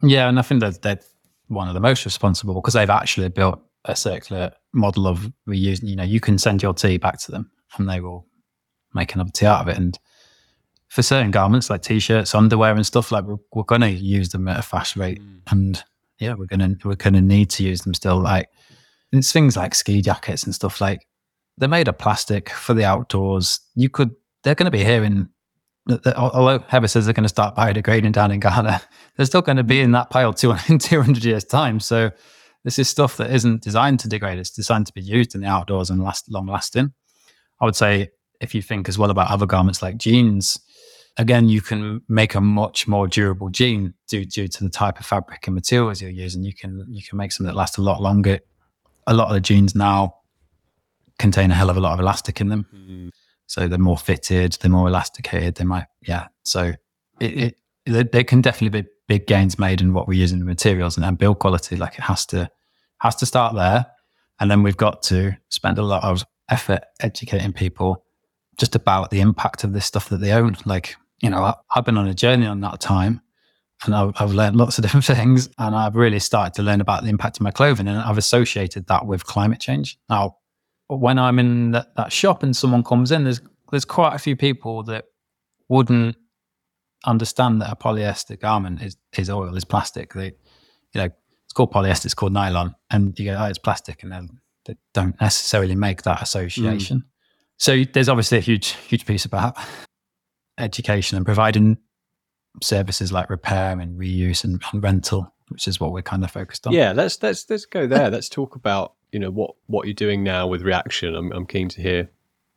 Yeah, 0.03 0.29
and 0.29 0.39
I 0.39 0.43
think 0.43 0.61
that 0.61 0.83
they're 0.83 1.01
one 1.49 1.69
of 1.69 1.75
the 1.75 1.81
most 1.81 2.05
responsible 2.05 2.55
because 2.55 2.75
they've 2.75 2.91
actually 2.91 3.29
built 3.29 3.61
a 3.85 3.97
circular 3.97 4.53
model 4.73 5.07
of 5.07 5.31
reusing. 5.49 5.89
You 5.89 5.97
know, 5.97 6.05
you 6.05 6.21
can 6.21 6.39
send 6.39 6.63
your 6.63 6.75
tea 6.75 6.97
back 6.97 7.19
to 7.21 7.31
them 7.31 7.51
and 7.77 7.89
they 7.89 8.01
will 8.01 8.27
make 8.95 9.15
another 9.15 9.31
tea 9.31 9.47
out 9.47 9.63
of 9.63 9.69
it 9.69 9.77
and 9.77 9.99
for 10.89 11.03
certain 11.03 11.31
garments 11.31 11.71
like 11.71 11.81
t-shirts, 11.81 12.35
underwear, 12.35 12.75
and 12.75 12.85
stuff 12.85 13.11
like 13.11 13.25
we're, 13.25 13.39
we're 13.55 13.63
going 13.63 13.81
to 13.81 13.89
use 13.89 14.29
them 14.29 14.47
at 14.47 14.59
a 14.59 14.63
fast 14.63 14.95
rate, 14.95 15.23
mm. 15.23 15.41
and 15.51 15.83
yeah, 16.19 16.35
we're 16.35 16.47
gonna 16.47 16.77
we're 16.85 16.97
gonna 16.97 17.23
need 17.23 17.49
to 17.49 17.65
use 17.65 17.81
them 17.81 17.95
still. 17.95 18.21
Like 18.21 18.51
it's 19.11 19.33
things 19.33 19.57
like 19.57 19.75
ski 19.75 20.03
jackets 20.03 20.45
and 20.45 20.55
stuff 20.55 20.81
like 20.81 21.07
they're 21.59 21.69
made 21.69 21.89
of 21.89 21.99
plastic 21.99 22.51
for 22.51 22.75
the 22.75 22.85
outdoors. 22.85 23.61
You 23.75 23.89
could, 23.89 24.11
they're 24.43 24.55
going 24.55 24.67
to 24.67 24.71
be 24.71 24.85
here 24.85 25.05
in, 25.05 25.29
although 25.89 26.61
Heather 26.69 26.89
says 26.89 27.05
they're 27.05 27.15
going 27.15 27.25
to 27.25 27.29
start 27.29 27.57
biodegrading 27.57 28.13
down 28.13 28.31
in 28.31 28.41
Ghana, 28.41 28.83
they're 29.17 29.27
still 29.27 29.43
going 29.43 29.57
to 29.57 29.65
be 29.65 29.81
in 29.81 29.93
that 29.93 30.11
pile 30.11 30.33
200, 30.33 30.81
200 30.81 31.25
years' 31.25 31.45
time. 31.45 31.81
So 31.81 32.11
this 32.65 32.79
is 32.79 32.89
stuff 32.89 33.17
that 33.17 33.31
isn't 33.31 33.63
designed 33.63 34.01
to 34.01 34.09
degrade. 34.09 34.39
It's 34.39 34.51
designed 34.51 34.87
to 34.87 34.93
be 34.93 35.03
used 35.03 35.35
in 35.35 35.41
the 35.41 35.49
outdoors 35.49 35.91
and 35.91 36.03
last 36.03 36.31
long 36.31 36.47
lasting. 36.47 36.93
I 37.61 37.65
would 37.65 37.77
say 37.77 38.11
if 38.41 38.55
you 38.55 38.63
think 38.63 38.89
as 38.89 38.99
well 38.99 39.11
about 39.11 39.31
other 39.31 39.47
garments 39.47 39.83
like 39.83 39.97
jeans, 39.97 40.61
again, 41.17 41.49
you 41.49 41.61
can 41.61 42.03
make 42.09 42.35
a 42.35 42.41
much 42.41 42.87
more 42.87 43.07
durable 43.07 43.49
jean 43.51 43.95
due, 44.09 44.25
due 44.25 44.49
to 44.49 44.65
the 44.65 44.71
type 44.71 45.01
of 45.01 45.07
fabric 45.07 45.47
and 45.47 45.55
materials 45.55 46.01
you're 46.01 46.11
using. 46.11 46.43
You 46.45 46.55
can 46.55 46.87
you 46.89 47.03
can 47.03 47.19
make 47.19 47.33
something 47.33 47.53
that 47.53 47.57
lasts 47.57 47.79
a 47.79 47.83
lot 47.83 48.01
longer. 48.01 48.41
A 49.07 49.15
lot 49.15 49.29
of 49.29 49.35
the 49.35 49.41
jeans 49.41 49.75
now 49.75 50.17
contain 51.19 51.51
a 51.51 51.55
hell 51.55 51.71
of 51.71 51.77
a 51.77 51.81
lot 51.81 51.95
of 51.95 52.01
elastic 52.01 52.41
in 52.41 52.49
them. 52.49 52.67
Mm. 52.75 53.11
So 53.47 53.69
they're 53.69 53.79
more 53.79 53.99
fitted, 53.99 54.57
they're 54.61 54.71
more 54.71 54.89
elasticated. 54.89 55.57
They 55.57 55.65
might, 55.65 55.87
yeah. 56.01 56.29
So 56.43 56.73
it, 57.21 57.55
it 57.87 58.13
there 58.13 58.25
can 58.25 58.41
definitely 58.41 58.83
be 58.83 58.89
big 59.09 59.27
gains 59.27 59.59
made 59.59 59.81
in 59.81 59.93
what 59.93 60.09
we're 60.09 60.19
using 60.19 60.39
the 60.39 60.45
materials 60.45 60.97
and, 60.97 61.19
build 61.19 61.39
quality. 61.39 61.77
Like 61.77 61.95
it 61.95 62.03
has 62.03 62.25
to 62.27 62.51
has 62.99 63.17
to 63.17 63.27
start 63.27 63.55
there, 63.55 63.87
and 64.41 64.51
then 64.51 64.63
we've 64.63 64.77
got 64.77 65.03
to 65.05 65.37
spend 65.49 65.79
a 65.79 65.83
lot 65.83 66.05
of 66.05 66.25
effort 66.49 66.83
educating 67.01 67.53
people 67.53 68.05
just 68.59 68.75
about 68.75 69.11
the 69.11 69.21
impact 69.21 69.65
of 69.65 69.73
this 69.73 69.87
stuff 69.87 70.09
that 70.09 70.21
they 70.21 70.33
own. 70.33 70.57
Like 70.65 70.97
you 71.21 71.31
know, 71.31 71.43
I, 71.43 71.55
have 71.71 71.85
been 71.85 71.99
on 71.99 72.09
a 72.09 72.15
journey 72.15 72.47
on 72.47 72.61
that 72.61 72.81
time, 72.81 73.21
and 73.85 73.95
I've, 73.95 74.13
I've 74.17 74.33
learned 74.33 74.57
lots 74.57 74.79
of 74.79 74.83
different 74.87 75.05
things, 75.05 75.49
and 75.59 75.75
I've 75.75 75.97
really 75.97 76.21
started 76.21 76.55
to 76.55 76.63
learn 76.63 76.81
about 76.81 77.03
the 77.03 77.11
impact 77.11 77.39
of 77.39 77.43
my 77.43 77.51
clothing, 77.51 77.89
and 77.89 77.99
I've 77.99 78.19
associated 78.19 78.87
that 78.87 79.07
with 79.07 79.25
climate 79.25 79.61
change. 79.61 79.99
Now, 80.09 80.37
when 80.99 81.19
I'm 81.19 81.39
in 81.39 81.73
that, 81.73 81.95
that 81.97 82.13
shop 82.13 82.43
and 82.43 82.57
someone 82.57 82.83
comes 82.83 83.13
in, 83.13 83.25
there's 83.25 83.41
there's 83.71 83.85
quite 83.85 84.15
a 84.15 84.19
few 84.19 84.37
people 84.37 84.83
that 84.85 85.07
wouldn't 85.69 86.17
understand 87.05 87.61
that 87.63 87.73
a 87.73 87.77
polyester 87.77 88.39
garment 88.39 88.83
is 88.83 88.97
is 89.17 89.31
oil, 89.31 89.57
is 89.57 89.65
plastic. 89.65 90.15
They, 90.15 90.27
you 90.27 91.01
know, 91.01 91.09
it's 91.45 91.53
called 91.55 91.73
polyester, 91.73 92.07
it's 92.07 92.15
called 92.15 92.33
nylon, 92.33 92.75
and 92.91 93.19
you 93.19 93.27
go, 93.27 93.37
oh, 93.39 93.47
it's 93.47 93.59
plastic, 93.59 94.03
and 94.03 94.13
then 94.13 94.41
they 94.67 94.77
don't 94.95 95.21
necessarily 95.21 95.75
make 95.75 96.03
that 96.03 96.23
association. 96.23 96.99
Mm. 96.99 97.05
So 97.59 97.85
there's 97.93 98.09
obviously 98.09 98.39
a 98.39 98.41
huge, 98.43 98.71
huge 98.89 99.07
piece 99.07 99.25
about 99.25 99.57
education 100.59 101.17
and 101.17 101.25
providing 101.25 101.79
services 102.63 103.13
like 103.13 103.31
repair 103.31 103.79
and 103.79 103.99
reuse 103.99 104.45
and, 104.45 104.63
and 104.73 104.83
rental, 104.83 105.33
which 105.49 105.67
is 105.69 105.81
what 105.81 105.93
we're 105.93 106.03
kind 106.03 106.25
of 106.25 106.31
focused 106.31 106.67
on. 106.67 106.73
Yeah, 106.73 106.93
let's 106.93 107.23
let's 107.23 107.49
let's 107.49 107.67
go 107.67 107.87
there. 107.87 108.11
let's 108.11 108.29
talk 108.29 108.57
about 108.57 108.95
you 109.13 109.19
know 109.19 109.31
what 109.31 109.55
what 109.67 109.87
you're 109.87 109.95
doing 109.95 110.23
now 110.25 110.47
with 110.47 110.63
Re-Action. 110.63 111.15
I'm 111.15 111.31
I'm 111.33 111.47
keen 111.47 111.69
to 111.69 111.83
hear 111.83 112.11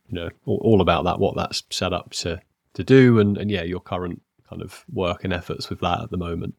you 0.08 0.14
know 0.14 0.30
all, 0.46 0.60
all 0.64 0.80
about 0.80 1.04
that, 1.04 1.20
what 1.20 1.36
that's 1.36 1.62
set 1.70 1.92
up 1.92 2.10
to 2.12 2.40
to 2.74 2.82
do, 2.82 3.20
and 3.20 3.38
and 3.38 3.50
yeah, 3.50 3.62
your 3.62 3.80
current 3.80 4.20
kind 4.48 4.62
of 4.62 4.84
work 4.92 5.24
and 5.24 5.32
efforts 5.32 5.70
with 5.70 5.80
that 5.80 6.00
at 6.00 6.10
the 6.10 6.16
moment. 6.16 6.54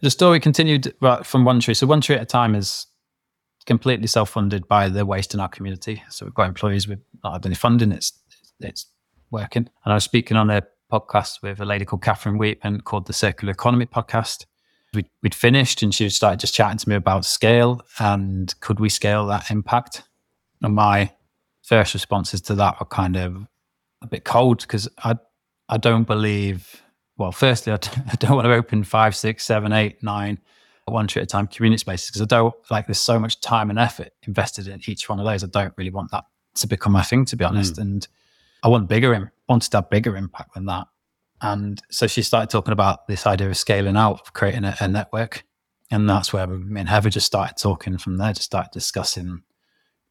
The 0.00 0.10
story 0.10 0.40
continued 0.40 0.94
right, 1.00 1.24
from 1.24 1.44
One 1.44 1.60
Tree. 1.60 1.74
So 1.74 1.86
One 1.86 2.00
Tree 2.00 2.16
at 2.16 2.22
a 2.22 2.26
time 2.26 2.54
is 2.54 2.86
completely 3.66 4.08
self-funded 4.08 4.66
by 4.66 4.88
the 4.88 5.06
waste 5.06 5.34
in 5.34 5.40
our 5.40 5.48
community. 5.48 6.02
So 6.10 6.26
we've 6.26 6.34
got 6.34 6.48
employees 6.48 6.88
with 6.88 6.98
not 7.22 7.34
had 7.34 7.46
any 7.46 7.54
funding. 7.54 7.92
It's 7.92 8.12
it's 8.60 8.86
working. 9.30 9.68
And 9.84 9.92
I 9.92 9.94
was 9.94 10.04
speaking 10.04 10.36
on 10.36 10.50
a 10.50 10.62
podcast 10.90 11.42
with 11.42 11.60
a 11.60 11.64
lady 11.64 11.84
called 11.84 12.02
Catherine 12.02 12.38
Weetman 12.38 12.84
called 12.84 13.06
the 13.06 13.12
Circular 13.12 13.52
Economy 13.52 13.86
Podcast. 13.86 14.46
We'd, 14.94 15.08
we'd 15.22 15.34
finished 15.34 15.82
and 15.82 15.94
she 15.94 16.08
started 16.10 16.40
just 16.40 16.54
chatting 16.54 16.78
to 16.78 16.88
me 16.88 16.94
about 16.94 17.24
scale 17.24 17.80
and 17.98 18.54
could 18.60 18.78
we 18.78 18.88
scale 18.88 19.26
that 19.26 19.50
impact? 19.50 20.02
And 20.62 20.74
my 20.74 21.12
first 21.62 21.94
responses 21.94 22.40
to 22.42 22.54
that 22.56 22.78
were 22.78 22.86
kind 22.86 23.16
of 23.16 23.46
a 24.02 24.06
bit 24.06 24.24
cold 24.24 24.60
because 24.60 24.88
I 24.98 25.16
I 25.68 25.78
don't 25.78 26.04
believe. 26.04 26.82
Well, 27.16 27.32
firstly, 27.32 27.72
I 27.72 27.76
d- 27.76 27.88
I 28.10 28.14
don't 28.16 28.36
want 28.36 28.46
to 28.46 28.52
open 28.52 28.84
five, 28.84 29.16
six, 29.16 29.44
seven, 29.44 29.72
eight, 29.72 30.02
nine, 30.02 30.38
one 30.86 31.06
tree 31.06 31.22
at 31.22 31.24
a 31.24 31.26
time 31.26 31.46
community 31.46 31.78
spaces 31.78 32.08
because 32.08 32.22
I 32.22 32.26
don't 32.26 32.54
like. 32.70 32.86
There's 32.86 33.00
so 33.00 33.18
much 33.18 33.40
time 33.40 33.70
and 33.70 33.78
effort 33.78 34.10
invested 34.26 34.68
in 34.68 34.80
each 34.86 35.08
one 35.08 35.18
of 35.18 35.24
those. 35.24 35.42
I 35.42 35.46
don't 35.46 35.72
really 35.76 35.90
want 35.90 36.10
that 36.10 36.24
to 36.56 36.66
become 36.66 36.92
my 36.92 37.02
thing, 37.02 37.24
to 37.26 37.36
be 37.36 37.44
honest. 37.44 37.76
Mm. 37.76 37.82
And 37.82 38.08
I 38.62 38.68
want 38.68 38.88
bigger, 38.88 39.32
wanted 39.48 39.70
to 39.70 39.78
have 39.78 39.90
bigger 39.90 40.16
impact 40.16 40.54
than 40.54 40.66
that. 40.66 40.86
And 41.42 41.82
so 41.90 42.06
she 42.06 42.22
started 42.22 42.50
talking 42.50 42.72
about 42.72 43.08
this 43.08 43.26
idea 43.26 43.50
of 43.50 43.56
scaling 43.56 43.96
out, 43.96 44.32
creating 44.32 44.64
a, 44.64 44.76
a 44.80 44.88
network. 44.88 45.44
And 45.90 46.08
that's 46.08 46.32
where 46.32 46.46
me 46.46 46.80
and 46.80 46.88
Heather 46.88 47.10
just 47.10 47.26
started 47.26 47.56
talking 47.56 47.98
from 47.98 48.16
there, 48.16 48.32
just 48.32 48.46
started 48.46 48.70
discussing 48.72 49.42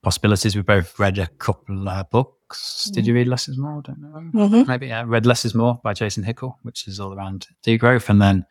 possibilities. 0.04 0.56
We 0.56 0.62
both 0.62 1.00
read 1.00 1.18
a 1.18 1.28
couple 1.28 1.88
uh, 1.88 2.04
books. 2.04 2.90
Did 2.94 3.08
you 3.08 3.14
read 3.14 3.28
Less 3.28 3.48
is 3.48 3.58
More? 3.58 3.80
I 3.80 3.82
don't 3.82 4.02
know. 4.02 4.48
Mm-hmm. 4.48 4.70
Maybe, 4.70 4.88
yeah. 4.88 5.06
Read 5.08 5.26
Less 5.26 5.46
is 5.46 5.56
More 5.56 5.80
by 5.84 5.94
Jason 5.94 6.24
Hickel, 6.24 6.56
which 6.64 6.88
is 6.88 7.00
all 7.00 7.14
around 7.14 7.48
degrowth. 7.66 8.10
And 8.10 8.22
then 8.22 8.46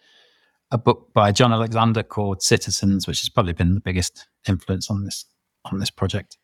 a 0.70 0.78
book 0.78 1.12
by 1.12 1.32
Jon 1.32 1.52
Alexander 1.52 2.02
called 2.02 2.42
Citizens, 2.42 3.06
which 3.06 3.20
has 3.20 3.28
probably 3.28 3.52
been 3.52 3.74
the 3.74 3.80
biggest 3.80 4.26
influence 4.48 4.90
on 4.90 5.04
this 5.04 5.26
on 5.66 5.78
this 5.78 5.90
project. 5.90 6.38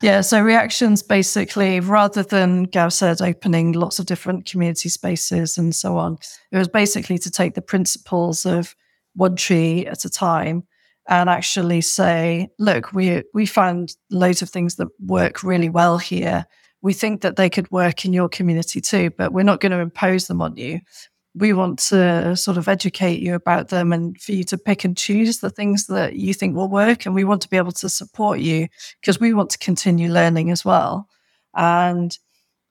Yeah, 0.00 0.20
so 0.20 0.40
Re-Action's 0.40 1.02
basically, 1.02 1.80
rather 1.80 2.22
than 2.22 2.64
Gav 2.64 2.92
said, 2.92 3.20
opening 3.20 3.72
lots 3.72 3.98
of 3.98 4.06
different 4.06 4.46
community 4.46 4.88
spaces 4.88 5.58
and 5.58 5.74
so 5.74 5.96
on, 5.96 6.18
it 6.52 6.56
was 6.56 6.68
basically 6.68 7.18
to 7.18 7.30
take 7.30 7.54
the 7.54 7.62
principles 7.62 8.46
of 8.46 8.76
one 9.14 9.34
tree 9.34 9.86
at 9.86 10.04
a 10.04 10.10
time 10.10 10.62
and 11.08 11.28
actually 11.28 11.80
say, 11.80 12.48
look, 12.60 12.92
we 12.92 13.24
we 13.34 13.44
found 13.44 13.96
loads 14.10 14.40
of 14.40 14.50
things 14.50 14.76
that 14.76 14.88
work 15.00 15.42
really 15.42 15.68
well 15.68 15.98
here. 15.98 16.46
We 16.80 16.92
think 16.92 17.22
that 17.22 17.34
they 17.34 17.50
could 17.50 17.68
work 17.72 18.04
in 18.04 18.12
your 18.12 18.28
community 18.28 18.80
too, 18.80 19.10
but 19.18 19.32
we're 19.32 19.42
not 19.42 19.60
going 19.60 19.72
to 19.72 19.80
impose 19.80 20.28
them 20.28 20.40
on 20.40 20.56
you 20.56 20.80
we 21.38 21.52
want 21.52 21.78
to 21.78 22.36
sort 22.36 22.56
of 22.56 22.68
educate 22.68 23.20
you 23.20 23.34
about 23.34 23.68
them 23.68 23.92
and 23.92 24.20
for 24.20 24.32
you 24.32 24.44
to 24.44 24.58
pick 24.58 24.84
and 24.84 24.96
choose 24.96 25.38
the 25.38 25.50
things 25.50 25.86
that 25.86 26.16
you 26.16 26.34
think 26.34 26.54
will 26.54 26.68
work. 26.68 27.06
And 27.06 27.14
we 27.14 27.24
want 27.24 27.42
to 27.42 27.50
be 27.50 27.56
able 27.56 27.72
to 27.72 27.88
support 27.88 28.40
you 28.40 28.68
because 29.00 29.20
we 29.20 29.32
want 29.32 29.50
to 29.50 29.58
continue 29.58 30.10
learning 30.10 30.50
as 30.50 30.64
well. 30.64 31.08
And 31.54 32.16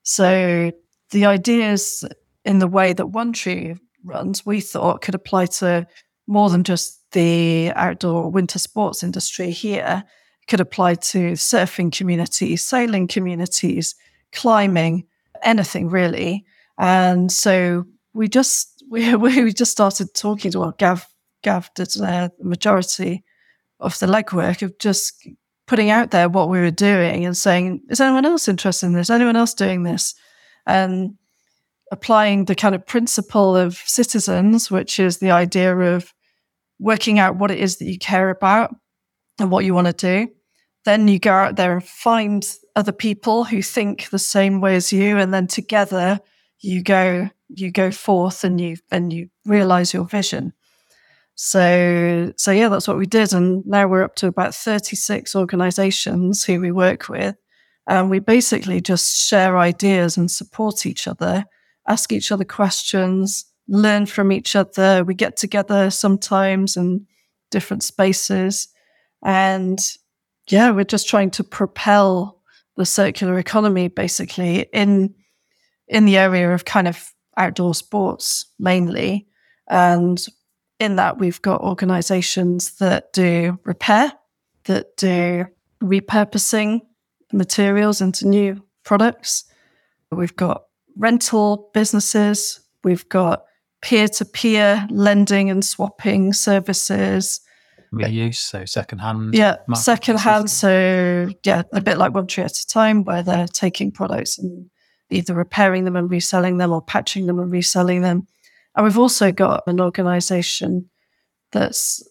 so 0.03 0.71
the 1.11 1.25
ideas 1.25 2.05
in 2.45 2.59
the 2.59 2.67
way 2.67 2.93
that 2.93 3.07
One 3.07 3.33
Tree 3.33 3.75
runs, 4.03 4.45
we 4.45 4.61
thought 4.61 5.01
could 5.01 5.15
apply 5.15 5.47
to 5.47 5.87
more 6.27 6.49
than 6.49 6.63
just 6.63 6.99
the 7.11 7.71
outdoor 7.75 8.29
winter 8.29 8.59
sports 8.59 9.03
industry 9.03 9.51
here. 9.51 10.03
It 10.41 10.47
could 10.47 10.59
apply 10.59 10.95
to 10.95 11.33
surfing 11.33 11.95
communities, 11.95 12.65
sailing 12.65 13.07
communities, 13.07 13.95
climbing, 14.33 15.05
anything 15.41 15.89
really. 15.89 16.45
And 16.77 17.31
so 17.31 17.85
we 18.17 18.27
just 18.27 18.83
we 18.89 19.15
we 19.15 19.53
just 19.53 19.71
started 19.71 20.13
talking 20.13 20.51
to 20.51 20.59
well, 20.59 20.75
Gav 20.77 21.07
Gav 21.43 21.69
did 21.75 21.87
the 21.91 22.31
majority 22.41 23.23
of 23.79 23.97
the 23.99 24.07
legwork 24.07 24.63
of 24.63 24.77
just 24.79 25.27
putting 25.67 25.89
out 25.89 26.11
there 26.11 26.27
what 26.27 26.49
we 26.49 26.59
were 26.59 26.71
doing 26.71 27.25
and 27.25 27.37
saying, 27.37 27.81
is 27.89 28.01
anyone 28.01 28.25
else 28.25 28.47
interested 28.47 28.87
in 28.87 28.93
this? 28.93 29.09
Anyone 29.09 29.35
else 29.35 29.53
doing 29.53 29.83
this? 29.83 30.15
And 30.65 31.15
applying 31.91 32.45
the 32.45 32.55
kind 32.55 32.73
of 32.73 32.87
principle 32.87 33.55
of 33.55 33.75
citizens, 33.75 34.71
which 34.71 34.99
is 34.99 35.19
the 35.19 35.31
idea 35.31 35.77
of 35.77 36.13
working 36.79 37.19
out 37.19 37.35
what 37.35 37.51
it 37.51 37.59
is 37.59 37.77
that 37.77 37.85
you 37.85 37.99
care 37.99 38.29
about 38.29 38.75
and 39.39 39.51
what 39.51 39.65
you 39.65 39.73
want 39.73 39.87
to 39.87 39.93
do. 39.93 40.31
Then 40.85 41.07
you 41.07 41.19
go 41.19 41.33
out 41.33 41.55
there 41.55 41.73
and 41.73 41.83
find 41.83 42.45
other 42.75 42.93
people 42.93 43.43
who 43.43 43.61
think 43.61 44.09
the 44.09 44.19
same 44.19 44.61
way 44.61 44.75
as 44.75 44.91
you, 44.93 45.17
and 45.17 45.33
then 45.33 45.47
together 45.47 46.19
you 46.59 46.81
go 46.81 47.29
you 47.49 47.71
go 47.71 47.91
forth 47.91 48.43
and 48.43 48.59
you 48.59 48.77
and 48.91 49.11
you 49.11 49.29
realize 49.45 49.93
your 49.93 50.05
vision. 50.05 50.53
So 51.35 52.33
so 52.35 52.51
yeah, 52.51 52.69
that's 52.69 52.87
what 52.87 52.97
we 52.97 53.05
did, 53.05 53.33
and 53.33 53.65
now 53.65 53.87
we're 53.87 54.03
up 54.03 54.15
to 54.17 54.27
about 54.27 54.55
thirty 54.55 54.95
six 54.95 55.35
organisations 55.35 56.43
who 56.43 56.59
we 56.59 56.71
work 56.71 57.09
with, 57.09 57.35
and 57.87 58.09
we 58.09 58.19
basically 58.19 58.81
just 58.81 59.27
share 59.27 59.57
ideas 59.57 60.17
and 60.17 60.31
support 60.31 60.85
each 60.85 61.07
other, 61.07 61.45
ask 61.87 62.11
each 62.11 62.31
other 62.31 62.45
questions, 62.45 63.45
learn 63.67 64.07
from 64.07 64.31
each 64.31 64.55
other. 64.55 65.03
We 65.03 65.13
get 65.13 65.37
together 65.37 65.91
sometimes 65.91 66.75
in 66.75 67.05
different 67.51 67.83
spaces, 67.83 68.67
and 69.23 69.79
yeah, 70.49 70.71
we're 70.71 70.85
just 70.85 71.07
trying 71.07 71.31
to 71.31 71.43
propel 71.43 72.41
the 72.77 72.85
circular 72.85 73.37
economy 73.37 73.89
basically 73.89 74.67
in 74.73 75.13
in 75.87 76.05
the 76.05 76.17
area 76.17 76.51
of 76.51 76.65
kind 76.65 76.87
of 76.87 77.13
outdoor 77.37 77.73
sports 77.75 78.45
mainly. 78.59 79.27
And 79.69 80.23
in 80.79 80.95
that, 80.97 81.17
we've 81.19 81.41
got 81.41 81.61
organizations 81.61 82.77
that 82.77 83.13
do 83.13 83.59
repair, 83.63 84.11
that 84.65 84.97
do 84.97 85.45
repurposing 85.81 86.81
materials 87.31 88.01
into 88.01 88.27
new 88.27 88.63
products. 88.83 89.45
We've 90.11 90.35
got 90.35 90.63
rental 90.97 91.69
businesses. 91.73 92.59
We've 92.83 93.07
got 93.09 93.43
peer 93.81 94.07
to 94.07 94.25
peer 94.25 94.87
lending 94.89 95.49
and 95.49 95.63
swapping 95.63 96.33
services. 96.33 97.41
reuse, 97.93 98.35
so 98.35 98.65
secondhand. 98.65 99.33
Yeah, 99.33 99.57
market 99.67 99.83
second 99.83 100.17
So 100.49 101.29
yeah, 101.43 101.63
a 101.73 101.81
bit 101.81 101.97
like 101.97 102.13
one 102.13 102.27
tree 102.27 102.43
at 102.43 102.57
a 102.57 102.67
time, 102.67 103.03
where 103.03 103.23
they're 103.23 103.47
taking 103.47 103.91
products 103.91 104.37
and 104.37 104.69
either 105.09 105.33
repairing 105.33 105.85
them 105.85 105.95
and 105.95 106.09
reselling 106.09 106.57
them, 106.57 106.71
or 106.71 106.81
patching 106.81 107.25
them 107.27 107.39
and 107.39 107.51
reselling 107.51 108.01
them. 108.01 108.27
And 108.75 108.83
we've 108.83 108.97
also 108.97 109.31
got 109.31 109.63
an 109.67 109.81
organisation 109.81 110.89
that's 111.51 112.03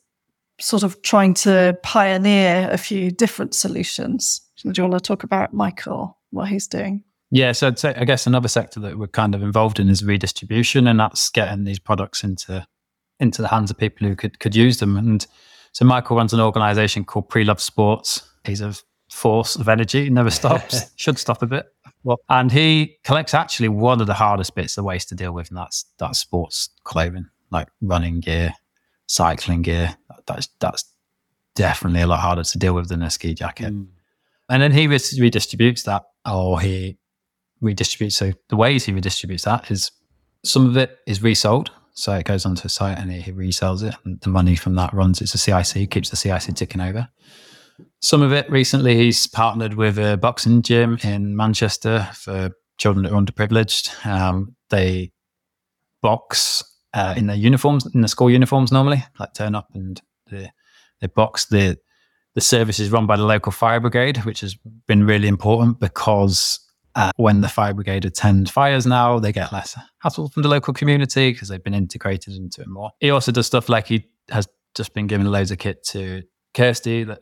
sort 0.59 0.83
of 0.83 1.01
trying 1.03 1.35
to 1.35 1.79
pioneer 1.83 2.69
a 2.71 2.79
few 2.79 3.11
different 3.11 3.55
solutions. 3.55 4.41
Do 4.63 4.73
you 4.75 4.89
want 4.89 5.03
to 5.03 5.07
talk 5.07 5.23
about 5.23 5.53
Michael, 5.53 6.19
what 6.31 6.49
he's 6.49 6.67
doing? 6.67 7.05
Yeah, 7.31 7.53
so 7.53 7.67
I'd 7.67 7.79
say, 7.79 7.95
I 7.97 8.05
guess 8.05 8.27
another 8.27 8.49
sector 8.49 8.81
that 8.81 8.99
we're 8.99 9.09
kind 9.09 9.35
of 9.35 9.43
involved 9.43 9.81
in 9.81 9.89
is 9.89 10.05
redistribution, 10.05 10.87
and 10.87 10.99
that's 10.99 11.29
getting 11.31 11.65
these 11.65 11.79
products 11.79 12.23
into 12.25 12.67
into 13.19 13.43
the 13.43 13.49
hands 13.49 13.71
of 13.71 13.79
people 13.79 14.07
who 14.07 14.15
could 14.15 14.39
could 14.39 14.55
use 14.55 14.79
them. 14.79 14.97
And 14.97 15.27
so 15.73 15.85
Michael 15.85 16.17
runs 16.17 16.33
an 16.33 16.41
organisation 16.41 17.05
called 17.05 17.29
Pre 17.29 17.45
Love 17.45 17.61
Sports. 17.61 18.29
He's 18.45 18.61
a 18.61 18.75
force 19.11 19.57
of 19.57 19.69
energy, 19.69 20.09
never 20.09 20.31
stops. 20.41 20.91
Should 20.97 21.19
stop 21.19 21.43
a 21.43 21.47
bit. 21.47 21.67
Well, 22.07 22.21
and 22.29 22.53
he 22.53 22.99
collects 23.03 23.35
actually 23.35 23.69
one 23.69 24.01
of 24.01 24.07
the 24.07 24.15
hardest 24.15 24.55
bits 24.55 24.79
of 24.79 24.85
waste 24.85 25.09
to 25.09 25.17
deal 25.17 25.33
with, 25.33 25.49
and 25.49 25.59
that's 25.59 25.87
that's 25.99 26.21
sports 26.21 26.69
clothing, 26.85 27.27
like 27.51 27.67
running 27.81 28.21
gear, 28.21 28.55
cycling 29.09 29.63
gear. 29.63 29.97
That's 30.25 30.49
that's 30.61 30.85
definitely 31.57 32.03
a 32.03 32.07
lot 32.07 32.21
harder 32.21 32.45
to 32.45 32.59
deal 32.59 32.75
with 32.75 32.91
than 32.91 33.03
a 33.03 33.11
ski 33.11 33.35
jacket. 33.35 33.75
Mm. 33.75 33.89
And 34.49 34.63
then 34.63 34.71
he 34.71 34.87
redistributes 34.87 35.83
that, 35.87 36.05
or 36.25 36.61
he 36.61 36.97
redistributes. 37.61 38.13
So 38.13 38.31
the 38.51 38.57
ways 38.57 38.85
he 38.85 38.93
redistributes 38.93 39.43
that 39.43 39.69
is 39.69 39.91
some 40.45 40.65
of 40.65 40.77
it 40.77 40.99
is 41.09 41.25
resold. 41.25 41.73
So 41.95 42.13
it 42.13 42.25
goes 42.25 42.47
onto 42.47 42.67
a 42.67 42.69
site 42.69 42.99
and 43.01 43.11
he 43.11 43.33
resells 43.33 43.83
it, 43.83 43.97
and 44.05 44.21
the 44.21 44.31
money 44.31 44.55
from 44.55 44.77
that 44.77 44.95
runs. 44.95 45.21
It's 45.21 45.35
a 45.35 45.39
CIC, 45.39 45.91
keeps 45.91 46.11
the 46.11 46.17
CIC 46.17 46.55
ticking 46.55 46.81
over. 46.81 47.09
Some 48.01 48.23
of 48.23 48.33
it 48.33 48.51
recently, 48.51 48.97
he's 48.97 49.27
partnered 49.27 49.75
with 49.75 49.99
a 49.99 50.17
boxing 50.17 50.63
gym 50.63 50.99
in 51.03 51.37
Manchester 51.37 52.09
for 52.15 52.51
children 52.79 53.05
that 53.05 53.13
are 53.13 53.21
underprivileged. 53.21 54.07
Um, 54.07 54.57
they 54.71 55.13
box 56.03 56.63
uh, 56.95 57.15
in 57.17 57.27
their 57.27 57.37
uniforms, 57.37 57.87
in 57.95 58.01
the 58.01 58.09
school 58.09 58.31
uniforms 58.31 58.73
normally, 58.73 59.05
like 59.19 59.35
turn 59.35 59.55
up 59.55 59.69
and 59.75 60.01
they, 60.31 60.51
they 61.01 61.07
box. 61.09 61.47
The 61.47 61.79
the 62.35 62.43
service 62.43 62.79
is 62.79 62.91
run 62.91 63.07
by 63.07 63.17
the 63.17 63.25
local 63.25 63.51
fire 63.51 63.81
brigade, 63.81 64.19
which 64.19 64.43
has 64.43 64.55
been 64.87 65.07
really 65.07 65.27
important 65.27 65.81
because 65.81 66.61
uh, 66.95 67.11
when 67.17 67.41
the 67.41 67.49
fire 67.49 67.73
brigade 67.73 68.05
attend 68.05 68.51
fires 68.51 68.87
now, 68.87 69.19
they 69.19 69.33
get 69.33 69.53
less 69.53 69.77
hassle 70.01 70.29
from 70.29 70.43
the 70.43 70.49
local 70.49 70.75
community 70.75 71.33
because 71.33 71.49
they've 71.49 71.65
been 71.65 71.75
integrated 71.75 72.35
into 72.35 72.61
it 72.61 72.69
more. 72.69 72.91
He 73.01 73.11
also 73.11 73.33
does 73.33 73.47
stuff 73.47 73.71
like 73.71 73.87
he 73.89 74.07
has 74.29 74.47
just 74.75 74.93
been 74.93 75.07
giving 75.07 75.27
loads 75.27 75.51
of 75.51 75.57
kit 75.57 75.83
to 75.85 76.25
Kirsty 76.53 77.05
that 77.05 77.21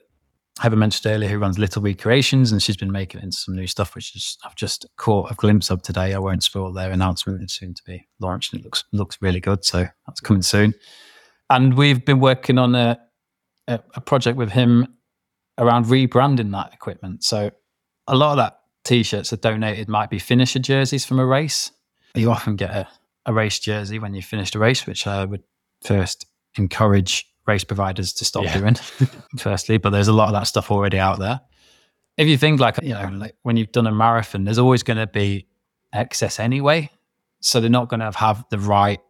Heather 0.61 0.77
mentioned 0.77 1.13
earlier, 1.13 1.29
who 1.29 1.39
runs 1.39 1.59
Little 1.59 1.83
Recreations, 1.83 2.53
and 2.53 2.63
she's 2.63 2.77
been 2.77 2.93
making 2.93 3.23
into 3.23 3.37
some 3.37 3.57
new 3.57 3.67
stuff, 3.67 3.95
which 3.95 4.15
is, 4.15 4.39
I've 4.45 4.55
just 4.55 4.87
caught 4.97 5.31
a 5.31 5.35
glimpse 5.35 5.69
of 5.69 5.83
today. 5.83 6.15
I 6.15 6.19
won't 6.19 6.45
spoil 6.45 6.73
their 6.73 6.93
announcement; 6.93 7.43
it's 7.43 7.55
soon 7.55 7.75
to 7.75 7.83
be 7.85 8.07
launched, 8.21 8.53
and 8.53 8.61
it 8.61 8.65
looks 8.65 8.85
looks 8.93 9.19
really 9.21 9.41
good. 9.41 9.65
So 9.65 9.87
that's 10.07 10.21
coming 10.21 10.43
soon. 10.43 10.75
And 11.51 11.77
we've 11.77 12.05
been 12.05 12.21
working 12.21 12.59
on 12.59 12.75
a 12.75 13.01
a, 13.67 13.81
a 13.95 14.01
project 14.01 14.37
with 14.37 14.51
him 14.51 14.97
around 15.59 15.87
rebranding 15.87 16.53
that 16.53 16.73
equipment. 16.73 17.25
So 17.25 17.51
a 18.07 18.17
lot 18.17 18.33
of 18.33 18.37
that 18.39 18.61
t-shirts 18.85 19.33
are 19.33 19.37
donated 19.37 19.89
might 19.89 20.11
be 20.11 20.19
finisher 20.19 20.59
jerseys 20.59 21.05
from 21.05 21.19
a 21.19 21.27
race. 21.27 21.73
You 22.15 22.31
often 22.31 22.57
get 22.57 22.71
a, 22.71 22.89
a 23.27 23.33
race 23.33 23.59
jersey 23.59 23.99
when 23.99 24.15
you 24.15 24.23
finished 24.23 24.55
a 24.55 24.59
race, 24.59 24.87
which 24.87 25.07
I 25.07 25.25
would 25.25 25.43
first 25.83 26.27
encourage 26.57 27.27
race 27.47 27.65
providers 27.65 28.13
to 28.15 28.25
stop 28.25 28.45
Yeah. 28.45 28.59
doing. 28.59 28.75
firstly, 29.39 29.79
but 29.79 29.91
there's 29.91 30.09
a 30.09 30.13
lot 30.13 30.29
of 30.29 30.33
that 30.35 30.45
stuff 30.47 30.71
already 30.71 30.99
out 30.99 31.19
there. 31.19 31.41
If 32.17 32.29
you 32.29 32.39
think 32.39 32.61
like 32.61 32.79
you 32.83 32.91
know, 32.95 33.11
like 33.13 33.35
when 33.43 33.57
you've 33.57 33.73
done 33.73 33.87
a 33.87 33.93
marathon, 33.93 34.45
there's 34.45 34.59
always 34.59 34.83
going 34.83 34.99
to 34.99 35.07
be 35.07 35.47
excess 35.93 36.39
anyway. 36.39 36.91
So 37.41 37.61
they're 37.61 37.71
not 37.71 37.89
going 37.89 38.01
to 38.01 38.11
have 38.17 38.45
the 38.51 38.59
right 38.59 39.01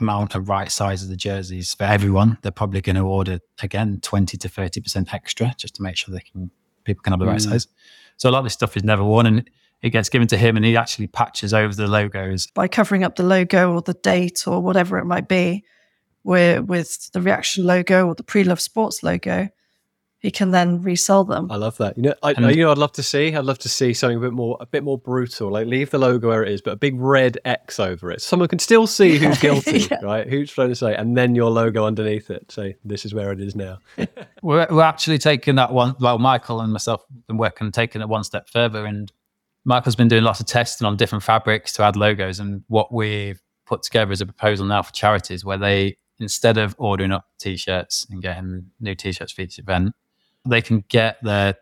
amount 0.00 0.34
of 0.34 0.48
right 0.48 0.70
size 0.70 1.02
of 1.02 1.08
the 1.08 1.16
jerseys 1.16 1.72
for 1.72 1.84
everyone. 1.84 2.36
They're 2.42 2.52
probably 2.52 2.80
going 2.82 2.96
to 2.96 3.02
order 3.02 3.38
again 3.62 4.00
20 4.02 4.36
to 4.36 4.48
30% 4.48 5.14
extra 5.14 5.54
just 5.56 5.76
to 5.76 5.82
make 5.82 5.96
sure 5.96 6.14
they 6.14 6.20
can 6.20 6.50
people 6.84 7.02
can 7.02 7.12
have 7.12 7.20
the 7.20 7.26
right 7.26 7.38
Mm. 7.40 7.50
size. 7.50 7.68
So 8.18 8.28
a 8.28 8.32
lot 8.32 8.38
of 8.40 8.44
this 8.44 8.52
stuff 8.54 8.76
is 8.76 8.84
never 8.84 9.04
worn 9.04 9.26
and 9.26 9.48
it 9.80 9.90
gets 9.90 10.08
given 10.08 10.26
to 10.28 10.36
him 10.36 10.56
and 10.56 10.64
he 10.64 10.76
actually 10.76 11.06
patches 11.06 11.54
over 11.54 11.72
the 11.74 11.86
logos. 11.86 12.48
By 12.48 12.66
covering 12.68 13.04
up 13.04 13.14
the 13.16 13.22
logo 13.22 13.72
or 13.72 13.80
the 13.82 13.94
date 13.94 14.46
or 14.46 14.60
whatever 14.60 14.98
it 14.98 15.04
might 15.04 15.28
be, 15.28 15.64
where 16.22 16.62
with 16.62 17.10
the 17.12 17.20
Re-Action 17.20 17.64
logo 17.64 18.06
or 18.06 18.14
the 18.14 18.22
pre-love 18.22 18.60
sports 18.60 19.02
logo, 19.02 19.48
he 20.20 20.32
can 20.32 20.50
then 20.50 20.82
resell 20.82 21.22
them. 21.22 21.48
I 21.48 21.54
love 21.54 21.76
that. 21.78 21.96
You 21.96 22.02
know, 22.02 22.14
I, 22.24 22.32
And- 22.32 22.50
you 22.56 22.64
know, 22.64 22.72
I'd 22.72 22.78
love 22.78 22.90
to 22.94 23.04
see. 23.04 23.32
I'd 23.36 23.44
love 23.44 23.60
to 23.60 23.68
see 23.68 23.94
something 23.94 24.18
a 24.18 24.20
bit 24.20 24.32
more, 24.32 24.56
a 24.58 24.66
bit 24.66 24.82
more 24.82 24.98
brutal. 24.98 25.48
Like 25.52 25.68
leave 25.68 25.90
the 25.90 25.98
logo 25.98 26.28
where 26.28 26.42
it 26.42 26.50
is, 26.50 26.60
but 26.60 26.72
a 26.72 26.76
big 26.76 26.98
red 26.98 27.38
X 27.44 27.78
over 27.78 28.10
it. 28.10 28.20
Someone 28.20 28.48
can 28.48 28.58
still 28.58 28.88
see 28.88 29.16
who's 29.18 29.38
guilty, 29.38 29.86
Yeah. 29.90 30.00
right? 30.02 30.28
Who's 30.28 30.50
trying 30.50 30.70
to 30.70 30.74
say, 30.74 30.96
and 30.96 31.16
then 31.16 31.36
your 31.36 31.50
logo 31.50 31.84
underneath 31.86 32.30
it. 32.30 32.50
Say 32.50 32.74
this 32.84 33.04
is 33.04 33.14
where 33.14 33.30
it 33.30 33.40
is 33.40 33.54
now. 33.54 33.78
We're, 34.42 34.66
we're 34.70 34.82
actually 34.82 35.18
taking 35.18 35.54
that 35.54 35.72
one. 35.72 35.94
Well, 36.00 36.18
Michael 36.18 36.60
and 36.62 36.72
myself 36.72 37.04
have 37.08 37.26
been 37.28 37.36
working, 37.38 37.70
taking 37.70 38.02
it 38.02 38.08
one 38.08 38.24
step 38.24 38.48
further. 38.48 38.86
And 38.86 39.12
Michael's 39.64 39.96
been 39.96 40.08
doing 40.08 40.24
lots 40.24 40.40
of 40.40 40.46
testing 40.46 40.84
on 40.86 40.96
different 40.96 41.22
fabrics 41.22 41.72
to 41.74 41.82
add 41.84 41.94
logos. 41.94 42.40
And 42.40 42.64
what 42.66 42.92
we've 42.92 43.40
put 43.66 43.82
together 43.84 44.10
is 44.10 44.20
a 44.20 44.26
proposal 44.26 44.66
now 44.66 44.82
for 44.82 44.92
charities 44.92 45.44
where 45.44 45.58
they, 45.58 45.96
instead 46.20 46.58
of 46.58 46.74
ordering 46.78 47.12
up 47.12 47.26
t-shirts 47.38 48.06
and 48.10 48.22
getting 48.22 48.70
new 48.80 48.94
t-shirts 48.94 49.32
for 49.32 49.42
each 49.42 49.58
event, 49.58 49.94
they 50.44 50.62
can 50.62 50.84
get 50.88 51.22
their 51.22 51.56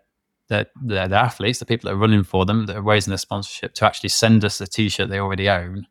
their, 0.48 0.66
their, 0.80 1.08
their 1.08 1.18
athletes, 1.18 1.58
the 1.58 1.66
people 1.66 1.88
that 1.88 1.94
are 1.94 1.98
running 1.98 2.22
for 2.22 2.46
them, 2.46 2.66
that 2.66 2.76
are 2.76 2.82
raising 2.82 3.10
their 3.10 3.18
sponsorship, 3.18 3.74
to 3.74 3.84
actually 3.84 4.10
send 4.10 4.44
us 4.44 4.60
a 4.60 4.66
t-shirt 4.66 5.08
they 5.08 5.18
already 5.18 5.48
own, 5.48 5.86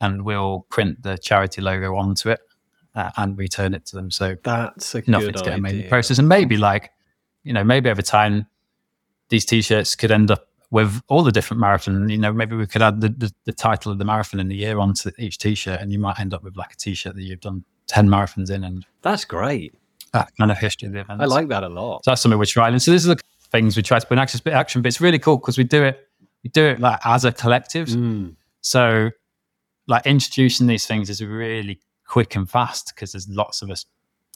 and 0.00 0.24
we'll 0.24 0.66
print 0.70 1.02
the 1.02 1.18
charity 1.18 1.60
logo 1.60 1.94
onto 1.96 2.30
it 2.30 2.40
uh, 2.94 3.10
and 3.16 3.36
return 3.36 3.74
it 3.74 3.84
to 3.86 3.96
them. 3.96 4.10
So 4.10 4.36
That's 4.42 4.94
a 4.94 5.02
nothing 5.06 5.28
good 5.28 5.36
to 5.36 5.44
get 5.44 5.60
made 5.60 5.74
in 5.74 5.82
the 5.82 5.88
process. 5.88 6.18
And 6.18 6.28
maybe 6.28 6.56
like, 6.56 6.90
you 7.42 7.52
know, 7.52 7.64
maybe 7.64 7.90
over 7.90 8.02
time, 8.02 8.46
these 9.28 9.44
t-shirts 9.44 9.94
could 9.94 10.10
end 10.10 10.30
up 10.30 10.48
with 10.70 11.02
all 11.08 11.22
the 11.22 11.32
different 11.32 11.60
marathon. 11.60 12.08
You 12.08 12.18
know, 12.18 12.32
maybe 12.32 12.56
we 12.56 12.66
could 12.66 12.82
add 12.82 13.00
the, 13.02 13.10
the, 13.10 13.32
the 13.44 13.52
title 13.52 13.92
of 13.92 13.98
the 13.98 14.06
marathon 14.06 14.40
in 14.40 14.48
the 14.48 14.56
year 14.56 14.78
onto 14.78 15.10
each 15.18 15.36
t-shirt, 15.38 15.80
and 15.80 15.92
you 15.92 15.98
might 15.98 16.18
end 16.18 16.32
up 16.32 16.42
with 16.42 16.56
like 16.56 16.72
a 16.72 16.76
t-shirt 16.76 17.14
that 17.14 17.22
you've 17.22 17.40
done 17.40 17.64
ten 17.92 18.08
marathons 18.08 18.50
in, 18.50 18.64
and 18.64 18.84
That's 19.02 19.24
great. 19.24 19.74
that 20.12 20.30
kind 20.38 20.50
of 20.50 20.58
history 20.58 20.86
of 20.88 20.92
the 20.94 21.00
event. 21.00 21.20
I 21.20 21.26
like 21.26 21.48
that 21.48 21.62
a 21.62 21.68
lot. 21.68 22.04
So 22.04 22.10
that's 22.10 22.20
something 22.22 22.38
we're 22.38 22.44
trying. 22.46 22.72
And 22.72 22.82
so 22.82 22.90
this 22.90 23.02
is 23.02 23.08
the 23.08 23.20
things 23.50 23.76
we 23.76 23.82
try 23.82 23.98
to 23.98 24.06
put 24.06 24.14
in 24.14 24.18
action, 24.18 24.40
action 24.52 24.82
but 24.82 24.88
it's 24.88 25.00
really 25.00 25.18
cool 25.18 25.36
because 25.36 25.58
we 25.58 25.64
do 25.64 25.82
it, 25.84 26.08
we 26.42 26.50
do 26.50 26.64
it 26.64 26.80
like 26.80 26.98
as 27.04 27.24
a 27.24 27.32
collective. 27.32 27.88
Mm. 27.88 28.34
So, 28.62 29.10
like 29.86 30.06
introducing 30.06 30.66
these 30.66 30.86
things 30.86 31.10
is 31.10 31.22
really 31.22 31.80
quick 32.06 32.34
and 32.36 32.48
fast 32.48 32.92
because 32.94 33.12
there's 33.12 33.28
lots 33.28 33.62
of 33.62 33.70
us 33.70 33.84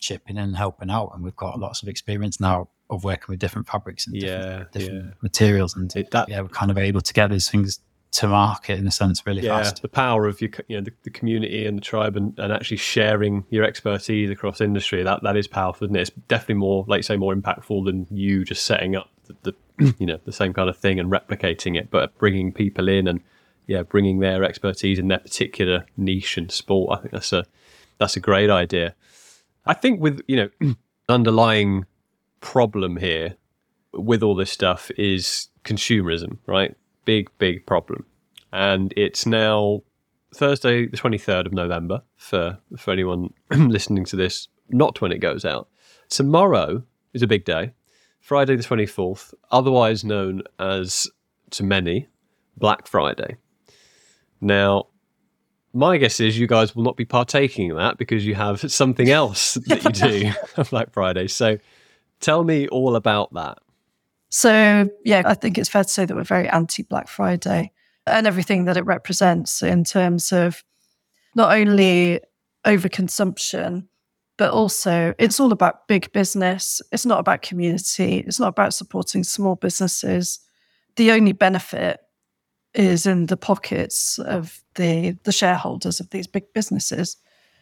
chipping 0.01 0.37
in 0.37 0.43
and 0.45 0.57
helping 0.57 0.91
out, 0.91 1.13
and 1.15 1.23
we've 1.25 1.37
got 1.37 1.59
lots 1.59 1.83
of 1.83 1.89
experience 1.89 2.41
now 2.41 2.69
of 2.91 3.03
working 3.05 3.27
with 3.29 3.39
different 3.41 3.67
fabrics 3.67 4.07
and 4.07 4.15
Yeah, 4.17 4.65
different, 4.65 4.73
different 4.73 5.05
yeah. 5.07 5.13
materials, 5.23 5.77
and 5.77 5.95
It, 5.97 6.11
that, 6.13 6.29
yeah, 6.29 6.41
we're 6.41 6.49
kind 6.49 6.71
of 6.71 6.79
able 6.79 7.01
to 7.01 7.13
get 7.13 7.31
these 7.31 7.49
things 7.51 7.81
to 8.17 8.29
market 8.29 8.79
in 8.79 8.87
a 8.87 8.91
sense 8.91 9.27
really 9.27 9.43
yeah, 9.43 9.63
fast. 9.63 9.83
the 9.83 9.89
power 9.89 10.27
of 10.27 10.41
your, 10.41 10.51
you 10.69 10.77
know, 10.77 10.83
the, 10.83 10.93
the 11.03 11.11
community 11.11 11.67
and 11.67 11.77
the 11.77 11.83
tribe, 11.83 12.17
and, 12.17 12.39
and 12.39 12.53
actually 12.53 12.79
sharing 12.79 13.45
your 13.51 13.65
expertise 13.65 14.31
across 14.31 14.61
industry. 14.61 15.03
That 15.03 15.23
that 15.23 15.37
is 15.37 15.47
powerful, 15.47 15.87
isn't 15.87 15.97
it? 15.97 16.01
It's 16.01 16.11
definitely 16.29 16.57
more, 16.57 16.85
like 16.89 16.99
you 17.01 17.03
say, 17.03 17.17
more 17.17 17.35
impactful 17.35 17.85
than 17.85 18.07
you 18.11 18.45
just 18.45 18.65
setting 18.65 18.97
up 18.97 19.11
the, 19.27 19.53
the 19.79 19.95
you 19.99 20.07
know 20.07 20.19
the 20.25 20.33
same 20.33 20.53
kind 20.53 20.71
of 20.71 20.77
thing 20.77 20.99
and 20.99 21.11
replicating 21.11 21.77
it, 21.77 21.91
but 21.91 22.17
bringing 22.19 22.53
people 22.53 22.89
in 22.89 23.07
and 23.07 23.21
yeah, 23.67 23.83
bringing 23.83 24.21
their 24.21 24.45
expertise 24.45 24.99
in 24.99 25.09
their 25.09 25.19
particular 25.19 25.85
niche 25.97 26.39
and 26.39 26.51
sport. 26.51 26.99
I 26.99 27.03
think 27.03 27.13
that's 27.13 27.33
a 27.33 27.45
that's 27.99 28.17
a 28.17 28.21
great 28.21 28.51
idea. 28.51 28.95
I 29.67 29.75
think 29.75 30.01
with 30.01 30.23
you 30.27 30.37
know 30.61 30.75
underlying 31.09 31.85
problem 32.41 32.97
here 32.97 33.37
with 33.93 34.23
all 34.23 34.35
this 34.35 34.51
stuff 34.51 34.91
is 34.97 35.49
consumerism, 35.65 36.39
right? 36.47 36.75
Big, 37.07 37.31
big 37.39 37.65
problem. 37.65 38.05
And 38.53 38.93
it's 38.97 39.25
now 39.25 39.83
Thursday, 40.35 40.87
the 40.87 40.97
23rd 40.99 41.47
of 41.47 41.53
November, 41.55 42.03
for, 42.17 42.59
for 42.77 42.91
anyone 42.91 43.33
listening 43.51 44.05
to 44.05 44.17
this, 44.17 44.49
not 44.69 45.01
when 45.01 45.13
it 45.13 45.19
goes 45.19 45.47
out. 45.47 45.69
Tomorrow 46.11 46.83
is 47.15 47.23
a 47.23 47.27
big 47.27 47.47
day, 47.47 47.73
Friday, 48.21 48.57
the 48.57 48.63
24th, 48.63 49.33
otherwise 49.51 50.05
known 50.05 50.43
as, 50.59 51.09
to 51.51 51.63
many, 51.63 52.09
Black 52.57 52.87
Friday. 52.87 53.37
Now, 54.41 54.89
my 55.73 55.99
guess 55.99 56.21
is 56.21 56.39
you 56.39 56.47
guys 56.47 56.75
will 56.75 56.83
not 56.83 56.97
be 56.97 57.05
partaking 57.05 57.71
in 57.71 57.77
that 57.77 57.99
because 57.99 58.27
you 58.27 58.35
have 58.35 58.71
something 58.73 59.11
else 59.11 59.55
that 59.55 59.85
you 59.85 59.91
do 59.91 60.33
on 60.57 60.65
Black 60.71 60.93
Friday. 60.93 61.29
So 61.29 61.59
tell 62.21 62.45
me 62.45 62.67
all 62.69 62.97
about 62.97 63.33
that. 63.35 63.59
So, 64.37 64.91
yeah, 65.03 65.23
I 65.25 65.33
think 65.33 65.57
it's 65.57 65.71
fair 65.71 65.83
to 65.83 65.89
say 65.89 66.05
that 66.05 66.15
we're 66.15 66.23
very 66.23 66.47
anti 66.47 66.83
Black 66.83 67.09
Friday 67.09 67.73
and 68.07 68.27
everything 68.27 68.67
that 68.67 68.77
it 68.77 68.85
represents 68.85 69.63
in 69.63 69.83
terms 69.83 70.31
of 70.31 70.63
not 71.35 71.57
only 71.57 72.21
overconsumption, 72.67 73.87
but 74.37 74.51
also 74.51 75.15
it's 75.19 75.41
all 75.41 75.53
about 75.53 75.89
big 75.89 76.13
business. 76.13 76.83
It's 76.93 77.07
not 77.07 77.19
about 77.19 77.41
community. 77.41 78.19
It's 78.27 78.39
not 78.39 78.49
about 78.49 78.75
supporting 78.75 79.25
small 79.25 79.57
businesses. 79.57 80.41
The 80.97 81.13
only 81.13 81.33
benefit 81.33 82.01
is 82.75 83.07
in 83.07 83.27
the 83.27 83.39
pockets 83.39 84.19
of 84.19 84.63
the 84.75 85.17
the 85.25 85.33
shareholders 85.33 85.99
of 85.99 86.11
these 86.11 86.27
big 86.27 86.53
businesses. 86.53 87.17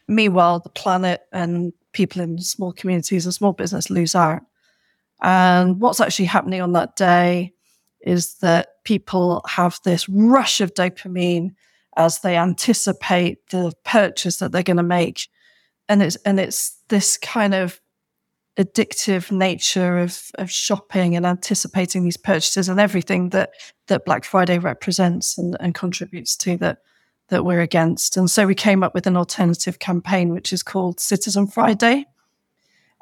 Meanwhile, 0.09 0.59
the 0.59 0.71
planet 0.71 1.21
and 1.31 1.73
people 1.93 2.21
in 2.21 2.41
small 2.41 2.73
communities 2.73 3.27
and 3.27 3.33
small 3.33 3.53
business 3.53 3.91
lose 3.91 4.17
out. 4.17 4.43
And 5.25 5.81
what's 5.81 6.03
actually 6.03 6.27
happening 6.27 6.61
on 6.61 6.73
that 6.75 6.97
day 6.97 7.55
is 8.03 8.37
that 8.41 8.69
people 8.85 9.43
have 9.49 9.81
this 9.83 10.07
rush 10.07 10.61
of 10.61 10.75
dopamine 10.75 11.55
as 11.97 12.21
they 12.21 12.37
anticipate 12.37 13.39
the 13.49 13.73
purchase 13.85 14.37
that 14.37 14.53
they're 14.53 14.63
going 14.63 14.77
to 14.77 14.83
make 14.83 15.29
and 15.89 16.03
it's 16.03 16.17
and 16.17 16.41
it's 16.41 16.79
this 16.89 17.17
kind 17.17 17.55
of 17.55 17.81
addictive 18.59 19.33
nature 19.33 19.99
of 19.99 20.31
of 20.37 20.51
shopping 20.51 21.17
and 21.17 21.27
anticipating 21.27 22.05
these 22.05 22.17
purchases 22.17 22.69
and 22.69 22.79
everything 22.79 23.31
that 23.31 23.51
that 23.89 24.05
Black 24.05 24.25
Friday 24.25 24.59
represents 24.59 25.39
and, 25.39 25.57
and 25.61 25.75
contributes 25.75 26.37
to 26.37 26.57
that 26.59 26.79
that 27.29 27.45
we're 27.45 27.63
against. 27.63 28.17
And 28.19 28.31
so 28.31 28.47
we 28.47 28.55
came 28.55 28.83
up 28.83 28.95
with 28.95 29.07
an 29.07 29.17
alternative 29.17 29.79
campaign 29.79 30.33
which 30.33 30.53
is 30.53 30.63
called 30.63 31.01
Citizen 31.01 31.47
Friday. 31.47 32.05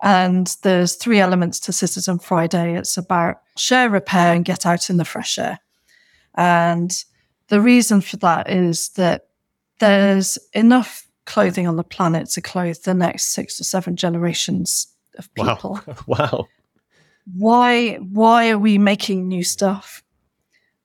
And 0.02 0.54
there's 0.62 0.96
three 0.96 1.20
elements 1.20 1.60
to 1.60 1.72
Citizen 1.72 2.18
Friday. 2.18 2.76
It's 2.76 2.96
about 2.96 3.40
share, 3.56 3.88
repair, 3.88 4.34
and 4.34 4.44
get 4.44 4.66
out 4.66 4.90
in 4.90 4.96
the 4.96 5.04
fresh 5.04 5.38
air. 5.38 5.60
And 6.34 6.92
the 7.48 7.60
reason 7.60 8.00
for 8.00 8.16
that 8.18 8.50
is 8.50 8.88
that 8.90 9.28
there's 9.78 10.38
enough 10.54 11.06
clothing 11.24 11.68
on 11.68 11.76
the 11.76 11.84
planet 11.84 12.28
to 12.30 12.40
clothe 12.40 12.82
the 12.82 12.94
next 12.94 13.28
six 13.28 13.60
or 13.60 13.64
seven 13.64 13.94
generations 13.94 14.88
of 15.18 15.32
people. 15.34 15.80
Wow. 15.86 15.96
wow. 16.06 16.48
Why 17.36 17.94
why 17.96 18.50
are 18.50 18.58
we 18.58 18.78
making 18.78 19.28
new 19.28 19.44
stuff? 19.44 20.02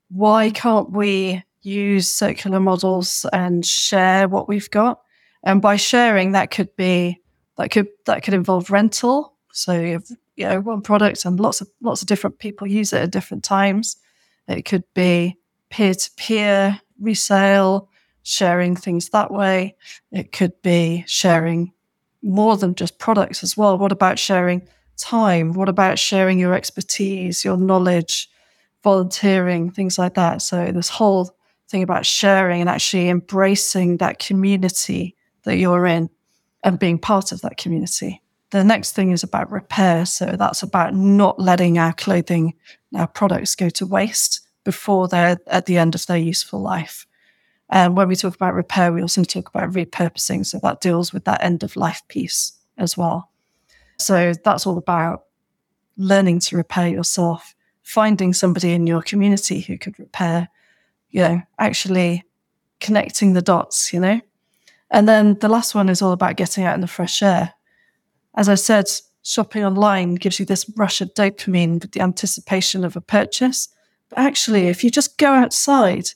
Why 0.10 0.52
can't 0.52 0.92
we 0.92 1.44
use 1.62 2.14
circular 2.14 2.60
models 2.60 3.26
and 3.34 3.66
share 3.66 4.28
what 4.28 4.48
we've 4.48 4.70
got? 4.70 5.02
And 5.44 5.62
by 5.62 5.78
sharing 5.78 6.34
that 6.34 6.52
could 6.52 6.76
be 6.76 7.20
that 7.58 7.72
could 7.72 7.88
that 8.06 8.24
could 8.24 8.34
involve 8.34 8.70
rental. 8.70 9.34
So 9.52 9.80
you 9.80 9.94
have 9.94 10.10
you 10.36 10.48
know 10.48 10.62
one 10.62 10.82
product 10.82 11.26
and 11.26 11.40
lots 11.40 11.62
of 11.62 11.70
lots 11.82 12.02
of 12.02 12.08
different 12.08 12.40
people 12.40 12.68
use 12.68 12.94
it 12.94 13.02
at 13.02 13.12
different 13.12 13.44
times. 13.44 13.98
It 14.48 14.64
could 14.64 14.84
be 14.94 15.36
peer 15.70 15.94
to 15.94 16.12
peer 16.16 16.80
resale 17.00 17.90
sharing 18.24 18.76
things 18.76 19.10
that 19.10 19.32
way. 19.32 19.76
It 20.12 20.32
could 20.32 20.62
be 20.62 21.04
sharing 21.08 21.74
more 22.22 22.58
than 22.58 22.76
just 22.76 23.00
products 23.00 23.44
as 23.44 23.56
well. 23.56 23.78
What 23.78 23.92
about 23.92 24.20
sharing 24.20 24.68
time? 24.98 25.54
What 25.54 25.70
about 25.70 26.00
sharing 26.00 26.40
your 26.40 26.54
expertise, 26.54 27.46
your 27.46 27.58
knowledge, 27.58 28.30
volunteering, 28.84 29.72
things 29.72 29.98
like 29.98 30.16
that? 30.16 30.42
So, 30.42 30.72
this 30.72 30.90
whole 30.90 31.36
thing 31.70 31.84
about 31.84 32.06
sharing 32.06 32.62
and 32.62 32.70
actually 32.70 33.10
embracing 33.10 33.98
that 33.98 34.20
community 34.20 35.16
that 35.44 35.58
you're 35.58 35.86
in 35.86 36.10
and 36.64 36.80
being 36.80 36.98
part 36.98 37.32
of 37.32 37.42
that 37.42 37.58
community. 37.58 38.22
The 38.52 38.64
next 38.64 38.94
thing 38.94 39.12
is 39.12 39.24
about 39.24 39.52
repair. 39.52 40.06
So, 40.06 40.36
that's 40.38 40.64
about 40.64 40.94
not 40.94 41.40
letting 41.40 41.78
our 41.78 41.94
clothing, 41.94 42.54
our 42.96 43.08
products 43.08 43.56
go 43.56 43.70
to 43.70 43.86
waste 43.86 44.42
before 44.64 45.08
they're 45.08 45.38
at 45.48 45.66
the 45.66 45.78
end 45.78 45.96
of 45.96 46.06
their 46.06 46.18
useful 46.18 46.62
life. 46.62 47.06
And 47.70 47.98
when 47.98 48.08
we 48.08 48.16
talk 48.16 48.36
about 48.36 48.54
repair, 48.54 48.94
we 48.94 49.02
also 49.02 49.24
talk 49.24 49.50
about 49.50 49.72
repurposing. 49.72 50.46
So 50.46 50.60
that 50.64 50.82
deals 50.82 51.12
with 51.12 51.26
that 51.26 51.44
end 51.44 51.64
of 51.64 51.76
life 51.76 52.02
piece 52.08 52.54
as 52.78 52.98
well. 52.98 53.32
So 53.98 54.34
that's 54.44 54.66
all 54.66 54.78
about 54.78 55.24
learning 55.98 56.40
to 56.42 56.58
repair 56.58 56.88
yourself, 56.88 57.56
finding 57.82 58.34
somebody 58.34 58.72
in 58.72 58.88
your 58.88 59.02
community 59.02 59.62
who 59.62 59.78
could 59.78 59.98
repair, 60.00 60.50
you 61.10 61.22
know, 61.22 61.42
actually 61.60 62.24
connecting 62.80 63.34
the 63.34 63.42
dots, 63.42 63.92
you 63.92 64.00
know? 64.00 64.22
And 64.90 65.08
then 65.08 65.38
the 65.40 65.50
last 65.50 65.76
one 65.76 65.90
is 65.90 66.02
all 66.02 66.12
about 66.12 66.38
getting 66.38 66.64
out 66.64 66.76
in 66.76 66.82
the 66.82 66.88
fresh 66.88 67.22
air. 67.22 67.54
As 68.36 68.48
I 68.48 68.56
said, 68.56 68.86
shopping 69.24 69.66
online 69.66 70.16
gives 70.16 70.40
you 70.40 70.46
this 70.46 70.70
rush 70.78 71.02
of 71.02 71.14
dopamine 71.14 71.82
with 71.82 71.92
the 71.92 72.02
anticipation 72.02 72.86
of 72.86 72.96
a 72.96 73.02
purchase. 73.02 73.68
But 74.10 74.20
actually, 74.20 74.68
if 74.68 74.84
you 74.84 74.90
just 74.90 75.18
go 75.18 75.34
outside, 75.34 76.10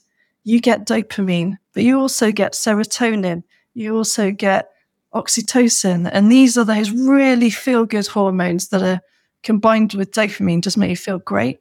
you 0.44 0.60
get 0.60 0.86
dopamine, 0.86 1.58
but 1.74 1.82
you 1.82 1.98
also 1.98 2.32
get 2.32 2.54
serotonin. 2.54 3.42
You 3.74 3.96
also 3.96 4.30
get 4.30 4.70
oxytocin. 5.14 6.08
And 6.10 6.32
these 6.32 6.56
are 6.56 6.64
those 6.64 6.90
really 6.90 7.50
feel 7.50 7.84
good 7.84 8.06
hormones 8.06 8.68
that 8.68 8.82
are 8.82 9.00
combined 9.42 9.94
with 9.94 10.12
dopamine, 10.12 10.62
just 10.62 10.78
make 10.78 10.90
you 10.90 10.96
feel 10.96 11.18
great. 11.18 11.60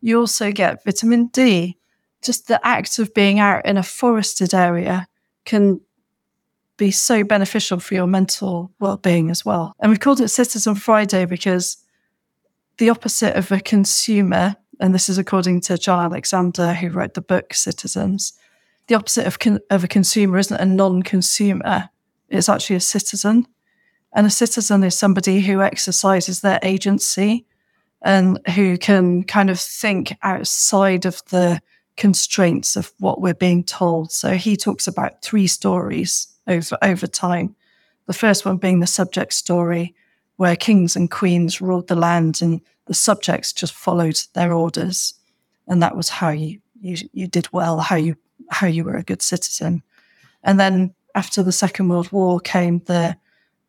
You 0.00 0.18
also 0.18 0.50
get 0.52 0.84
vitamin 0.84 1.26
D. 1.26 1.76
Just 2.22 2.48
the 2.48 2.64
act 2.66 2.98
of 2.98 3.14
being 3.14 3.38
out 3.38 3.64
in 3.64 3.76
a 3.76 3.82
forested 3.82 4.52
area 4.52 5.06
can 5.44 5.80
be 6.80 6.90
so 6.90 7.22
beneficial 7.22 7.78
for 7.78 7.94
your 7.94 8.06
mental 8.06 8.72
well 8.80 8.96
being 8.96 9.30
as 9.30 9.44
well. 9.44 9.74
And 9.80 9.90
we've 9.90 10.00
called 10.00 10.20
it 10.20 10.28
Citizen 10.28 10.74
Friday 10.74 11.26
because 11.26 11.76
the 12.78 12.88
opposite 12.88 13.36
of 13.36 13.52
a 13.52 13.60
consumer 13.60 14.56
and 14.80 14.94
this 14.94 15.10
is 15.10 15.18
according 15.18 15.60
to 15.60 15.76
Jon 15.76 16.06
Alexander, 16.06 16.72
who 16.72 16.88
wrote 16.88 17.12
the 17.12 17.20
book 17.20 17.52
Citizens. 17.52 18.32
The 18.86 18.94
opposite 18.94 19.26
of, 19.26 19.38
con- 19.38 19.60
of 19.68 19.84
a 19.84 19.88
consumer 19.88 20.38
isn't 20.38 20.56
a 20.58 20.64
non 20.64 21.02
consumer, 21.02 21.90
it's 22.30 22.48
actually 22.48 22.76
a 22.76 22.80
citizen. 22.80 23.46
And 24.12 24.26
a 24.26 24.30
citizen 24.30 24.82
is 24.82 24.96
somebody 24.96 25.40
who 25.40 25.60
exercises 25.60 26.40
their 26.40 26.58
agency 26.62 27.46
and 28.02 28.40
who 28.54 28.78
can 28.78 29.22
kind 29.22 29.50
of 29.50 29.60
think 29.60 30.16
outside 30.22 31.04
of 31.04 31.20
the 31.30 31.60
constraints 31.96 32.74
of 32.74 32.92
what 32.98 33.20
we're 33.20 33.34
being 33.34 33.62
told. 33.62 34.10
So 34.10 34.32
he 34.32 34.56
talks 34.56 34.88
about 34.88 35.22
three 35.22 35.46
stories 35.46 36.29
over, 36.50 36.76
over 36.82 37.06
time. 37.06 37.54
The 38.06 38.12
first 38.12 38.44
one 38.44 38.56
being 38.56 38.80
the 38.80 38.86
subject 38.86 39.32
story, 39.32 39.94
where 40.36 40.56
kings 40.56 40.96
and 40.96 41.10
queens 41.10 41.60
ruled 41.60 41.88
the 41.88 41.94
land 41.94 42.42
and 42.42 42.60
the 42.86 42.94
subjects 42.94 43.52
just 43.52 43.72
followed 43.72 44.20
their 44.34 44.52
orders, 44.52 45.14
and 45.68 45.82
that 45.82 45.96
was 45.96 46.08
how 46.08 46.30
you 46.30 46.60
you, 46.80 46.96
you 47.12 47.26
did 47.26 47.52
well, 47.52 47.78
how 47.78 47.96
you 47.96 48.16
how 48.50 48.66
you 48.66 48.84
were 48.84 48.96
a 48.96 49.02
good 49.02 49.22
citizen. 49.22 49.82
And 50.42 50.58
then 50.58 50.94
after 51.14 51.42
the 51.42 51.52
Second 51.52 51.88
World 51.88 52.10
War 52.10 52.40
came 52.40 52.80
the 52.86 53.16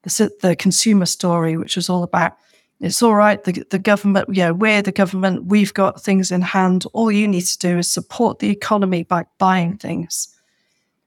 the, 0.04 0.32
the 0.42 0.56
consumer 0.56 1.06
story, 1.06 1.58
which 1.58 1.76
was 1.76 1.90
all 1.90 2.04
about 2.04 2.36
it's 2.80 3.04
all 3.04 3.14
right. 3.14 3.44
The, 3.44 3.64
the 3.70 3.78
government, 3.78 4.30
yeah, 4.34 4.50
we're 4.50 4.82
the 4.82 4.92
government. 4.92 5.46
We've 5.46 5.74
got 5.74 6.02
things 6.02 6.32
in 6.32 6.42
hand. 6.42 6.86
All 6.94 7.12
you 7.12 7.28
need 7.28 7.46
to 7.46 7.60
do 7.60 7.78
is 7.78 7.88
support 7.88 8.40
the 8.40 8.50
economy 8.50 9.04
by 9.04 9.26
buying 9.38 9.78
things. 9.78 10.36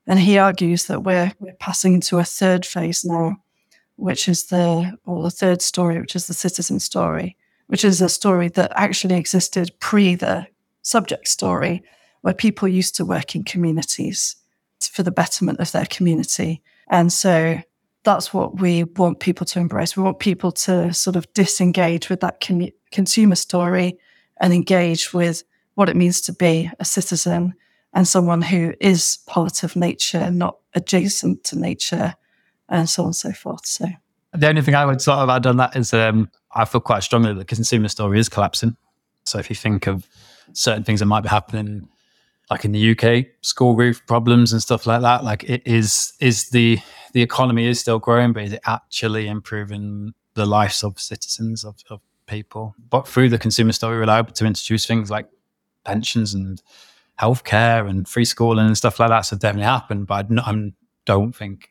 And 0.07 0.19
he 0.19 0.39
argues 0.39 0.87
that 0.87 1.03
we're 1.03 1.33
we're 1.39 1.55
passing 1.55 1.95
into 1.95 2.19
a 2.19 2.25
third 2.25 2.67
phase 2.67 3.05
now, 3.05 3.37
which 3.97 4.29
is 4.29 4.45
the 4.47 4.99
or 5.05 5.23
the 5.23 5.31
third 5.31 5.63
story, 5.63 6.01
which 6.01 6.17
is 6.17 6.27
the 6.27 6.35
citizen 6.35 6.81
story, 6.81 7.37
which 7.69 7.85
is 7.85 8.01
a 8.01 8.09
story 8.09 8.49
that 8.49 8.73
actually 8.75 9.17
existed 9.17 9.73
pre 9.81 10.15
the 10.15 10.47
subject 10.83 11.29
story, 11.29 11.83
where 12.21 12.35
people 12.35 12.69
used 12.69 12.97
to 12.97 13.05
work 13.05 13.35
in 13.35 13.45
communities 13.45 14.37
for 14.81 15.03
the 15.03 15.11
betterment 15.11 15.61
of 15.61 15.73
their 15.73 15.87
community. 15.87 16.63
And 16.89 17.13
so 17.13 17.59
that's 18.05 18.35
what 18.35 18.61
we 18.61 18.85
want 18.85 19.21
people 19.21 19.47
to 19.47 19.59
embrace. 19.59 19.97
We 19.97 20.03
want 20.03 20.19
people 20.19 20.53
to 20.53 20.93
sort 20.93 21.17
of 21.17 21.33
disengage 21.33 22.11
with 22.11 22.21
that 22.21 22.41
com- 22.41 22.69
consumer 22.93 23.35
story 23.35 23.99
and 24.41 24.53
engage 24.53 25.15
with 25.15 25.43
what 25.75 25.89
it 25.89 25.97
means 25.97 26.21
to 26.23 26.33
be 26.33 26.71
a 26.79 26.85
citizen 26.85 27.55
and 27.95 28.07
someone 28.07 28.43
who 28.43 28.75
is 28.81 29.19
part 29.27 29.63
of 29.63 29.77
nature, 29.77 30.31
not 30.31 30.59
adjacent 30.75 31.45
to 31.45 31.59
nature, 31.59 32.15
and 32.69 32.89
so 32.89 33.03
on 33.03 33.09
and 33.09 33.17
so 33.17 33.33
forth. 33.33 33.65
So 33.67 33.87
the 34.33 34.49
only 34.49 34.63
thing 34.63 34.75
I 34.75 34.85
would 34.85 35.01
sort 35.01 35.19
of 35.19 35.29
add 35.29 35.47
on 35.47 35.57
that 35.59 35.77
is 35.77 35.95
um, 35.95 36.29
I 36.55 36.65
feel 36.65 36.81
quite 36.81 37.05
strongly 37.05 37.33
that 37.33 37.39
the 37.39 37.45
consumer 37.45 37.89
story 37.89 38.19
is 38.19 38.29
collapsing. 38.29 38.77
So 39.25 39.39
if 39.39 39.49
you 39.49 39.57
think 39.57 39.87
of 39.87 40.07
certain 40.53 40.85
things 40.85 41.01
that 41.01 41.07
might 41.07 41.23
be 41.23 41.29
happening, 41.29 41.89
like 42.51 42.65
in 42.65 42.73
the 42.73 42.91
UK, 42.91 43.27
school 43.43 43.77
roof 43.77 44.05
problems 44.07 44.53
and 44.53 44.61
stuff 44.61 44.87
like 44.87 45.01
that, 45.03 45.25
like 45.25 45.45
it 45.45 45.63
is 45.65 46.13
is 46.21 46.51
the 46.51 46.79
the 47.13 47.23
economy 47.23 47.67
is 47.67 47.81
still 47.81 48.01
growing, 48.01 48.33
but 48.33 48.43
is 48.43 48.53
it 48.53 48.61
actually 48.67 49.29
improving 49.29 50.13
the 50.35 50.45
lives 50.45 50.83
of 50.83 50.99
citizens 50.99 51.65
of, 51.65 51.77
of 51.89 52.01
people? 52.27 52.75
But 52.91 53.07
through 53.07 53.29
the 53.29 53.39
consumer 53.39 53.73
story, 53.73 53.99
we're 53.99 54.13
able 54.13 54.33
to 54.33 54.47
introduce 54.47 54.85
things 54.85 55.11
like 55.11 55.29
pensions 55.85 56.35
and 56.35 56.61
healthcare 57.21 57.89
and 57.89 58.09
free 58.09 58.25
schooling 58.25 58.67
and 58.67 58.77
stuff 58.77 58.99
like 58.99 59.09
that. 59.09 59.23
So 59.23 59.37
definitely 59.37 59.65
happened, 59.65 60.07
but 60.07 60.27
I 60.31 60.73
don't 61.05 61.33
think 61.35 61.71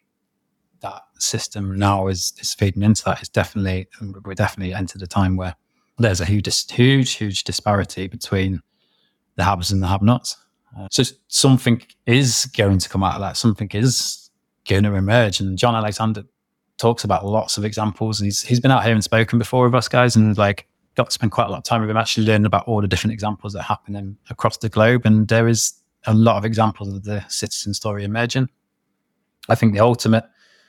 that 0.81 1.01
system 1.17 1.77
now 1.77 2.07
is 2.07 2.33
is 2.39 2.53
feeding 2.53 2.83
into 2.83 3.03
that. 3.05 3.19
It's 3.19 3.29
definitely 3.29 3.87
we're 4.23 4.33
definitely 4.33 4.73
entered 4.73 5.01
a 5.01 5.07
time 5.07 5.37
where 5.37 5.55
there's 5.97 6.21
a 6.21 6.25
huge 6.25 6.71
huge 6.71 7.13
huge 7.13 7.43
disparity 7.43 8.07
between 8.07 8.61
the 9.35 9.43
haves 9.43 9.71
and 9.71 9.81
the 9.81 9.87
have-nots. 9.87 10.37
Uh, 10.77 10.87
so 10.91 11.03
something 11.27 11.81
is 12.05 12.45
going 12.57 12.79
to 12.79 12.89
come 12.89 13.03
out 13.03 13.15
of 13.15 13.21
that. 13.21 13.37
Something 13.37 13.69
is 13.71 14.29
going 14.67 14.83
to 14.83 14.93
emerge. 14.95 15.39
And 15.39 15.57
Jon 15.57 15.75
Alexander 15.75 16.23
talks 16.77 17.03
about 17.03 17.25
lots 17.25 17.57
of 17.57 17.65
examples. 17.65 18.19
He's 18.19 18.41
he's 18.41 18.59
been 18.59 18.71
out 18.71 18.83
here 18.83 18.93
and 18.93 19.03
spoken 19.03 19.39
before 19.39 19.65
with 19.65 19.75
us 19.75 19.87
guys, 19.87 20.15
and 20.15 20.37
like 20.37 20.67
got 20.95 21.05
to 21.07 21.11
spend 21.11 21.31
quite 21.31 21.47
a 21.47 21.49
lot 21.49 21.57
of 21.57 21.63
time 21.63 21.81
with 21.81 21.89
him, 21.89 21.97
actually 21.97 22.25
learning 22.25 22.45
about 22.45 22.67
all 22.67 22.81
the 22.81 22.87
different 22.87 23.13
examples 23.13 23.53
that 23.53 23.63
happen 23.63 23.95
in, 23.95 24.17
across 24.29 24.57
the 24.57 24.69
globe. 24.69 25.05
And 25.05 25.27
there 25.27 25.47
is 25.47 25.73
a 26.05 26.13
lot 26.13 26.37
of 26.37 26.45
examples 26.45 26.93
of 26.93 27.03
the 27.03 27.25
citizen 27.29 27.73
story 27.73 28.03
emerging. 28.03 28.49
I 29.49 29.55
think 29.55 29.73
the 29.73 29.79
ultimate 29.79 30.25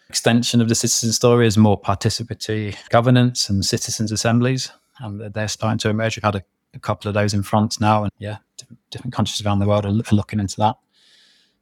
extension 0.08 0.60
of 0.60 0.68
the 0.68 0.74
citizen 0.74 1.12
story 1.12 1.46
is 1.46 1.56
more 1.56 1.80
participatory 1.80 2.76
governance 2.88 3.48
and 3.48 3.64
citizens' 3.64 4.12
assemblies, 4.12 4.70
and 5.00 5.32
they're 5.32 5.48
starting 5.48 5.78
to 5.78 5.90
emerge. 5.90 6.16
We've 6.16 6.24
had 6.24 6.36
a, 6.36 6.42
a 6.74 6.78
couple 6.78 7.08
of 7.08 7.14
those 7.14 7.34
in 7.34 7.42
France 7.42 7.80
now, 7.80 8.04
and 8.04 8.12
yeah, 8.18 8.38
different, 8.56 8.80
different 8.90 9.12
countries 9.12 9.44
around 9.44 9.58
the 9.58 9.66
world 9.66 9.84
are, 9.84 9.88
are 9.88 10.16
looking 10.16 10.40
into 10.40 10.56
that. 10.58 10.76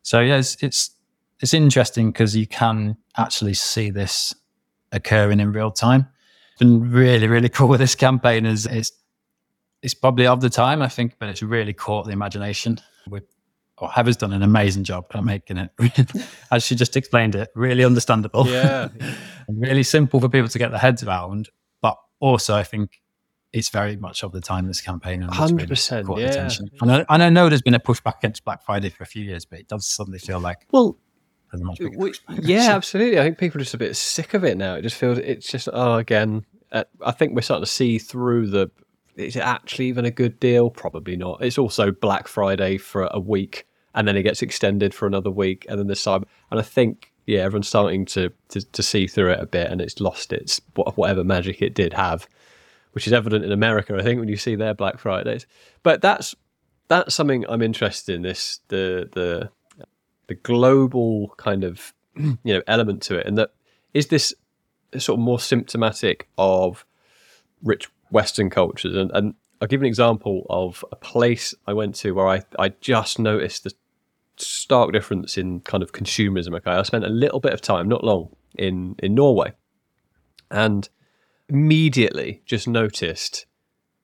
So 0.02 0.20
yeah, 0.20 0.38
it's 0.38 0.56
it's, 0.62 0.90
it's 1.40 1.54
interesting 1.54 2.12
because 2.12 2.36
you 2.36 2.46
can 2.46 2.96
actually 3.16 3.54
see 3.54 3.90
this 3.90 4.34
occurring 4.92 5.40
in 5.40 5.52
real 5.52 5.70
time. 5.70 6.08
Been 6.62 6.90
really 6.90 7.26
really 7.26 7.48
cool 7.48 7.68
with 7.68 7.80
this 7.80 7.94
campaign. 7.94 8.46
Is 8.46 8.66
it's 8.66 8.92
it's 9.82 9.94
probably 9.94 10.26
of 10.26 10.40
the 10.40 10.50
time 10.50 10.80
I 10.80 10.88
think, 10.88 11.16
but 11.18 11.28
it's 11.28 11.42
really 11.42 11.72
caught 11.72 12.06
the 12.06 12.12
imagination. 12.12 12.78
We're 13.08 13.22
well, 13.82 13.90
oh, 13.90 13.94
Heather's 13.94 14.16
done 14.16 14.32
an 14.32 14.42
amazing 14.42 14.84
job 14.84 15.06
at 15.12 15.24
making 15.24 15.56
it, 15.56 15.70
as 16.52 16.62
she 16.62 16.76
just 16.76 16.96
explained 16.96 17.34
it, 17.34 17.48
really 17.56 17.84
understandable. 17.84 18.46
Yeah. 18.46 18.88
really 19.48 19.82
simple 19.82 20.20
for 20.20 20.28
people 20.28 20.48
to 20.48 20.58
get 20.58 20.70
their 20.70 20.78
heads 20.78 21.02
around. 21.02 21.48
But 21.80 21.98
also, 22.20 22.54
I 22.54 22.62
think 22.62 23.02
it's 23.52 23.70
very 23.70 23.96
much 23.96 24.22
of 24.22 24.30
the 24.30 24.40
time 24.40 24.68
this 24.68 24.80
campaign. 24.80 25.22
And 25.22 25.32
100%. 25.32 26.06
Really 26.06 26.22
yeah. 26.22 26.28
Attention. 26.28 26.70
And 26.80 26.92
I, 26.92 27.04
and 27.08 27.22
I 27.24 27.28
know 27.28 27.48
there's 27.48 27.62
been 27.62 27.74
a 27.74 27.80
pushback 27.80 28.18
against 28.18 28.44
Black 28.44 28.62
Friday 28.64 28.88
for 28.88 29.02
a 29.02 29.06
few 29.06 29.24
years, 29.24 29.44
but 29.44 29.58
it 29.58 29.66
does 29.66 29.84
suddenly 29.84 30.20
feel 30.20 30.38
like. 30.38 30.66
Well, 30.70 30.96
we, 31.96 32.14
yeah, 32.40 32.68
absolutely. 32.76 33.18
I 33.18 33.24
think 33.24 33.38
people 33.38 33.60
are 33.60 33.64
just 33.64 33.74
a 33.74 33.78
bit 33.78 33.96
sick 33.96 34.34
of 34.34 34.44
it 34.44 34.56
now. 34.56 34.76
It 34.76 34.82
just 34.82 34.96
feels, 34.96 35.18
it's 35.18 35.48
just, 35.48 35.68
oh, 35.72 35.94
again, 35.94 36.46
uh, 36.72 36.84
I 37.04 37.12
think 37.12 37.34
we're 37.34 37.42
starting 37.42 37.64
to 37.64 37.70
see 37.70 37.98
through 37.98 38.48
the 38.48 38.70
is 39.14 39.36
it 39.36 39.40
actually 39.40 39.86
even 39.86 40.06
a 40.06 40.10
good 40.10 40.40
deal? 40.40 40.70
Probably 40.70 41.16
not. 41.16 41.44
It's 41.44 41.58
also 41.58 41.90
Black 41.90 42.26
Friday 42.26 42.78
for 42.78 43.08
a 43.10 43.20
week 43.20 43.66
and 43.94 44.08
then 44.08 44.16
it 44.16 44.22
gets 44.22 44.42
extended 44.42 44.94
for 44.94 45.06
another 45.06 45.30
week, 45.30 45.66
and 45.68 45.78
then 45.78 45.86
the 45.86 45.94
cyber. 45.94 46.24
And 46.50 46.58
I 46.58 46.62
think 46.62 47.12
yeah, 47.26 47.40
everyone's 47.40 47.68
starting 47.68 48.04
to, 48.06 48.32
to 48.48 48.60
to 48.60 48.82
see 48.82 49.06
through 49.06 49.32
it 49.32 49.40
a 49.40 49.46
bit, 49.46 49.70
and 49.70 49.80
it's 49.80 50.00
lost 50.00 50.32
its 50.32 50.60
whatever 50.74 51.24
magic 51.24 51.62
it 51.62 51.74
did 51.74 51.92
have, 51.92 52.26
which 52.92 53.06
is 53.06 53.12
evident 53.12 53.44
in 53.44 53.52
America. 53.52 53.96
I 53.96 54.02
think 54.02 54.18
when 54.18 54.28
you 54.28 54.36
see 54.36 54.56
their 54.56 54.74
Black 54.74 54.98
Fridays, 54.98 55.46
but 55.82 56.00
that's 56.00 56.34
that's 56.88 57.14
something 57.14 57.44
I'm 57.48 57.62
interested 57.62 58.14
in. 58.14 58.22
This 58.22 58.60
the 58.68 59.08
the 59.12 59.50
the 60.28 60.34
global 60.34 61.34
kind 61.36 61.64
of 61.64 61.92
you 62.16 62.38
know 62.44 62.62
element 62.66 63.02
to 63.02 63.16
it, 63.16 63.26
and 63.26 63.36
that 63.38 63.50
is 63.92 64.06
this 64.06 64.34
sort 64.98 65.18
of 65.18 65.24
more 65.24 65.40
symptomatic 65.40 66.28
of 66.38 66.84
rich 67.62 67.88
Western 68.10 68.50
cultures, 68.50 68.94
and, 68.94 69.10
and 69.14 69.34
I'll 69.60 69.68
give 69.68 69.80
an 69.80 69.86
example 69.86 70.46
of 70.50 70.84
a 70.90 70.96
place 70.96 71.54
I 71.66 71.72
went 71.72 71.94
to 71.96 72.12
where 72.12 72.28
I, 72.28 72.42
I 72.58 72.70
just 72.80 73.18
noticed 73.18 73.64
the 73.64 73.72
stark 74.36 74.92
difference 74.92 75.38
in 75.38 75.60
kind 75.60 75.82
of 75.82 75.92
consumerism. 75.92 76.56
Okay, 76.56 76.70
I 76.70 76.82
spent 76.82 77.04
a 77.04 77.08
little 77.08 77.40
bit 77.40 77.52
of 77.52 77.60
time, 77.60 77.88
not 77.88 78.04
long, 78.04 78.34
in 78.58 78.96
in 78.98 79.14
Norway, 79.14 79.52
and 80.50 80.88
immediately 81.48 82.42
just 82.44 82.66
noticed 82.66 83.46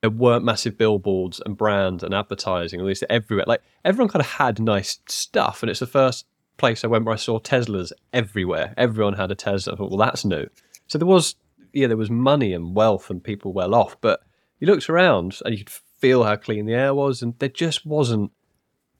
there 0.01 0.11
weren't 0.11 0.45
massive 0.45 0.79
billboards 0.79 1.41
and 1.45 1.57
brands 1.57 2.05
and 2.05 2.15
advertising, 2.15 2.79
at 2.81 2.87
least 2.87 3.05
everywhere. 3.11 3.45
Like 3.49 3.63
everyone 3.85 4.09
kind 4.09 4.21
of 4.25 4.31
had 4.31 4.61
nice 4.61 5.01
stuff, 5.09 5.63
and 5.63 5.71
it's 5.71 5.81
the 5.81 5.87
first 5.87 6.27
place 6.57 6.85
I 6.85 6.89
went 6.89 7.05
where 7.05 7.15
I 7.15 7.19
saw 7.19 7.39
Teslas 7.39 7.93
everywhere. 8.13 8.75
Everyone 8.77 9.15
had 9.15 9.31
a 9.31 9.35
Tesla. 9.35 9.73
I 9.73 9.77
thought, 9.77 9.91
well, 9.91 9.99
that's 9.99 10.25
new. 10.25 10.47
So 10.89 10.99
there 10.99 11.07
was, 11.07 11.37
yeah, 11.73 11.87
there 11.87 11.97
was 11.97 12.11
money 12.11 12.53
and 12.53 12.75
wealth 12.75 13.11
and 13.11 13.23
people 13.23 13.53
well 13.53 13.75
off, 13.75 13.97
but 14.01 14.21
you 14.59 14.67
looked 14.67 14.91
around 14.91 15.39
and 15.45 15.57
you 15.57 15.65
could 15.65 15.71
feel 15.99 16.25
how 16.25 16.37
clean 16.37 16.67
the 16.67 16.75
air 16.75 16.95
was, 16.95 17.23
and 17.23 17.39
there 17.39 17.49
just 17.49 17.87
wasn't 17.87 18.33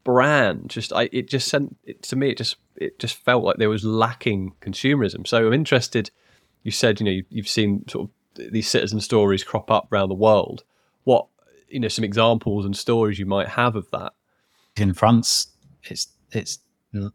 brand. 0.05 0.71
Just 0.71 0.93
I, 0.93 1.09
it 1.13 1.29
just 1.29 1.49
sent 1.49 1.77
it, 1.85 2.03
to 2.05 2.17
me. 2.17 2.31
It 2.31 2.39
just 2.39 2.57
it 2.77 2.99
just 2.99 3.17
felt 3.17 3.45
like 3.45 3.57
there 3.57 3.69
was 3.69 3.85
lacking 3.85 4.55
consumerism. 4.61 5.27
So 5.27 5.47
I'm 5.47 5.53
interested. 5.53 6.11
You 6.63 6.71
said 6.71 7.01
you 7.01 7.07
know 7.07 7.23
you've 7.31 7.49
seen 7.49 7.85
sort 7.89 8.09
of 8.09 8.53
these 8.53 8.69
citizen 8.69 9.01
stories 9.01 9.45
crop 9.45 9.71
up 9.71 9.93
around 9.93 10.09
the 10.09 10.15
world. 10.15 10.65
What 11.05 11.27
you 11.69 11.81
know 11.81 11.89
some 11.89 12.05
examples 12.05 12.65
and 12.65 12.77
stories 12.77 13.19
you 13.19 13.27
might 13.27 13.49
have 13.49 13.77
of 13.77 13.91
that 13.91 14.13
in 14.77 14.95
France. 14.95 15.49
It's 15.85 16.09
it's 16.33 16.59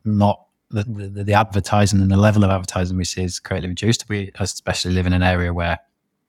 not 0.03 0.47
the, 0.73 1.09
the, 1.09 1.23
the 1.23 1.33
advertising 1.33 2.01
and 2.01 2.11
the 2.11 2.17
level 2.17 2.43
of 2.43 2.49
advertising 2.49 2.97
we 2.97 3.05
see 3.05 3.23
is 3.23 3.39
greatly 3.39 3.69
reduced. 3.69 4.09
We 4.09 4.31
especially 4.39 4.93
live 4.93 5.05
in 5.05 5.13
an 5.13 5.23
area 5.23 5.53
where 5.53 5.79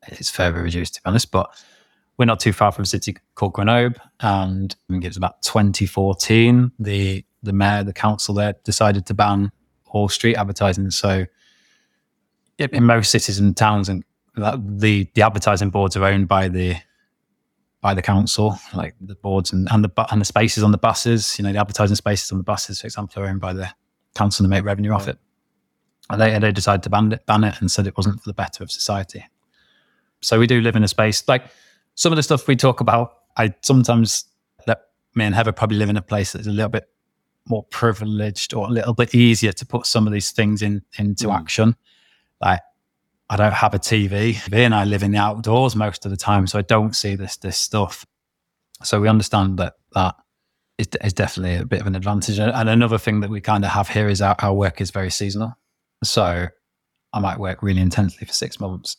it's 0.09 0.31
further 0.31 0.63
reduced, 0.63 0.95
to 0.95 1.03
be 1.03 1.09
honest. 1.09 1.31
But 1.31 1.51
we're 2.19 2.27
not 2.27 2.41
too 2.41 2.53
far 2.53 2.71
from 2.71 2.83
a 2.83 2.87
city 2.87 3.17
called 3.35 3.55
Grenoble, 3.55 4.01
and 4.21 4.77
I 4.89 4.93
think 4.93 5.05
it 5.05 5.09
was 5.09 5.17
about 5.17 5.43
2014. 5.43 6.73
The 6.79 7.25
the 7.43 7.53
mayor, 7.53 7.83
the 7.83 7.93
council 7.93 8.35
there, 8.35 8.55
decided 8.65 9.07
to 9.07 9.15
ban 9.15 9.51
all 9.87 10.09
street 10.09 10.37
advertising. 10.37 10.91
So, 10.91 11.27
in 12.59 12.85
most 12.85 13.11
cities 13.11 13.39
and 13.39 13.57
towns, 13.57 13.89
and 13.89 14.05
the 14.37 15.09
the 15.15 15.23
advertising 15.23 15.71
boards 15.71 15.97
are 15.97 16.05
owned 16.05 16.29
by 16.29 16.49
the 16.49 16.77
by 17.81 17.95
the 17.95 18.03
council, 18.03 18.59
like 18.75 18.95
the 19.01 19.15
boards 19.15 19.53
and, 19.53 19.69
and 19.71 19.85
the 19.85 20.07
and 20.11 20.21
the 20.21 20.25
spaces 20.25 20.63
on 20.63 20.71
the 20.71 20.79
buses. 20.79 21.39
You 21.39 21.45
know, 21.45 21.53
the 21.53 21.61
advertising 21.61 21.97
spaces 21.97 22.31
on 22.31 22.39
the 22.39 22.45
buses, 22.45 22.81
for 22.81 22.87
example, 22.87 23.23
are 23.23 23.27
owned 23.27 23.41
by 23.41 23.55
the 23.55 23.71
council 24.15 24.45
to 24.45 24.49
make 24.49 24.65
revenue 24.65 24.93
off 24.93 25.09
it. 25.09 25.19
And 26.11 26.21
they 26.21 26.39
they 26.39 26.53
decided 26.53 26.83
to 26.85 26.91
ban 26.91 27.13
it, 27.13 27.27
ban 27.27 27.45
it, 27.45 27.61
and 27.61 27.71
said 27.71 27.87
it 27.87 27.97
wasn't 27.97 28.23
for 28.23 28.29
the 28.29 28.35
better 28.35 28.63
of 28.63 28.71
society. 28.71 29.25
So 30.21 30.39
we 30.39 30.47
do 30.47 30.61
live 30.61 30.77
in 30.77 30.85
a 30.85 30.89
space 30.89 31.27
like 31.29 31.45
some 31.95 32.13
of 32.13 32.17
the 32.17 32.23
stuff 32.23 32.47
we 32.47 32.57
talk 32.57 32.81
about, 32.81 33.19
I 33.37 33.55
sometimes 33.63 34.27
let 34.67 34.81
me 35.15 35.25
and 35.25 35.35
Heather 35.35 35.53
probably 35.53 35.79
live 35.79 35.91
in 35.91 35.97
a 35.97 36.03
place 36.03 36.33
that's 36.33 36.47
a 36.47 36.51
little 36.51 36.71
bit 36.71 36.89
more 37.47 37.65
privileged 37.65 38.55
or 38.55 38.67
a 38.67 38.71
little 38.71 38.95
bit 38.95 39.15
easier 39.15 39.53
to 39.53 39.67
put 39.67 39.87
some 39.87 40.07
of 40.07 40.13
these 40.13 40.31
things 40.31 40.63
in 40.63 40.83
into 40.99 41.29
mm. 41.29 41.37
action. 41.37 41.77
Like 42.41 42.61
I 43.31 43.37
don't 43.37 43.53
have 43.53 43.75
a 43.75 43.79
TV, 43.79 44.39
and 44.53 44.75
I 44.75 44.85
live 44.85 45.03
in 45.03 45.13
the 45.13 45.19
outdoors 45.19 45.77
most 45.77 46.05
of 46.05 46.11
the 46.11 46.17
time, 46.17 46.47
so 46.47 46.59
I 46.59 46.63
don't 46.63 46.95
see 46.95 47.15
this 47.15 47.37
this 47.37 47.57
stuff. 47.57 48.07
So 48.83 49.01
we 49.01 49.09
understand 49.09 49.59
that 49.59 49.75
that 49.95 50.17
is, 50.79 50.89
is 51.03 51.13
definitely 51.13 51.57
a 51.57 51.65
bit 51.65 51.81
of 51.81 51.87
an 51.87 51.95
advantage. 51.95 52.39
And 52.39 52.69
another 52.69 52.99
thing 52.99 53.21
that 53.21 53.31
we 53.31 53.41
kind 53.41 53.65
of 53.65 53.71
have 53.71 53.89
here 53.89 54.09
is 54.09 54.21
our, 54.21 54.37
our 54.41 54.55
work 54.55 54.81
is 54.81 54.91
very 54.91 55.11
seasonal. 55.11 55.57
So 56.03 56.49
I 57.13 57.19
might 57.21 57.39
work 57.39 57.63
really 57.63 57.81
intensely 57.81 58.27
for 58.27 58.33
six 58.33 58.59
months, 58.61 58.97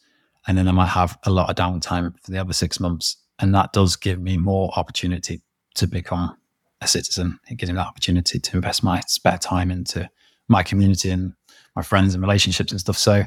and 0.47 0.57
then 0.57 0.67
I 0.67 0.71
might 0.71 0.87
have 0.87 1.17
a 1.23 1.29
lot 1.29 1.49
of 1.49 1.55
downtime 1.55 2.15
for 2.23 2.31
the 2.31 2.39
other 2.39 2.53
six 2.53 2.79
months. 2.79 3.17
And 3.39 3.53
that 3.53 3.73
does 3.73 3.95
give 3.97 4.21
me 4.21 4.37
more 4.37 4.71
opportunity 4.77 5.41
to 5.75 5.87
become 5.87 6.37
a 6.81 6.87
citizen. 6.87 7.39
It 7.49 7.55
gives 7.55 7.71
me 7.71 7.75
that 7.75 7.87
opportunity 7.87 8.39
to 8.39 8.55
invest 8.57 8.83
my 8.83 9.01
spare 9.07 9.37
time 9.37 9.71
into 9.71 10.09
my 10.47 10.63
community 10.63 11.09
and 11.09 11.33
my 11.75 11.81
friends 11.81 12.13
and 12.13 12.23
relationships 12.23 12.71
and 12.71 12.79
stuff. 12.79 12.97
So, 12.97 13.25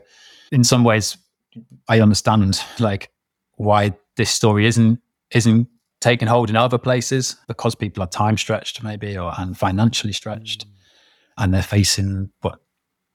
in 0.50 0.64
some 0.64 0.82
ways, 0.84 1.18
I 1.88 2.00
understand 2.00 2.62
like 2.78 3.10
why 3.56 3.92
this 4.16 4.30
story 4.30 4.66
isn't 4.66 5.00
isn't 5.30 5.68
taking 6.00 6.28
hold 6.28 6.50
in 6.50 6.56
other 6.56 6.78
places 6.78 7.36
because 7.48 7.74
people 7.74 8.02
are 8.02 8.08
time 8.08 8.36
stretched 8.36 8.82
maybe 8.82 9.18
or 9.18 9.32
and 9.38 9.58
financially 9.58 10.12
stretched, 10.12 10.66
mm. 10.66 10.70
and 11.38 11.52
they're 11.52 11.62
facing 11.62 12.30
what 12.40 12.60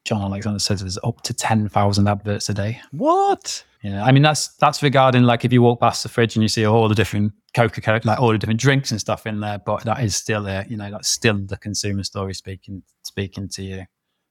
Jon 0.06 0.22
Alexander 0.22 0.60
says 0.60 0.82
is 0.82 1.00
up 1.04 1.22
to 1.22 1.34
10,000 1.34 2.08
adverts 2.08 2.50
a 2.50 2.54
day. 2.54 2.82
What? 2.92 3.64
Yeah. 3.84 4.04
I 4.04 4.12
mean, 4.12 4.24
that's 4.24 4.50
that's 4.58 4.82
regarding 4.82 5.24
like 5.24 5.46
if 5.46 5.54
you 5.54 5.62
walk 5.62 5.80
past 5.80 6.04
the 6.04 6.10
fridge 6.10 6.36
and 6.36 6.44
you 6.44 6.50
see 6.50 6.66
all 6.66 6.88
the 6.88 6.96
different 6.96 7.34
Coca 7.54 7.82
Cola, 7.82 8.02
like 8.04 8.20
all 8.20 8.32
the 8.32 8.38
different 8.38 8.60
drinks 8.60 8.92
and 8.92 9.00
stuff 9.00 9.26
in 9.28 9.40
there, 9.40 9.60
but 9.60 9.84
that 9.84 10.04
is 10.04 10.16
still 10.16 10.48
a, 10.48 10.66
you 10.70 10.78
know, 10.78 10.90
that's 10.90 11.10
still 11.10 11.38
the 11.46 11.58
consumer 11.58 12.04
story 12.04 12.34
speaking 12.34 12.84
speaking 13.04 13.50
to 13.50 13.64
you. 13.64 13.84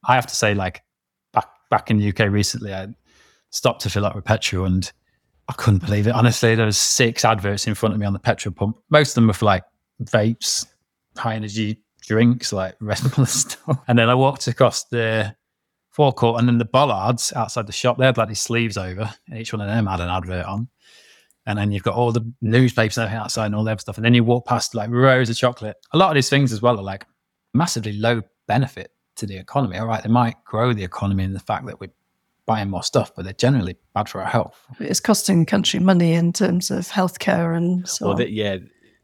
I 0.05 0.15
have 0.15 0.27
to 0.27 0.35
say, 0.35 0.53
like 0.53 0.81
back 1.33 1.47
back 1.69 1.91
in 1.91 1.97
the 1.97 2.09
UK 2.09 2.31
recently, 2.31 2.73
I 2.73 2.87
stopped 3.51 3.81
to 3.83 3.89
fill 3.89 4.05
up 4.05 4.15
with 4.15 4.25
petrol 4.25 4.65
and 4.65 4.91
I 5.49 5.53
couldn't 5.53 5.85
believe 5.85 6.07
it. 6.07 6.11
Honestly, 6.11 6.55
there 6.55 6.65
was 6.65 6.77
six 6.77 7.25
adverts 7.25 7.67
in 7.67 7.75
front 7.75 7.93
of 7.93 7.99
me 7.99 8.05
on 8.05 8.13
the 8.13 8.19
petrol 8.19 8.53
pump. 8.53 8.77
Most 8.89 9.11
of 9.11 9.15
them 9.15 9.27
were 9.27 9.33
for 9.33 9.45
like 9.45 9.63
vapes, 10.03 10.67
high 11.17 11.35
energy 11.35 11.81
drinks, 12.01 12.53
like 12.53 12.75
Red 12.79 13.01
Bull 13.15 13.25
stuff. 13.27 13.79
And 13.87 13.97
then 13.97 14.09
I 14.09 14.15
walked 14.15 14.47
across 14.47 14.85
the 14.85 15.35
forecourt, 15.89 16.39
and 16.39 16.47
then 16.47 16.57
the 16.57 16.65
bollards 16.65 17.33
outside 17.33 17.67
the 17.67 17.73
shop, 17.73 17.97
they 17.97 18.05
had 18.05 18.17
like 18.17 18.29
these 18.29 18.39
sleeves 18.39 18.77
over, 18.77 19.13
and 19.29 19.37
each 19.37 19.53
one 19.53 19.61
of 19.61 19.67
them 19.67 19.85
had 19.85 19.99
an 19.99 20.09
advert 20.09 20.45
on. 20.45 20.67
And 21.45 21.59
then 21.59 21.71
you've 21.73 21.83
got 21.83 21.95
all 21.95 22.13
the 22.13 22.31
newspapers 22.41 22.97
outside 22.97 23.47
and 23.47 23.55
all 23.55 23.65
that 23.65 23.81
stuff. 23.81 23.97
And 23.97 24.05
then 24.05 24.13
you 24.13 24.23
walk 24.23 24.45
past 24.45 24.75
like 24.75 24.89
rows 24.89 25.29
of 25.29 25.35
chocolate. 25.35 25.75
A 25.91 25.97
lot 25.97 26.09
of 26.09 26.15
these 26.15 26.29
things 26.29 26.53
as 26.53 26.61
well 26.61 26.79
are 26.79 26.83
like 26.83 27.05
massively 27.53 27.93
low 27.93 28.21
benefit 28.47 28.91
to 29.17 29.25
the 29.25 29.37
economy. 29.37 29.77
All 29.77 29.87
right, 29.87 30.01
they 30.01 30.09
might 30.09 30.41
grow 30.45 30.71
the 30.71 30.85
economy 30.85 31.25
in 31.25 31.33
the 31.33 31.41
fact 31.41 31.65
that 31.65 31.81
we're 31.81 31.91
buying 32.45 32.69
more 32.69 32.83
stuff, 32.83 33.11
but 33.15 33.23
they're 33.23 33.33
generally 33.33 33.77
bad 33.93 34.09
for 34.09 34.21
our 34.21 34.27
health. 34.27 34.65
It's 34.79 34.99
costing 34.99 35.41
the 35.41 35.45
country 35.45 35.79
money 35.79 36.13
in 36.13 36.33
terms 36.33 36.71
of 36.71 36.87
healthcare 36.87 37.55
and 37.55 37.87
so 37.87 38.07
well, 38.07 38.21
on. 38.21 38.27
yeah. 38.29 38.57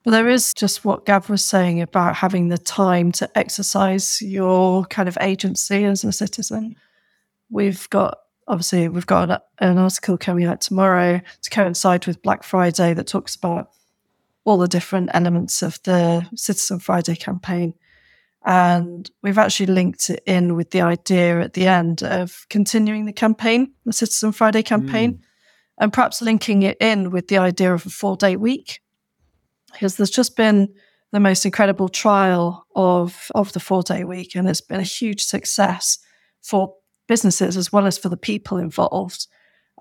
But 0.03 0.11
there 0.11 0.29
is 0.29 0.53
just 0.53 0.85
what 0.85 1.05
Gav 1.05 1.29
was 1.29 1.43
saying 1.43 1.81
about 1.81 2.15
having 2.15 2.49
the 2.49 2.57
time 2.57 3.11
to 3.13 3.29
exercise 3.37 4.21
your 4.21 4.85
kind 4.85 5.09
of 5.09 5.17
agency 5.21 5.83
as 5.83 6.03
a 6.03 6.11
citizen 6.11 6.75
we've 7.49 7.89
got 7.89 8.19
obviously 8.47 8.87
we've 8.87 9.05
got 9.05 9.29
an, 9.29 9.37
an 9.59 9.77
article 9.77 10.17
coming 10.17 10.45
out 10.45 10.61
tomorrow 10.61 11.21
to 11.41 11.49
coincide 11.49 12.07
with 12.07 12.21
Black 12.21 12.43
Friday 12.43 12.93
that 12.93 13.07
talks 13.07 13.35
about 13.35 13.69
all 14.45 14.57
the 14.57 14.67
different 14.67 15.09
elements 15.13 15.61
of 15.61 15.79
the 15.83 16.27
Citizen 16.35 16.79
Friday 16.79 17.15
campaign. 17.15 17.73
And 18.45 19.09
we've 19.21 19.37
actually 19.37 19.67
linked 19.67 20.09
it 20.09 20.23
in 20.25 20.55
with 20.55 20.71
the 20.71 20.81
idea 20.81 21.41
at 21.41 21.53
the 21.53 21.67
end 21.67 22.03
of 22.03 22.45
continuing 22.49 23.05
the 23.05 23.13
campaign, 23.13 23.73
the 23.85 23.93
Citizen 23.93 24.31
Friday 24.31 24.63
campaign, 24.63 25.13
mm. 25.13 25.19
and 25.77 25.91
perhaps 25.91 26.21
linking 26.21 26.63
it 26.63 26.77
in 26.79 27.11
with 27.11 27.27
the 27.27 27.37
idea 27.37 27.73
of 27.73 27.85
a 27.85 27.89
four 27.89 28.15
day 28.15 28.35
week. 28.35 28.79
Because 29.73 29.97
there's 29.97 30.09
just 30.09 30.35
been 30.35 30.73
the 31.11 31.19
most 31.19 31.45
incredible 31.45 31.89
trial 31.89 32.65
of, 32.75 33.29
of 33.35 33.51
the 33.53 33.59
four 33.59 33.83
day 33.83 34.03
week, 34.03 34.35
and 34.35 34.47
it's 34.47 34.61
been 34.61 34.79
a 34.79 34.83
huge 34.83 35.23
success 35.23 35.99
for 36.41 36.75
businesses 37.07 37.57
as 37.57 37.73
well 37.73 37.85
as 37.85 37.97
for 37.97 38.07
the 38.07 38.17
people 38.17 38.57
involved. 38.57 39.27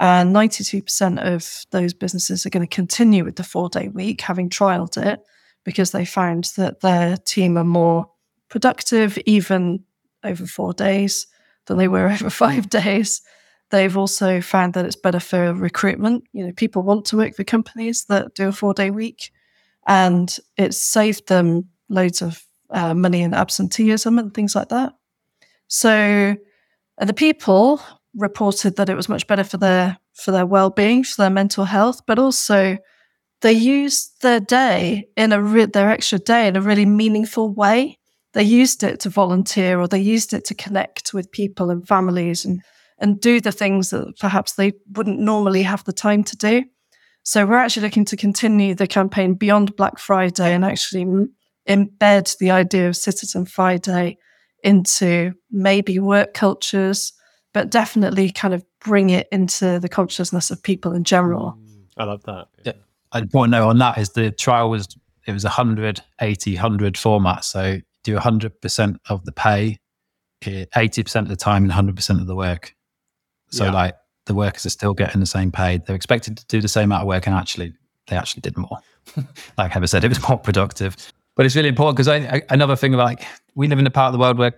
And 0.00 0.34
92% 0.34 1.18
of 1.18 1.64
those 1.70 1.92
businesses 1.92 2.46
are 2.46 2.50
going 2.50 2.66
to 2.66 2.74
continue 2.74 3.24
with 3.24 3.36
the 3.36 3.44
four 3.44 3.68
day 3.68 3.88
week, 3.88 4.22
having 4.22 4.48
trialed 4.48 5.00
it, 5.00 5.20
because 5.64 5.92
they 5.92 6.04
found 6.04 6.50
that 6.56 6.80
their 6.80 7.16
team 7.16 7.56
are 7.56 7.64
more 7.64 8.10
productive, 8.48 9.18
even 9.26 9.84
over 10.24 10.46
four 10.46 10.72
days, 10.72 11.26
than 11.66 11.78
they 11.78 11.88
were 11.88 12.08
over 12.12 12.30
five 12.30 12.68
days. 12.68 13.22
They've 13.70 13.96
also 13.96 14.40
found 14.40 14.74
that 14.74 14.86
it's 14.86 14.96
better 14.96 15.20
for 15.20 15.52
recruitment. 15.52 16.24
You 16.32 16.46
know, 16.46 16.52
people 16.52 16.82
want 16.82 17.04
to 17.06 17.16
work 17.18 17.34
for 17.34 17.44
companies 17.44 18.04
that 18.06 18.34
do 18.34 18.48
a 18.48 18.52
four 18.52 18.74
day 18.74 18.90
week, 18.90 19.30
and 19.86 20.34
it's 20.56 20.78
saved 20.78 21.28
them 21.28 21.68
loads 21.88 22.22
of 22.22 22.42
uh, 22.70 22.94
money 22.94 23.22
in 23.22 23.34
absenteeism 23.34 24.18
and 24.18 24.32
things 24.32 24.54
like 24.54 24.68
that. 24.68 24.94
So, 25.68 26.36
uh, 26.98 27.04
the 27.04 27.14
people 27.14 27.80
reported 28.14 28.76
that 28.76 28.88
it 28.88 28.96
was 28.96 29.08
much 29.08 29.26
better 29.26 29.44
for 29.44 29.58
their 29.58 29.98
for 30.14 30.32
their 30.32 30.46
well-being, 30.46 31.04
for 31.04 31.22
their 31.22 31.30
mental 31.30 31.64
health, 31.64 32.02
but 32.06 32.18
also 32.18 32.76
they 33.40 33.52
used 33.52 34.20
their 34.22 34.40
day 34.40 35.08
in 35.16 35.32
a 35.32 35.40
re- 35.40 35.66
their 35.66 35.90
extra 35.90 36.18
day 36.18 36.48
in 36.48 36.56
a 36.56 36.60
really 36.60 36.86
meaningful 36.86 37.52
way. 37.52 37.98
They 38.34 38.42
used 38.42 38.82
it 38.82 39.00
to 39.00 39.08
volunteer, 39.08 39.80
or 39.80 39.88
they 39.88 40.00
used 40.00 40.32
it 40.32 40.44
to 40.46 40.54
connect 40.54 41.14
with 41.14 41.32
people 41.32 41.70
and 41.70 41.86
families, 41.86 42.44
and 42.44 42.60
and 42.98 43.20
do 43.20 43.40
the 43.40 43.52
things 43.52 43.90
that 43.90 44.18
perhaps 44.18 44.54
they 44.54 44.72
wouldn't 44.92 45.20
normally 45.20 45.62
have 45.62 45.84
the 45.84 45.92
time 45.92 46.24
to 46.24 46.36
do. 46.36 46.64
So 47.22 47.46
we're 47.46 47.56
actually 47.56 47.82
looking 47.82 48.04
to 48.06 48.16
continue 48.16 48.74
the 48.74 48.86
campaign 48.86 49.34
beyond 49.34 49.76
Black 49.76 49.98
Friday 49.98 50.52
and 50.52 50.64
actually 50.64 51.06
embed 51.68 52.38
the 52.38 52.50
idea 52.50 52.88
of 52.88 52.96
Citizen 52.96 53.44
Friday 53.44 54.16
into 54.64 55.32
maybe 55.50 55.98
work 55.98 56.34
cultures, 56.34 57.12
but 57.52 57.70
definitely 57.70 58.30
kind 58.30 58.54
of 58.54 58.64
bring 58.80 59.10
it 59.10 59.28
into 59.30 59.78
the 59.78 59.88
consciousness 59.88 60.50
of 60.50 60.62
people 60.62 60.92
in 60.92 61.04
general. 61.04 61.58
I 61.96 62.04
love 62.04 62.22
that. 62.24 62.48
Yeah. 62.64 62.72
I'd 63.12 63.30
point 63.30 63.52
to 63.52 63.58
note 63.58 63.68
on 63.68 63.78
that 63.78 63.98
is 63.98 64.10
the 64.10 64.30
trial 64.30 64.70
was 64.70 64.88
it 65.26 65.32
was 65.32 65.44
180 65.44 66.54
100 66.54 66.96
format 66.96 67.44
so 67.44 67.80
do 68.04 68.16
100% 68.16 68.96
of 69.08 69.24
the 69.24 69.32
pay 69.32 69.78
eh, 70.42 70.64
80% 70.74 71.22
of 71.22 71.28
the 71.28 71.36
time 71.36 71.68
and 71.68 71.72
100% 71.72 72.20
of 72.20 72.26
the 72.26 72.36
work. 72.36 72.74
So 73.50 73.64
yeah. 73.64 73.72
like 73.72 73.94
the 74.26 74.34
workers 74.34 74.66
are 74.66 74.70
still 74.70 74.94
getting 74.94 75.20
the 75.20 75.26
same 75.26 75.50
pay. 75.50 75.78
They're 75.78 75.96
expected 75.96 76.36
to 76.36 76.46
do 76.46 76.60
the 76.60 76.68
same 76.68 76.84
amount 76.84 77.02
of 77.02 77.08
work 77.08 77.26
and 77.26 77.34
actually 77.34 77.72
they 78.06 78.16
actually 78.16 78.42
did 78.42 78.56
more. 78.56 78.78
Like 79.56 79.72
Heather 79.72 79.86
said 79.86 80.04
it 80.04 80.08
was 80.08 80.28
more 80.28 80.38
productive. 80.38 80.94
But 81.34 81.46
it's 81.46 81.56
really 81.56 81.70
important 81.70 81.96
because 81.96 82.42
another 82.50 82.76
thing 82.76 82.92
like 82.92 83.24
we 83.54 83.68
live 83.68 83.78
in 83.78 83.86
a 83.86 83.90
part 83.90 84.08
of 84.08 84.12
the 84.12 84.18
world 84.18 84.38
where 84.38 84.52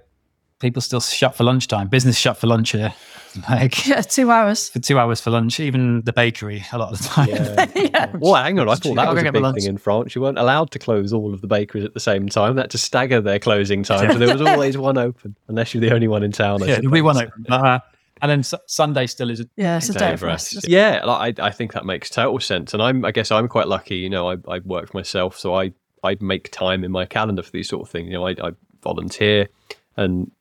people 0.61 0.81
still 0.81 1.01
shut 1.01 1.35
for 1.35 1.45
lunchtime. 1.45 1.89
Business 1.89 2.17
shut 2.17 2.37
for 2.37 2.47
lunch 2.47 2.73
here. 2.73 2.95
Like 3.49 3.87
yeah, 3.87 4.01
two 4.01 4.29
hours 4.29 4.71
for 4.71 4.81
two 4.81 4.99
hours 4.99 5.21
for 5.21 5.31
lunch. 5.31 5.61
Even 5.61 6.03
the 6.03 6.13
bakery 6.13 6.65
a 6.73 6.79
lot 6.79 6.93
of 6.93 6.99
the 6.99 7.05
time. 7.05 7.29
Yeah. 7.29 7.67
yeah. 7.77 8.13
Well, 8.19 8.35
hang 8.35 8.59
on. 8.59 8.69
I 8.69 8.75
thought 8.75 8.97
that 8.97 9.15
was 9.15 9.23
a 9.23 9.31
big 9.31 9.55
thing 9.55 9.67
in 9.67 9.79
France. 9.79 10.17
You 10.17 10.23
weren't 10.23 10.37
allowed 10.37 10.73
to 10.73 10.81
close 10.81 11.13
all 11.13 11.33
of 11.33 11.41
the 11.41 11.47
bakeries 11.47 11.85
at 11.85 11.95
the 11.95 12.01
same 12.01 12.29
time. 12.29 12.57
That 12.57 12.71
to 12.71 12.79
stagger 12.79 13.21
their 13.21 13.39
closing 13.39 13.85
time. 13.85 14.11
So 14.11 14.19
there 14.19 14.33
was 14.33 14.43
always 14.43 14.77
one 14.77 14.99
open, 14.99 15.37
unless 15.47 15.73
you're 15.73 15.81
the 15.81 15.95
only 15.95 16.09
one 16.09 16.25
in 16.25 16.33
town. 16.33 16.61
I 16.65 16.67
yeah, 16.67 16.81
we 16.81 17.03
one 17.03 17.19
open. 17.19 17.47
Uh, 17.49 17.79
and 18.21 18.31
then 18.31 18.59
Sunday 18.67 19.07
still 19.07 19.31
is. 19.31 19.39
A 19.39 19.49
yeah, 19.55 19.77
it's 19.77 19.89
a 19.91 19.95
day, 19.95 20.17
for 20.17 20.29
us. 20.29 20.67
Yeah, 20.67 21.05
like, 21.05 21.39
I, 21.39 21.47
I 21.47 21.51
think 21.53 21.73
that 21.75 21.87
makes 21.87 22.11
total 22.11 22.41
sense, 22.41 22.75
and 22.75 22.83
I'm. 22.83 23.05
I 23.05 23.13
guess 23.13 23.31
I'm 23.31 23.47
quite 23.47 23.69
lucky. 23.69 23.97
You 23.97 24.11
know, 24.11 24.29
I, 24.29 24.39
I 24.49 24.59
work 24.59 24.91
for 24.91 24.97
myself, 24.97 25.39
so 25.39 25.55
I 25.55 25.73
I 26.03 26.17
make 26.21 26.51
time 26.51 26.83
in 26.83 26.91
my 26.91 27.07
calendar 27.07 27.43
for 27.43 27.53
these 27.53 27.69
sort 27.69 27.83
of 27.83 27.91
things. 27.91 28.09
You 28.09 28.15
know, 28.15 28.27
I, 28.27 28.35
I 28.43 28.51
volunteer, 28.83 29.49
and 29.97 30.33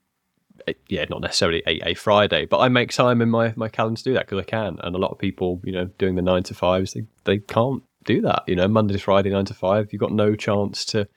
yeah, 0.87 1.05
not 1.09 1.21
necessarily 1.21 1.63
a, 1.67 1.89
a 1.89 1.93
Friday, 1.93 2.45
but 2.45 2.59
I 2.59 2.69
make 2.69 2.91
time 2.91 3.21
in 3.21 3.29
my, 3.29 3.53
my 3.55 3.69
calendar 3.69 3.97
to 3.97 4.03
do 4.03 4.13
that 4.13 4.25
because 4.25 4.39
I 4.39 4.43
can. 4.43 4.77
And 4.81 4.95
a 4.95 4.99
lot 4.99 5.11
of 5.11 5.19
people, 5.19 5.61
you 5.63 5.71
know, 5.71 5.85
doing 5.97 6.15
the 6.15 6.21
nine 6.21 6.43
to 6.43 6.53
fives, 6.53 6.93
they, 6.93 7.03
they 7.25 7.37
can't 7.39 7.83
do 8.03 8.21
that. 8.21 8.43
You 8.47 8.55
know, 8.55 8.67
Monday 8.67 8.93
to 8.93 8.99
Friday, 8.99 9.29
nine 9.29 9.45
to 9.45 9.53
five, 9.53 9.91
you've 9.91 9.99
got 9.99 10.11
no 10.11 10.35
chance 10.35 10.85
to 10.85 11.07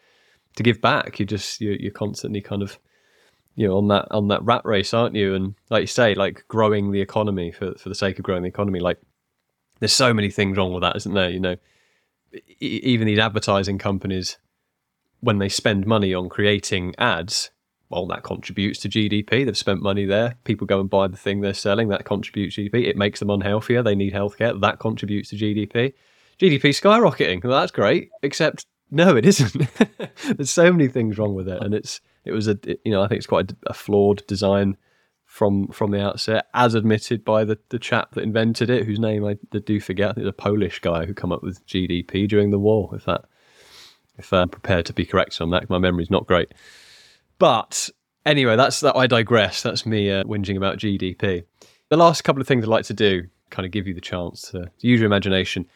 to 0.57 0.63
give 0.63 0.81
back. 0.81 1.19
You 1.19 1.27
just 1.27 1.61
you're, 1.61 1.77
you're 1.77 1.93
constantly 1.93 2.41
kind 2.41 2.63
of 2.63 2.79
you 3.55 3.69
know 3.69 3.77
on 3.79 3.89
that 3.89 4.09
on 4.11 4.29
that 4.29 4.45
rat 4.45 4.63
race, 4.65 4.93
aren't 4.95 5.15
you? 5.15 5.35
And 5.35 5.55
like 5.71 5.83
you 5.83 5.87
say, 5.87 6.15
like 6.15 6.45
growing 6.49 6.93
the 6.93 7.01
economy 7.01 7.53
for 7.53 7.75
for 7.75 7.89
the 7.89 7.95
sake 7.95 8.19
of 8.19 8.25
growing 8.25 8.43
the 8.43 8.49
economy. 8.49 8.81
Like 8.81 9.01
there's 9.79 9.93
so 9.93 10.13
many 10.13 10.31
things 10.31 10.57
wrong 10.57 10.73
with 10.73 10.83
that, 10.83 10.97
isn't 10.97 11.15
there? 11.15 11.31
You 11.31 11.41
know, 11.41 11.57
even 12.61 13.07
these 13.07 13.19
advertising 13.19 13.79
companies 13.79 14.39
when 15.21 15.39
they 15.39 15.49
spend 15.49 15.87
money 15.87 16.13
on 16.13 16.29
creating 16.29 16.95
ads 16.99 17.51
well, 17.93 18.07
that 18.07 18.23
contributes 18.23 18.81
to 18.81 18.89
GDP. 18.89 19.45
They've 19.45 19.57
spent 19.57 19.83
money 19.83 20.07
there. 20.07 20.37
People 20.45 20.67
go 20.67 20.81
and 20.81 20.89
buy 20.89 21.09
the 21.09 21.17
thing 21.17 21.41
they're 21.41 21.55
selling. 21.55 21.89
That 21.89 22.05
contributes 22.05 22.57
GDP. 22.57 22.87
It 22.87 22.97
makes 22.97 23.21
them 23.21 23.29
unhealthier. 23.29 23.85
They 23.85 23.95
need 23.95 24.15
healthcare. 24.15 24.59
That 24.61 24.79
contributes 24.79 25.31
to 25.31 25.37
GDP. 25.37 25.93
GDP 26.41 26.61
skyrocketing. 26.61 27.45
Well, 27.45 27.61
that's 27.61 27.71
great. 27.71 28.11
Except 28.23 28.67
no, 28.91 29.17
it 29.17 29.27
isn't. 29.27 29.69
There's 30.37 30.51
so 30.51 30.73
many 30.73 30.89
things 30.89 31.19
wrong 31.19 31.35
with 31.35 31.49
it, 31.49 31.63
and 31.63 31.75
it's 31.75 32.01
it 32.25 32.33
was 32.33 32.49
a 32.49 32.59
you 32.85 32.93
know 32.93 33.03
I 33.03 33.09
think 33.09 33.19
it's 33.19 33.27
quite 33.27 33.51
a, 33.51 33.57
a 33.67 33.75
flawed 33.75 34.27
design 34.27 34.77
from 35.27 35.69
from 35.69 35.91
the 35.91 36.01
outset, 36.01 36.47
as 36.55 36.75
admitted 36.75 37.25
by 37.25 37.45
the, 37.45 37.59
the 37.71 37.79
chap 37.79 38.13
that 38.15 38.23
invented 38.23 38.71
it, 38.71 38.85
whose 38.85 38.99
name 38.99 39.25
I 39.25 39.39
do 39.59 39.81
forget. 39.81 40.11
I 40.11 40.13
think 40.15 40.27
a 40.27 40.33
Polish 40.33 40.81
guy 40.81 41.07
who 41.07 41.15
come 41.15 41.33
up 41.33 41.43
with 41.43 41.67
GDP 41.67 42.29
during 42.29 42.51
the 42.51 42.59
war. 42.59 42.91
If 42.95 43.05
that 43.05 43.25
if 44.19 44.33
I'm 44.33 44.49
prepared 44.49 44.87
to 44.87 44.93
be 44.93 45.07
corrected 45.07 45.41
on 45.41 45.51
that, 45.51 45.71
my 45.71 45.79
memory's 45.79 46.11
not 46.11 46.27
great. 46.27 46.53
But 47.43 47.91
anyway, 48.25 48.55
that's 48.55 48.79
that. 48.83 48.95
I 48.95 49.09
digress. 49.09 49.65
That's 49.65 49.85
me 49.85 50.09
uh, 50.13 50.23
whinging 50.23 50.57
about 50.57 50.79
GDP. 50.79 51.43
The 51.89 51.97
last 51.97 52.23
couple 52.23 52.41
of 52.41 52.47
things 52.47 52.65
I'd 52.65 52.69
like 52.69 52.85
to 52.85 52.95
do, 52.95 53.25
kind 53.51 53.67
of 53.67 53.73
give 53.73 53.89
you 53.89 53.95
the 53.95 54.01
chance 54.01 54.43
to, 54.53 54.67
to 54.67 54.87
use 54.87 55.01
your 55.01 55.09
imagination 55.09 55.67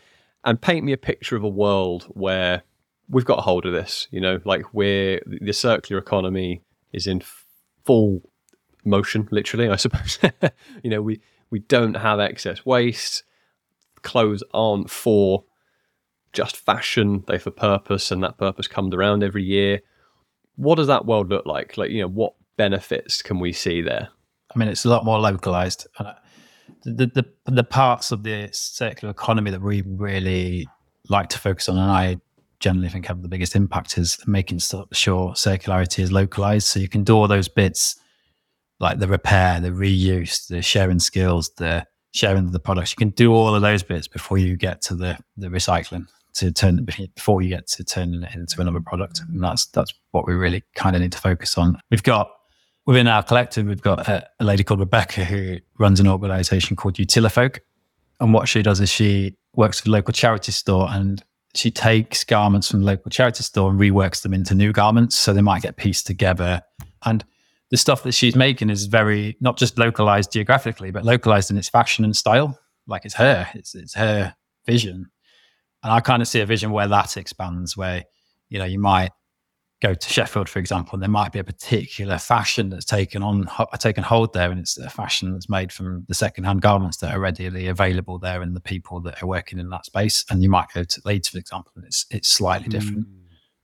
and 0.45 0.63
paint 0.63 0.85
me 0.85 0.93
a 0.93 0.97
picture 0.97 1.35
of 1.35 1.43
a 1.43 1.49
world 1.49 2.05
where 2.11 2.63
we've 3.09 3.25
got 3.25 3.41
a 3.41 3.43
hold 3.43 3.67
of 3.67 3.73
this. 3.73 4.07
You 4.13 4.21
know, 4.21 4.41
like 4.45 4.73
we're 4.75 5.21
the 5.27 5.53
circular 5.53 6.01
economy 6.01 6.63
is 6.93 7.09
in 7.09 7.21
full 7.85 8.23
motion, 8.85 9.27
literally. 9.33 9.69
I 9.69 9.75
suppose. 9.87 10.21
you 10.85 10.91
know, 10.91 11.03
we 11.03 11.21
we 11.51 11.59
don't 11.59 11.95
have 11.95 12.21
excess 12.21 12.65
waste. 12.65 13.25
Clothes 14.03 14.45
aren't 14.55 14.89
for 14.89 15.43
just 16.33 16.57
fashion; 16.57 17.25
they're 17.27 17.41
for 17.41 17.51
purpose, 17.51 18.13
and 18.13 18.23
that 18.23 18.39
purpose 18.39 18.69
comes 18.69 18.95
around 18.95 19.25
every 19.25 19.43
year 19.43 19.81
what 20.57 20.77
does 20.77 20.87
that 20.89 21.07
world 21.07 21.31
look 21.31 21.47
like? 21.47 21.77
Like, 21.77 21.91
you 21.91 22.01
know, 22.01 22.09
what 22.09 22.35
benefits 22.57 23.23
can 23.23 23.39
we 23.39 23.53
see 23.53 23.83
there? 23.83 24.09
I 24.55 24.59
mean, 24.59 24.69
it's 24.69 24.85
a 24.85 24.89
lot 24.89 25.05
more 25.05 25.19
localized. 25.19 25.87
Uh, 25.99 26.15
the, 26.85 27.07
the, 27.07 27.25
the 27.47 27.65
parts 27.65 28.13
of 28.13 28.23
the 28.23 28.49
circular 28.53 29.11
economy 29.11 29.51
that 29.51 29.61
we 29.61 29.83
really 29.87 30.67
like 31.09 31.29
to 31.31 31.39
focus 31.39 31.69
on, 31.69 31.77
and 31.77 31.91
I 31.91 32.21
generally 32.59 32.89
think 32.89 33.07
have 33.07 33.23
the 33.23 33.29
biggest 33.29 33.55
impact, 33.55 33.99
is 33.99 34.19
making 34.27 34.59
sure 34.59 35.33
circularity 35.33 36.01
is 36.01 36.11
localized. 36.11 36.67
So 36.69 36.81
you 36.81 36.89
can 36.89 37.05
do 37.05 37.17
all 37.17 37.29
those 37.29 37.49
bits 37.49 37.97
like 38.79 38.99
the 38.99 39.09
repair, 39.09 39.61
the 39.61 39.71
reuse, 39.71 40.49
the 40.49 40.63
sharing 40.63 40.99
skills, 40.99 41.51
the 41.57 41.87
sharing 42.13 42.47
of 42.47 42.53
the 42.53 42.61
products. 42.61 42.93
You 42.93 42.97
can 42.97 43.11
do 43.11 43.33
all 43.33 43.55
of 43.55 43.63
those 43.63 43.83
bits 43.83 44.09
before 44.09 44.39
you 44.39 44.57
get 44.57 44.81
to 44.83 44.95
the 44.95 45.19
the 45.37 45.49
recycling 45.49 46.07
to 46.37 46.53
turn 46.53 46.85
before 46.85 47.43
you 47.43 47.49
get 47.49 47.67
to 47.69 47.85
turning 47.85 48.23
it 48.23 48.35
into 48.35 48.61
another 48.61 48.81
product. 48.81 49.21
And 49.29 49.43
that's 49.43 49.67
that's 49.67 49.93
what 50.11 50.27
we 50.27 50.35
really 50.35 50.63
kind 50.75 50.97
of 50.97 51.03
need 51.03 51.13
to 51.13 51.19
focus 51.19 51.57
on. 51.59 51.79
We've 51.91 52.03
got 52.03 52.31
within 52.87 53.09
our 53.09 53.23
collective, 53.23 53.67
we've 53.67 53.83
got 53.83 54.09
a, 54.09 54.27
a 54.41 54.45
lady 54.45 54.63
called 54.63 54.81
Rebecca 54.81 55.25
who 55.25 55.59
runs 55.79 56.01
an 56.01 56.07
organization 56.07 56.77
called 56.77 56.95
Utilifolk. 56.95 57.59
And 58.21 58.33
what 58.33 58.49
she 58.49 58.63
does 58.63 58.81
is 58.81 58.89
she 58.89 59.37
works 59.55 59.83
with 59.83 59.89
a 59.89 59.91
local 59.91 60.13
charity 60.13 60.53
store 60.53 60.89
and 60.91 61.23
she 61.55 61.71
takes 61.71 62.23
garments 62.23 62.71
from 62.71 62.81
the 62.81 62.87
local 62.87 63.11
charity 63.11 63.43
store 63.43 63.71
and 63.71 63.81
reworks 63.81 64.23
them 64.23 64.35
into 64.35 64.55
new 64.55 64.73
garments. 64.73 65.17
So 65.17 65.33
they 65.33 65.43
might 65.43 65.63
get 65.63 65.77
pieced 65.77 66.07
together. 66.07 66.63
And 67.05 67.25
the 67.71 67.77
stuff 67.77 68.03
that 68.05 68.13
she's 68.13 68.37
making 68.37 68.71
is 68.71 68.87
very 68.87 69.37
not 69.41 69.57
just 69.57 69.79
localized 69.79 70.33
geographically, 70.33 70.91
but 70.91 71.05
localized 71.05 71.51
in 71.51 71.59
its 71.59 71.69
fashion 71.69 72.05
and 72.05 72.17
style. 72.17 72.59
Like 72.87 73.05
it's 73.05 73.15
her, 73.15 73.49
it's 73.55 73.75
it's 73.75 73.95
her 73.95 74.35
vision. 74.67 75.11
And 75.83 75.93
I 75.93 76.01
kind 76.01 76.23
of 76.23 76.29
see 76.29 76.41
a 76.41 76.47
vision 76.47 76.71
where 76.71 76.89
that 76.89 77.17
expands, 77.17 77.77
where 77.77 78.05
you 78.49 78.59
know 78.59 78.65
you 78.65 78.79
might 78.79 79.11
go 79.83 79.93
to 79.93 80.09
Sheffield, 80.09 80.49
for 80.49 80.59
example, 80.59 80.95
and 80.95 81.03
there 81.03 81.11
might 81.11 81.33
be 81.33 81.39
a 81.39 81.45
particular 81.45 82.19
fashion 82.19 82.71
that's 82.71 82.85
taken 82.85 83.23
on 83.23 83.49
taken 83.79 84.03
hold 84.03 84.33
there, 84.33 84.51
and 84.51 84.61
it's 84.61 84.79
a 84.79 84.89
fashion 84.89 85.33
that's 85.33 85.49
made 85.49 85.71
from 85.73 86.05
the 86.09 86.15
secondhand 86.15 86.63
garments 86.63 86.99
that 86.99 87.15
are 87.15 87.21
readily 87.21 87.67
available 87.67 88.19
there, 88.19 88.43
and 88.43 88.57
the 88.57 88.61
people 88.61 89.01
that 89.03 89.23
are 89.23 89.27
working 89.27 89.59
in 89.59 89.69
that 89.71 89.87
space. 89.87 90.25
And 90.31 90.43
you 90.43 90.49
might 90.49 90.69
go 90.75 90.85
to 90.85 91.03
Leeds, 91.05 91.29
for 91.29 91.39
example, 91.39 91.73
and 91.77 91.85
it's 91.85 92.07
it's 92.11 92.29
slightly 92.29 92.69
different. 92.69 93.07
Mm. 93.07 93.13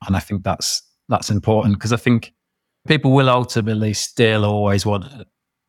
And 0.06 0.16
I 0.16 0.20
think 0.20 0.42
that's 0.42 0.82
that's 1.08 1.30
important 1.30 1.76
because 1.76 1.92
I 1.92 1.96
think 1.96 2.32
people 2.86 3.12
will 3.12 3.30
ultimately 3.30 3.94
still 3.94 4.44
always 4.44 4.84
want 4.84 5.04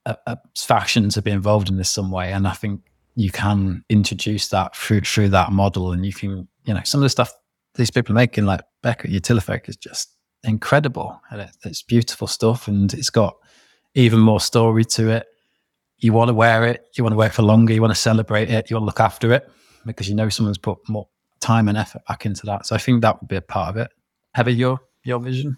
a, 0.06 0.18
a 0.28 0.38
fashion 0.58 1.10
to 1.10 1.22
be 1.22 1.32
involved 1.32 1.70
in 1.70 1.78
this 1.78 1.90
some 1.90 2.12
way, 2.12 2.34
and 2.34 2.48
I 2.48 2.54
think 2.54 2.82
you 3.16 3.32
can 3.32 3.84
introduce 3.90 4.48
that 4.50 4.76
through 4.76 5.02
through 5.02 5.30
that 5.30 5.52
model, 5.52 5.92
and 5.92 6.06
you 6.06 6.14
can 6.14 6.48
you 6.66 6.74
know 6.74 6.82
some 6.84 7.00
of 7.00 7.04
the 7.04 7.10
stuff 7.10 7.34
these 7.76 7.92
people 7.92 8.14
are 8.14 8.16
making, 8.16 8.46
like 8.46 8.62
Becca 8.82 9.08
Utilifake, 9.08 9.68
is 9.68 9.78
just 9.78 10.14
incredible. 10.44 11.20
And 11.32 11.42
it, 11.42 11.52
it's 11.64 11.82
beautiful 11.82 12.28
stuff 12.28 12.68
and 12.68 12.94
it's 12.94 13.10
got 13.10 13.36
even 13.96 14.20
more 14.20 14.40
story 14.40 14.86
to 14.86 15.10
it. 15.10 15.28
You 15.98 16.14
want 16.14 16.30
to 16.30 16.34
wear 16.34 16.66
it, 16.66 16.86
you 16.96 17.04
want 17.04 17.14
to 17.14 17.18
wear 17.18 17.28
it 17.28 17.34
for 17.34 17.44
longer, 17.44 17.74
you 17.74 17.82
want 17.82 17.94
to 17.94 18.00
celebrate 18.00 18.50
it, 18.50 18.70
you 18.70 18.76
want 18.76 18.84
to 18.84 18.88
look 18.88 19.00
after 19.00 19.32
it 19.32 19.50
because 19.86 20.10
you 20.10 20.16
know 20.16 20.30
someone's 20.30 20.58
put 20.58 20.78
more 20.90 21.08
time 21.40 21.68
and 21.68 21.78
effort 21.78 22.02
back 22.08 22.26
into 22.26 22.46
that. 22.46 22.66
So 22.66 22.76
I 22.76 22.78
think 22.78 23.02
that 23.02 23.22
would 23.22 23.28
be 23.28 23.36
a 23.36 23.42
part 23.42 23.70
of 23.70 23.78
it. 23.78 23.92
Heather, 24.34 24.52
your 24.52 24.80
your 25.04 25.20
vision? 25.20 25.58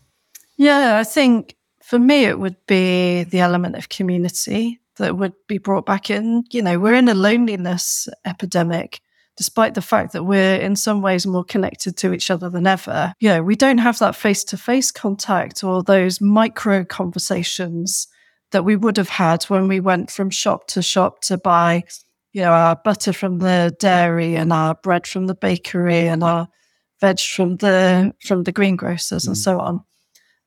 Yeah, 0.58 0.98
I 0.98 1.04
think 1.04 1.56
for 1.82 2.00
me 2.00 2.26
it 2.26 2.40
would 2.40 2.58
be 2.68 3.24
the 3.24 3.40
element 3.40 3.76
of 3.76 3.90
community 3.90 4.80
that 4.98 5.18
would 5.18 5.34
be 5.48 5.58
brought 5.58 5.86
back 5.86 6.10
in. 6.10 6.44
You 6.52 6.62
know, 6.62 6.80
we're 6.80 6.94
in 6.94 7.10
a 7.10 7.14
loneliness 7.14 8.08
epidemic 8.26 9.02
despite 9.38 9.74
the 9.74 9.82
fact 9.82 10.14
that 10.14 10.24
we're 10.24 10.56
in 10.56 10.76
some 10.76 11.02
ways 11.02 11.28
more 11.28 11.44
connected 11.44 11.98
to 11.98 12.14
each 12.14 12.32
other 12.32 12.50
than 12.50 12.66
ever. 12.66 13.14
You 13.20 13.30
know, 13.30 13.44
we 13.44 13.56
don't 13.56 13.80
have 13.80 14.00
that 14.00 14.16
face 14.16 14.44
to 14.46 14.58
face 14.58 14.92
contact 14.92 15.64
or 15.64 15.84
those 15.84 16.22
micro 16.22 16.86
conversations 16.86 18.08
that 18.52 18.64
we 18.64 18.76
would 18.76 18.98
have 18.98 19.10
had 19.10 19.44
when 19.46 19.68
we 19.68 19.80
went 19.80 20.10
from 20.10 20.30
shop 20.30 20.68
to 20.68 20.82
shop 20.82 21.20
to 21.22 21.38
buy, 21.38 21.84
you 22.32 22.42
know, 22.42 22.52
our 22.52 22.78
butter 22.78 23.12
from 23.12 23.40
the 23.40 23.76
dairy 23.80 24.36
and 24.36 24.54
our 24.54 24.76
bread 24.76 25.06
from 25.06 25.28
the 25.28 25.36
bakery 25.36 26.08
and 26.08 26.24
our 26.24 26.48
veg 27.02 27.20
from 27.20 27.58
the 27.58 28.14
from 28.22 28.44
the 28.44 28.54
greengrocers 28.54 29.26
mm. 29.26 29.28
and 29.28 29.38
so 29.38 29.60
on. 29.60 29.84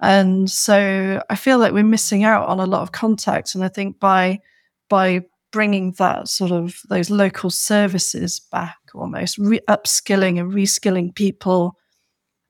And 0.01 0.51
so 0.51 1.22
I 1.28 1.34
feel 1.34 1.59
like 1.59 1.72
we're 1.72 1.82
missing 1.82 2.24
out 2.24 2.49
on 2.49 2.61
a 2.61 2.66
lot 2.66 2.82
of 2.82 2.92
contact. 2.92 3.55
And 3.55 3.64
I 3.64 3.68
think 3.68 3.99
by 3.99 4.40
by 4.88 5.22
bringing 5.51 5.92
that 5.92 6.28
sort 6.28 6.51
of 6.51 6.80
those 6.88 7.11
local 7.11 7.51
services 7.51 8.40
back 8.53 8.76
almost 8.94 9.38
re- 9.38 9.61
upskilling 9.68 10.38
and 10.38 10.53
reskilling 10.53 11.14
people 11.14 11.76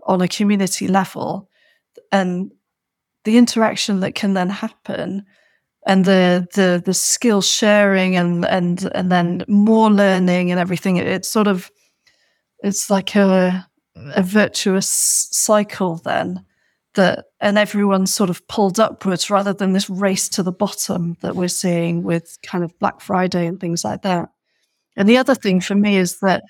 on 0.06 0.20
a 0.20 0.28
community 0.28 0.88
level 0.88 1.48
and 2.10 2.50
the 3.24 3.36
interaction 3.36 4.00
that 4.00 4.14
can 4.14 4.34
then 4.34 4.48
happen 4.48 5.24
and 5.86 6.04
the 6.04 6.46
the 6.54 6.82
the 6.84 6.94
skill 6.94 7.40
sharing 7.40 8.16
and 8.16 8.44
and 8.46 8.90
and 8.94 9.12
then 9.12 9.44
more 9.48 9.90
learning 9.90 10.50
and 10.50 10.58
everything 10.58 10.96
it, 10.96 11.06
it's 11.06 11.28
sort 11.28 11.46
of 11.46 11.70
it's 12.60 12.90
like 12.90 13.14
a 13.14 13.66
a 14.14 14.22
virtuous 14.22 14.88
cycle 14.88 15.96
then 16.04 16.44
that 16.98 17.26
and 17.40 17.56
everyone 17.56 18.06
sort 18.06 18.28
of 18.28 18.46
pulled 18.48 18.80
upwards 18.80 19.30
rather 19.30 19.52
than 19.52 19.72
this 19.72 19.88
race 19.88 20.28
to 20.30 20.42
the 20.42 20.52
bottom 20.52 21.16
that 21.20 21.36
we're 21.36 21.46
seeing 21.46 22.02
with 22.02 22.36
kind 22.42 22.64
of 22.64 22.76
Black 22.80 23.00
Friday 23.00 23.46
and 23.46 23.60
things 23.60 23.84
like 23.84 24.02
that. 24.02 24.28
And 24.96 25.08
the 25.08 25.16
other 25.16 25.36
thing 25.36 25.60
for 25.60 25.76
me 25.76 25.96
is 25.96 26.18
that 26.20 26.42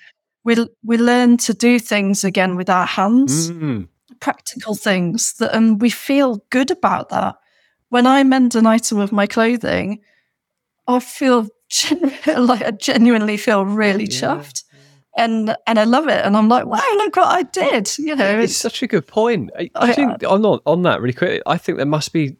we 0.43 0.55
we 0.83 0.97
learn 0.97 1.37
to 1.37 1.53
do 1.53 1.77
things 1.77 2.23
again 2.23 2.55
with 2.55 2.67
our 2.67 2.87
hands, 2.87 3.51
mm. 3.51 3.87
practical 4.19 4.73
things 4.73 5.33
that, 5.33 5.55
and 5.55 5.79
we 5.79 5.91
feel 5.91 6.43
good 6.49 6.71
about 6.71 7.09
that. 7.09 7.35
When 7.89 8.07
I 8.07 8.23
mend 8.23 8.55
an 8.55 8.65
item 8.65 8.97
of 8.99 9.11
my 9.11 9.27
clothing, 9.27 10.01
I 10.87 10.99
feel 10.99 11.47
like 12.25 12.63
I 12.63 12.71
genuinely 12.71 13.37
feel 13.37 13.65
really 13.65 14.05
yeah. 14.05 14.19
chuffed 14.19 14.63
and 15.17 15.55
and 15.67 15.79
I 15.79 15.83
love 15.83 16.07
it. 16.07 16.23
And 16.25 16.37
I'm 16.37 16.49
like, 16.49 16.65
wow, 16.65 16.81
look 16.95 17.15
what 17.15 17.27
I 17.27 17.43
did. 17.43 17.97
You 17.97 18.15
know, 18.15 18.39
it's, 18.39 18.51
it's 18.51 18.61
such 18.61 18.83
a 18.83 18.87
good 18.87 19.07
point. 19.07 19.49
I, 19.57 19.69
I 19.75 19.93
think 19.93 20.23
uh, 20.23 20.29
on 20.29 20.45
on 20.45 20.81
that 20.83 21.01
really 21.01 21.13
quick, 21.13 21.41
I 21.45 21.57
think 21.57 21.77
there 21.77 21.85
must 21.85 22.13
be 22.13 22.37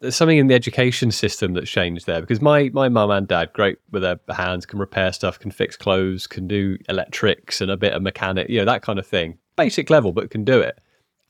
there's 0.00 0.16
something 0.16 0.38
in 0.38 0.46
the 0.46 0.54
education 0.54 1.10
system 1.10 1.54
that's 1.54 1.70
changed 1.70 2.06
there 2.06 2.20
because 2.20 2.40
my 2.40 2.70
my 2.72 2.88
mum 2.88 3.10
and 3.10 3.26
dad, 3.26 3.52
great 3.52 3.78
with 3.90 4.02
their 4.02 4.20
hands, 4.30 4.66
can 4.66 4.78
repair 4.78 5.12
stuff, 5.12 5.38
can 5.38 5.50
fix 5.50 5.76
clothes, 5.76 6.26
can 6.26 6.46
do 6.46 6.78
electrics 6.88 7.60
and 7.60 7.70
a 7.70 7.76
bit 7.76 7.92
of 7.92 8.02
mechanic, 8.02 8.48
you 8.48 8.58
know, 8.58 8.64
that 8.64 8.82
kind 8.82 8.98
of 8.98 9.06
thing, 9.06 9.38
basic 9.56 9.90
level, 9.90 10.12
but 10.12 10.30
can 10.30 10.44
do 10.44 10.60
it. 10.60 10.78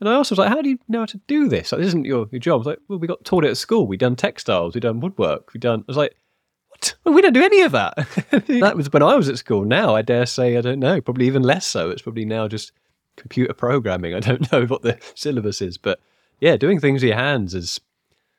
And 0.01 0.09
I 0.09 0.15
also 0.15 0.33
was 0.33 0.41
like, 0.41 0.49
how 0.49 0.61
do 0.61 0.69
you 0.69 0.79
know 0.89 0.99
how 1.01 1.07
to 1.07 1.21
do 1.29 1.49
this? 1.49 1.71
Like, 1.71 1.79
this 1.79 1.87
isn't 1.87 2.07
your, 2.07 2.27
your 2.33 2.41
job. 2.41 2.55
I 2.55 2.59
was 2.59 2.67
like, 2.67 2.79
well, 2.89 2.99
we 2.99 3.07
got 3.07 3.25
taught 3.25 3.45
it 3.45 3.51
at 3.51 3.57
school. 3.57 3.87
We 3.87 3.97
done 3.97 4.17
textiles. 4.17 4.75
We 4.75 4.81
done 4.81 4.99
woodwork. 4.99 5.55
We 5.55 5.61
done. 5.61 5.79
I 5.83 5.85
was 5.87 5.97
like, 5.97 6.17
what? 7.03 7.15
We 7.15 7.23
don't 7.23 7.33
do 7.33 7.43
any 7.43 7.63
of 7.63 7.73
that. 7.73 7.95
that 8.49 8.77
was 8.77 8.93
when 8.93 9.03
I 9.03 9.17
was 9.17 9.29
at 9.29 9.39
school. 9.39 9.65
Now, 9.65 9.95
I 9.95 10.03
dare 10.03 10.27
say, 10.27 10.57
I 10.57 10.61
don't 10.61 10.81
know, 10.81 11.01
probably 11.01 11.27
even 11.27 11.43
less 11.43 11.67
so. 11.67 11.91
It's 11.91 12.03
probably 12.03 12.25
now 12.25 12.49
just 12.49 12.73
computer 13.17 13.53
programming. 13.55 14.15
I 14.15 14.21
don't 14.21 14.51
know 14.53 14.67
what 14.67 14.83
the 14.83 14.99
syllabus 15.15 15.61
is, 15.61 15.79
but 15.79 16.01
yeah, 16.41 16.57
doing 16.57 16.81
things 16.81 17.03
with 17.03 17.09
your 17.09 17.19
hands 17.19 17.55
is 17.55 17.81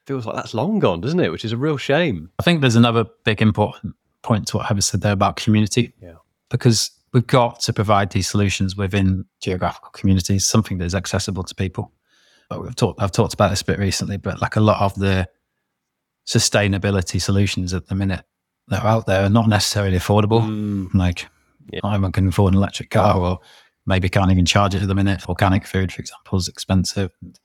feels 0.06 0.26
like 0.26 0.36
that's 0.36 0.54
long 0.54 0.80
gone, 0.80 1.02
doesn't 1.02 1.20
it? 1.20 1.32
Which 1.32 1.46
is 1.46 1.54
a 1.54 1.58
real 1.58 1.78
shame. 1.78 2.30
I 2.40 2.44
think 2.44 2.62
there's 2.62 2.76
another 2.76 3.06
big 3.24 3.42
important 3.42 3.96
point 4.22 4.48
to 4.48 4.58
what 4.58 4.66
Heather 4.66 4.82
said 4.82 5.02
there 5.02 5.14
about 5.14 5.38
community. 5.38 5.94
Yeah. 6.02 6.16
Because 6.50 6.92
we've 7.14 7.26
got 7.26 7.62
to 7.62 7.74
provide 7.74 8.12
these 8.12 8.28
solutions 8.28 8.76
within 8.76 9.26
geographical 9.40 9.92
communities, 9.92 10.46
something 10.46 10.78
that 10.80 10.86
is 10.86 10.96
accessible 10.96 11.44
to 11.44 11.56
people. 11.56 11.92
But 12.50 12.62
we've 12.62 12.76
talked 12.76 13.02
I've 13.02 13.12
talked 13.12 13.34
about 13.34 13.50
this 13.50 13.62
a 13.62 13.66
bit 13.66 13.80
recently, 13.80 14.18
but 14.18 14.42
like 14.42 14.56
a 14.56 14.62
lot 14.62 14.82
of 14.82 14.96
the 14.96 15.28
sustainability 16.28 17.22
solutions 17.22 17.74
at 17.74 17.88
the 17.88 17.96
minute 17.96 18.26
that 18.68 18.84
are 18.84 18.88
out 18.88 19.06
there 19.06 19.24
are 19.24 19.30
not 19.30 19.48
necessarily 19.48 19.98
affordable. 19.98 20.42
Mm. 20.42 20.94
Like 20.94 21.28
yeah. 21.72 21.80
I 21.84 21.98
can 22.12 22.28
afford 22.28 22.54
an 22.54 22.58
electric 22.58 22.90
car 22.90 23.18
or 23.18 23.40
maybe 23.86 24.10
can't 24.10 24.32
even 24.32 24.46
charge 24.46 24.76
it 24.76 24.82
at 24.82 24.88
the 24.88 24.96
minute. 24.96 25.28
Organic 25.28 25.66
food, 25.66 25.92
for 25.92 26.02
example, 26.02 26.38
is 26.38 26.48
expensive 26.48 27.12
and, 27.22 27.40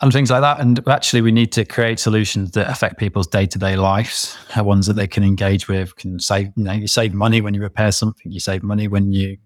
and 0.00 0.12
things 0.12 0.30
like 0.30 0.40
that. 0.40 0.60
And 0.60 0.86
actually, 0.88 1.22
we 1.22 1.32
need 1.32 1.52
to 1.52 1.64
create 1.64 1.98
solutions 1.98 2.52
that 2.52 2.70
affect 2.70 2.98
people's 2.98 3.26
day 3.26 3.46
to 3.46 3.58
day 3.58 3.76
lives, 3.76 4.36
uh, 4.56 4.64
ones 4.64 4.86
that 4.86 4.94
they 4.94 5.06
can 5.06 5.24
engage 5.24 5.68
with, 5.68 5.96
can 5.96 6.18
save, 6.18 6.50
you 6.56 6.64
know, 6.64 6.72
you 6.72 6.88
save 6.88 7.14
money 7.14 7.40
when 7.40 7.54
you 7.54 7.60
repair 7.60 7.92
something, 7.92 8.30
you 8.30 8.40
save 8.40 8.62
money 8.62 8.88
when 8.88 9.12
you 9.12 9.36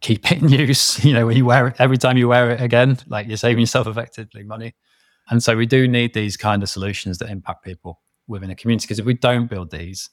keep 0.00 0.30
it 0.30 0.42
in 0.42 0.48
use, 0.48 1.04
you 1.04 1.12
know, 1.12 1.26
when 1.26 1.36
you 1.36 1.44
wear 1.44 1.68
it, 1.68 1.76
every 1.78 1.98
time 1.98 2.16
you 2.16 2.28
wear 2.28 2.50
it 2.50 2.60
again, 2.60 2.98
like 3.08 3.26
you're 3.26 3.36
saving 3.36 3.60
yourself 3.60 3.86
effectively 3.86 4.44
money. 4.44 4.74
And 5.28 5.42
so 5.42 5.56
we 5.56 5.66
do 5.66 5.88
need 5.88 6.14
these 6.14 6.36
kind 6.36 6.62
of 6.62 6.68
solutions 6.68 7.18
that 7.18 7.30
impact 7.30 7.64
people 7.64 8.00
within 8.28 8.50
a 8.50 8.56
community. 8.56 8.84
Because 8.84 8.98
if 8.98 9.06
we 9.06 9.14
don't 9.14 9.48
build 9.48 9.70
these, 9.70 10.10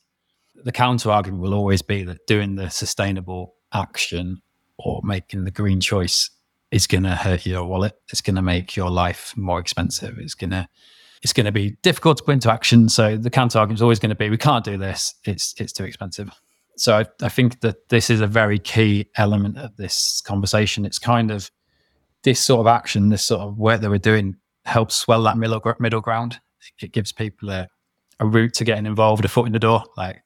the 0.56 0.72
counter 0.72 1.12
argument 1.12 1.42
will 1.42 1.54
always 1.54 1.82
be 1.82 2.04
that 2.04 2.26
doing 2.28 2.56
the 2.56 2.70
sustainable 2.70 3.56
action 3.74 4.42
or 4.78 5.02
making 5.04 5.44
the 5.44 5.52
green 5.52 5.80
choice 5.80 6.30
is 6.72 6.88
going 6.88 7.04
to 7.04 7.16
hurt 7.16 7.46
your 7.46 7.66
wallet. 7.66 7.94
It's 8.12 8.22
going 8.22 8.36
to 8.36 8.42
make 8.42 8.76
your 8.76 8.90
life 8.90 9.34
more 9.36 9.60
expensive. 9.60 10.18
It's 10.18 10.36
going 10.36 10.52
to 10.52 10.68
it's 11.22 11.32
going 11.32 11.46
to 11.46 11.54
be 11.54 11.78
difficult 11.84 12.18
to 12.18 12.24
put 12.24 12.34
into 12.34 12.52
action. 12.52 12.90
So 12.90 13.16
the 13.16 13.30
counter 13.30 13.58
argument 13.58 13.78
is 13.78 13.82
always 13.82 14.00
going 14.00 14.10
to 14.10 14.16
be, 14.16 14.30
we 14.30 14.38
can't 14.38 14.66
do 14.66 14.78
this. 14.78 15.16
It's 15.24 15.56
it's 15.58 15.72
too 15.72 15.86
expensive. 15.86 16.30
So 16.76 16.98
I, 16.98 17.06
I 17.22 17.30
think 17.30 17.62
that 17.62 17.90
this 17.90 18.10
is 18.10 18.20
a 18.20 18.28
very 18.28 18.60
key 18.60 19.08
element 19.16 19.58
of 19.58 19.76
this 19.78 20.22
conversation. 20.22 20.86
It's 20.86 21.00
kind 21.00 21.32
of 21.32 21.50
this 22.24 22.40
sort 22.40 22.62
of 22.62 22.68
action, 22.68 23.10
this 23.10 23.24
sort 23.24 23.42
of 23.42 23.58
work 23.58 23.82
that 23.82 23.90
we're 23.90 24.00
doing 24.00 24.36
helps 24.66 24.96
swell 24.96 25.24
that 25.24 25.38
middle 25.38 25.62
middle 25.80 26.02
ground. 26.02 26.40
It 26.82 26.92
gives 26.92 27.12
people 27.12 27.50
a, 27.50 27.68
a 28.20 28.26
route 28.26 28.54
to 28.56 28.64
getting 28.64 28.86
involved, 28.86 29.26
a 29.26 29.28
foot 29.28 29.46
in 29.46 29.54
the 29.54 29.60
door. 29.60 29.84
Like 29.98 30.24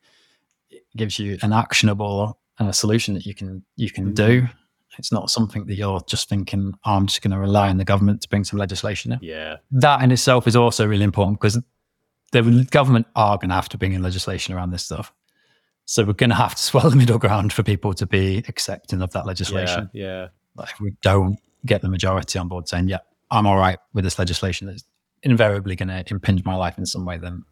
it 0.69 0.83
gives 0.95 1.19
you 1.19 1.38
an 1.41 1.53
actionable 1.53 2.39
and 2.59 2.69
a 2.69 2.73
solution 2.73 3.13
that 3.13 3.25
you 3.25 3.33
can 3.33 3.63
you 3.75 3.91
can 3.91 4.13
do. 4.13 4.41
Mm-hmm. 4.41 4.51
It's 4.97 5.11
not 5.11 5.29
something 5.29 5.65
that 5.67 5.75
you're 5.75 6.01
just 6.07 6.27
thinking, 6.27 6.73
oh, 6.85 6.93
I'm 6.93 7.05
just 7.05 7.21
going 7.21 7.31
to 7.31 7.38
rely 7.38 7.69
on 7.69 7.77
the 7.77 7.85
government 7.85 8.21
to 8.21 8.29
bring 8.29 8.43
some 8.43 8.57
legislation 8.57 9.11
in. 9.11 9.19
Yeah. 9.21 9.57
That 9.69 10.01
in 10.01 10.11
itself 10.11 10.47
is 10.47 10.55
also 10.55 10.88
really 10.88 11.03
important 11.03 11.39
because 11.39 11.59
the 12.31 12.67
government 12.71 13.05
are 13.15 13.38
going 13.38 13.49
to 13.49 13.55
have 13.55 13.69
to 13.69 13.77
bring 13.77 13.93
in 13.93 14.01
legislation 14.01 14.55
around 14.55 14.71
this 14.71 14.83
stuff. 14.83 15.13
So 15.85 16.03
we're 16.03 16.13
going 16.13 16.31
to 16.31 16.35
have 16.35 16.55
to 16.55 16.61
swell 16.61 16.89
the 16.89 16.95
middle 16.95 17.19
ground 17.19 17.53
for 17.53 17.61
people 17.61 17.93
to 17.93 18.07
be 18.07 18.43
accepting 18.47 19.03
of 19.03 19.11
that 19.11 19.27
legislation. 19.27 19.89
Yeah. 19.93 20.05
yeah. 20.05 20.27
Like 20.55 20.71
if 20.71 20.79
we 20.79 20.93
don't 21.03 21.38
get 21.65 21.81
the 21.83 21.89
majority 21.89 22.39
on 22.39 22.47
board 22.47 22.67
saying, 22.67 22.88
yeah, 22.88 22.99
I'm 23.29 23.45
all 23.45 23.57
right 23.57 23.77
with 23.93 24.03
this 24.03 24.17
legislation 24.17 24.67
that's 24.67 24.83
invariably 25.23 25.75
going 25.75 25.89
to 25.89 26.03
impinge 26.09 26.43
my 26.43 26.55
life 26.55 26.77
in 26.77 26.85
some 26.85 27.05
way, 27.05 27.17
then 27.17 27.43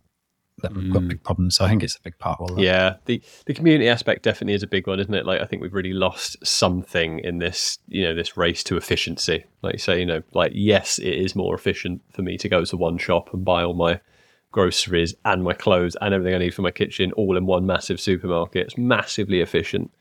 then 0.66 0.84
we've 0.84 0.94
got 0.94 1.04
mm. 1.04 1.10
big 1.10 1.24
problems. 1.24 1.56
So 1.56 1.66
I 1.66 1.70
think 1.70 1.84
it's 1.84 1.96
a 1.96 2.02
big 2.02 2.18
part 2.20 2.40
of 2.40 2.50
all 2.50 2.56
that. 2.56 2.62
Yeah, 2.62 2.96
the 3.06 3.22
the 3.46 3.54
community 3.54 3.90
aspect 3.90 4.24
definitely 4.24 4.54
is 4.54 4.64
a 4.64 4.68
big 4.68 4.88
one, 4.88 5.00
isn't 5.00 5.14
it? 5.14 5.26
Like 5.26 5.42
I 5.42 5.46
think 5.46 5.62
we've 5.62 5.74
really 5.74 5.94
lost 5.94 6.38
something 6.46 7.20
in 7.20 7.40
this, 7.40 7.80
you 7.88 8.04
know, 8.04 8.14
this 8.14 8.38
race 8.38 8.64
to 8.66 8.78
efficiency. 8.78 9.46
Like 9.62 9.74
you 9.74 9.80
say, 9.80 10.00
you 10.00 10.06
know, 10.06 10.24
like 10.34 10.52
yes, 10.56 11.00
it 11.00 11.14
is 11.14 11.36
more 11.36 11.56
efficient 11.56 12.02
for 12.12 12.22
me 12.22 12.38
to 12.38 12.50
go 12.50 12.66
to 12.66 12.78
one 12.78 12.98
shop 12.98 13.34
and 13.34 13.46
buy 13.46 13.64
all 13.64 13.74
my 13.74 14.00
groceries 14.52 15.14
and 15.26 15.44
my 15.44 15.54
clothes 15.54 15.98
and 16.00 16.14
everything 16.14 16.34
I 16.34 16.38
need 16.38 16.54
for 16.54 16.62
my 16.62 16.72
kitchen 16.72 17.12
all 17.14 17.36
in 17.36 17.46
one 17.46 17.66
massive 17.66 18.00
supermarket. 18.00 18.68
It's 18.68 18.78
massively 18.78 19.42
efficient, 19.42 19.92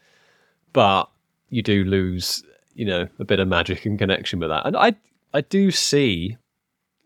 but 0.73 1.11
you 1.51 1.62
do 1.62 1.85
lose, 1.85 2.45
you 2.75 2.85
know, 2.85 3.09
a 3.19 3.25
bit 3.25 3.41
of 3.41 3.49
magic 3.49 3.85
and 3.85 3.99
connection 3.99 4.39
with 4.39 4.51
that. 4.51 4.65
And 4.67 4.77
I 4.77 4.95
I 5.33 5.41
do 5.41 5.71
see 5.71 6.37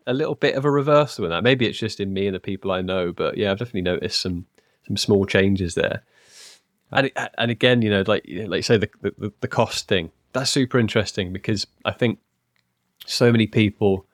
a 0.07 0.13
little 0.13 0.35
bit 0.35 0.55
of 0.55 0.65
a 0.65 0.71
reversal 0.71 1.25
in 1.25 1.31
that. 1.31 1.43
Maybe 1.43 1.67
it's 1.67 1.77
just 1.77 1.99
in 1.99 2.13
me 2.13 2.27
and 2.27 2.35
the 2.35 2.39
people 2.39 2.71
I 2.71 2.81
know, 2.81 3.11
but 3.11 3.37
yeah, 3.37 3.51
I've 3.51 3.59
definitely 3.59 3.81
noticed 3.81 4.21
some 4.21 4.45
some 4.87 4.97
small 4.97 5.25
changes 5.25 5.75
there. 5.75 6.03
And 6.91 7.11
and 7.37 7.51
again, 7.51 7.81
you 7.81 7.89
know, 7.89 8.03
like 8.07 8.25
like 8.47 8.63
say 8.63 8.77
the, 8.77 8.89
the 9.01 9.31
the 9.41 9.47
cost 9.47 9.87
thing. 9.87 10.11
That's 10.33 10.49
super 10.49 10.79
interesting 10.79 11.33
because 11.33 11.65
I 11.85 11.91
think 11.91 12.19
so 13.05 13.31
many 13.31 13.47
people, 13.47 14.05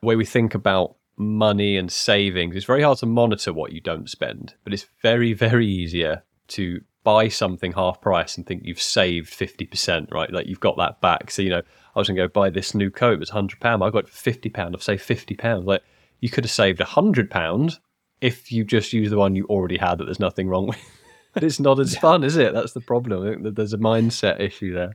the 0.00 0.06
way 0.06 0.16
we 0.16 0.24
think 0.24 0.54
about 0.54 0.96
money 1.16 1.76
and 1.76 1.92
savings, 1.92 2.56
it's 2.56 2.64
very 2.64 2.82
hard 2.82 2.98
to 2.98 3.06
monitor 3.06 3.52
what 3.52 3.72
you 3.72 3.80
don't 3.80 4.08
spend, 4.08 4.54
but 4.64 4.72
it's 4.72 4.86
very 5.02 5.32
very 5.32 5.66
easier 5.66 6.22
to 6.48 6.80
buy 7.02 7.28
something 7.28 7.72
half 7.72 8.00
price 8.00 8.36
and 8.36 8.46
think 8.46 8.62
you've 8.64 8.80
saved 8.80 9.32
50%, 9.32 10.12
right? 10.12 10.32
Like 10.32 10.46
you've 10.46 10.60
got 10.60 10.76
that 10.76 11.00
back. 11.00 11.30
So, 11.30 11.42
you 11.42 11.50
know, 11.50 11.62
I 11.94 11.98
was 11.98 12.08
going 12.08 12.16
to 12.16 12.22
go 12.22 12.28
buy 12.28 12.50
this 12.50 12.74
new 12.74 12.90
coat, 12.90 13.14
it 13.14 13.20
was 13.20 13.30
£100. 13.30 13.56
I 13.62 13.90
got 13.90 14.04
it 14.04 14.08
for 14.08 14.30
£50. 14.30 14.74
I've 14.74 14.82
saved 14.82 15.08
£50. 15.08 15.64
Like 15.64 15.82
you 16.20 16.28
could 16.28 16.44
have 16.44 16.50
saved 16.50 16.80
£100 16.80 17.78
if 18.20 18.52
you 18.52 18.64
just 18.64 18.92
use 18.92 19.10
the 19.10 19.16
one 19.16 19.34
you 19.34 19.46
already 19.46 19.78
had 19.78 19.96
that 19.98 20.04
there's 20.04 20.20
nothing 20.20 20.48
wrong 20.48 20.66
with. 20.68 20.78
but 21.34 21.42
it's 21.42 21.60
not 21.60 21.80
as 21.80 21.96
fun, 21.96 22.24
is 22.24 22.36
it? 22.36 22.52
That's 22.52 22.72
the 22.72 22.80
problem. 22.80 23.54
There's 23.54 23.72
a 23.72 23.78
mindset 23.78 24.40
issue 24.40 24.74
there. 24.74 24.94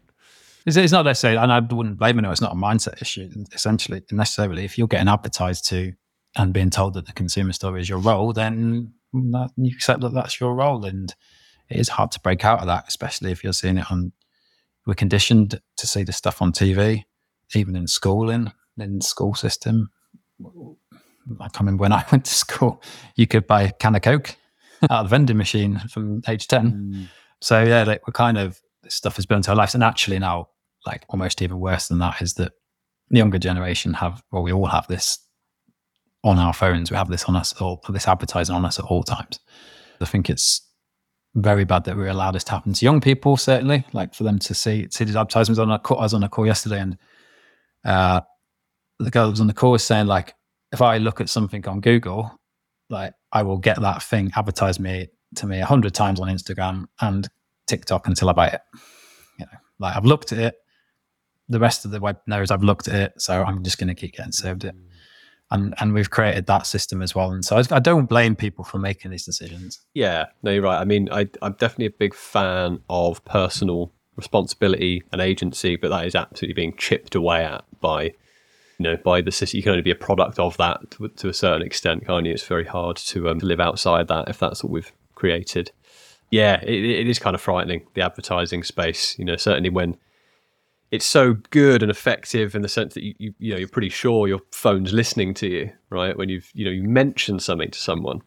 It's, 0.66 0.92
not 0.92 1.06
necessarily, 1.06 1.38
and 1.38 1.52
I 1.52 1.60
wouldn't 1.60 2.00
blame 2.00 2.18
it. 2.18 2.26
It's 2.26 2.42
not 2.42 2.54
a 2.54 2.56
mindset 2.56 3.00
issue, 3.00 3.30
essentially, 3.54 4.02
necessarily. 4.12 4.66
If 4.66 4.80
you're 4.80 4.88
getting 4.88 5.08
advertised 5.08 5.68
to 5.70 5.94
and 6.36 6.54
being 6.54 6.72
told 6.72 6.96
that 6.96 7.06
the 7.06 7.14
consumer 7.14 7.54
story 7.54 7.82
is 7.82 7.90
your 7.90 8.00
role, 8.00 8.34
then 8.34 8.94
that, 9.14 9.52
you 9.58 9.72
accept 9.76 10.02
that 10.02 10.14
that's 10.14 10.40
your 10.40 10.56
role. 10.56 10.84
And 10.84 11.14
it 11.70 11.80
is 11.80 11.90
hard 11.90 12.12
to 12.12 12.20
break 12.20 12.44
out 12.44 12.62
of 12.62 12.66
that, 12.66 12.86
especially 12.88 13.32
if 13.32 13.44
you're 13.44 13.54
seeing 13.54 13.78
it 13.78 13.92
on. 13.92 14.12
We're 14.86 14.94
conditioned 14.94 15.60
to 15.78 15.88
see 15.88 16.04
the 16.04 16.14
stuff 16.14 16.42
on 16.42 16.52
TV, 16.52 17.04
even 17.54 17.76
in 17.76 17.88
schooling, 17.88 18.52
in 18.78 19.00
the 19.00 19.06
school 19.06 19.34
system. 19.34 19.90
I 21.40 21.48
remember 21.60 21.82
when 21.82 21.92
I 21.92 22.06
went 22.12 22.26
to 22.26 22.34
school, 22.34 22.82
you 23.16 23.28
could 23.28 23.48
buy 23.48 23.64
a 23.64 23.72
can 23.72 23.96
of 23.96 24.02
Coke 24.02 24.36
out 24.84 24.92
of 24.92 25.06
the 25.06 25.10
vending 25.10 25.38
machine 25.38 25.80
from 25.90 26.22
age 26.28 26.48
10. 26.48 26.72
Mm. 26.72 27.08
So, 27.42 27.64
yeah, 27.64 27.84
like 27.84 28.08
we're 28.08 28.14
kind 28.14 28.38
of, 28.38 28.60
this 28.84 28.94
stuff 28.94 29.16
has 29.16 29.26
built 29.26 29.40
into 29.40 29.52
our 29.52 29.58
lives. 29.58 29.74
And 29.74 29.84
actually, 29.84 30.20
now, 30.20 30.50
like 30.86 31.04
almost 31.10 31.42
even 31.42 31.60
worse 31.60 31.88
than 31.88 32.00
that, 32.00 32.22
is 32.22 32.36
that 32.36 32.54
the 33.10 33.18
younger 33.18 33.40
generation 33.40 33.94
have, 33.96 34.24
well, 34.32 34.44
we 34.44 34.54
all 34.54 34.68
have 34.68 34.88
this 34.88 35.20
on 36.24 36.40
our 36.40 36.54
phones. 36.54 36.92
We 36.92 36.98
have 36.98 37.10
this 37.10 37.26
on 37.26 37.36
us, 37.36 37.60
or 37.62 37.80
this 37.90 38.08
advertising 38.08 38.56
on 38.56 38.66
us 38.66 38.80
at 38.80 38.86
all 38.86 39.04
times. 39.04 39.40
I 40.02 40.06
think 40.06 40.30
it's 40.30 40.65
very 41.36 41.66
bad 41.66 41.84
that 41.84 41.98
we 41.98 42.08
allow 42.08 42.32
this 42.32 42.46
to 42.46 42.52
happen 42.52 42.74
to 42.74 42.86
young 42.86 43.02
people. 43.02 43.38
Certainly, 43.38 43.86
like 43.94 44.14
for 44.14 44.24
them 44.24 44.40
to 44.40 44.54
see 44.54 44.88
see 44.90 45.04
these 45.04 45.16
advertisements 45.16 45.60
on 45.60 45.70
a 45.70 45.78
call. 45.78 46.00
I 46.00 46.04
was 46.04 46.14
on 46.14 46.24
a 46.24 46.30
call 46.30 46.46
yesterday, 46.46 46.80
and 46.80 46.98
uh, 47.84 48.22
the 49.00 49.12
girl 49.12 49.30
was 49.30 49.42
on 49.42 49.48
the 49.48 49.54
call 49.54 49.72
was 49.72 49.84
saying 49.84 50.08
like, 50.08 50.34
if 50.72 50.82
I 50.82 50.98
look 50.98 51.22
at 51.22 51.30
something 51.30 51.68
on 51.68 51.82
Google, 51.82 52.40
like 52.90 53.14
I 53.32 53.44
will 53.44 53.58
get 53.58 53.82
that 53.82 54.02
thing 54.02 54.32
advertised 54.36 54.80
me 54.80 55.10
to 55.36 55.46
me 55.46 55.60
a 55.60 55.66
hundred 55.66 55.94
times 55.94 56.20
on 56.20 56.30
Instagram 56.30 56.86
and 57.02 57.28
TikTok 57.68 58.08
until 58.08 58.30
I 58.30 58.34
buy 58.34 58.48
it. 58.48 58.62
You 59.38 59.46
know, 59.46 59.58
like 59.80 59.96
I've 59.96 60.06
looked 60.06 60.32
at 60.32 60.40
it. 60.40 60.56
The 61.48 61.60
rest 61.60 61.86
of 61.86 61.92
the 61.92 62.00
web 62.00 62.18
knows 62.26 62.50
I've 62.50 62.64
looked 62.64 62.88
at 62.88 62.96
it, 62.96 63.22
so 63.22 63.44
I'm 63.44 63.64
just 63.64 63.78
going 63.78 63.90
to 63.90 63.94
keep 63.94 64.14
getting 64.14 64.32
served 64.32 64.64
it 64.64 64.74
and 65.52 65.74
and 65.80 65.94
we've 65.94 66.10
created 66.10 66.48
that 66.48 66.66
system 66.66 67.02
as 67.02 67.14
well. 67.14 67.32
And 67.32 67.46
so 67.46 67.58
I, 67.58 67.64
I, 67.72 67.80
don't 67.80 68.08
blame 68.08 68.36
people 68.36 68.64
for 68.64 68.80
making 68.80 69.12
these 69.12 69.26
decisions. 69.26 69.80
Yeah, 69.94 70.26
no, 70.44 70.52
you're 70.52 70.64
right. 70.64 70.80
I 70.80 70.86
mean, 70.86 71.10
I, 71.12 71.28
I'm 71.42 71.54
definitely 71.54 71.88
a 71.88 71.92
big 71.92 72.14
fan 72.14 72.80
of 72.90 73.24
personal 73.26 73.92
responsibility 74.16 75.04
and 75.12 75.22
agency, 75.22 75.76
but 75.76 75.90
that 75.90 76.06
is 76.06 76.16
absolutely 76.16 76.54
being 76.54 76.76
chipped 76.78 77.16
away 77.16 77.44
at 77.44 77.64
by 77.80 78.04
you 78.04 78.14
know 78.80 78.98
by 78.98 79.22
the 79.22 79.32
system. 79.32 79.58
You 79.58 79.64
can 79.64 79.72
only 79.72 79.84
be 79.84 79.92
a 79.92 79.96
product 79.96 80.40
of 80.40 80.58
that 80.58 80.92
to, 80.92 81.08
to 81.10 81.30
a 81.30 81.34
certain 81.34 81.66
extent, 81.66 82.06
can't 82.08 82.26
you? 82.26 82.34
It's 82.34 82.46
very 82.46 82.66
hard 82.66 82.98
to, 82.98 83.30
um, 83.30 83.40
live 83.40 83.60
outside 83.60 84.08
that 84.08 84.30
if 84.30 84.40
that's 84.40 84.64
what 84.64 84.72
we've 84.72 84.92
created. 85.14 85.72
Yeah, 86.32 86.60
it, 86.64 86.84
it 86.84 87.08
is 87.08 87.20
kind 87.20 87.36
of 87.36 87.42
frightening 87.42 87.86
the 87.94 88.02
advertising 88.02 88.64
space. 88.64 89.18
You 89.20 89.26
know, 89.26 89.36
certainly 89.36 89.70
when 89.70 89.98
it's 90.92 91.06
so 91.06 91.34
good 91.50 91.82
and 91.82 91.92
effective 91.92 92.56
in 92.56 92.62
the 92.62 92.70
sense 92.70 92.94
that 92.94 93.04
you, 93.04 93.14
you 93.18 93.34
you 93.40 93.52
know 93.52 93.60
you're 93.60 93.68
pretty 93.68 93.90
sure 93.90 94.28
your 94.28 94.42
phone's 94.52 94.94
listening 94.94 95.34
to 95.36 95.48
you, 95.48 95.72
right? 95.90 96.18
When 96.18 96.30
you've 96.30 96.50
you 96.54 96.66
know 96.66 96.72
you 96.72 96.84
mention 96.84 97.40
something 97.40 97.72
to 97.72 97.80
someone, 97.80 98.22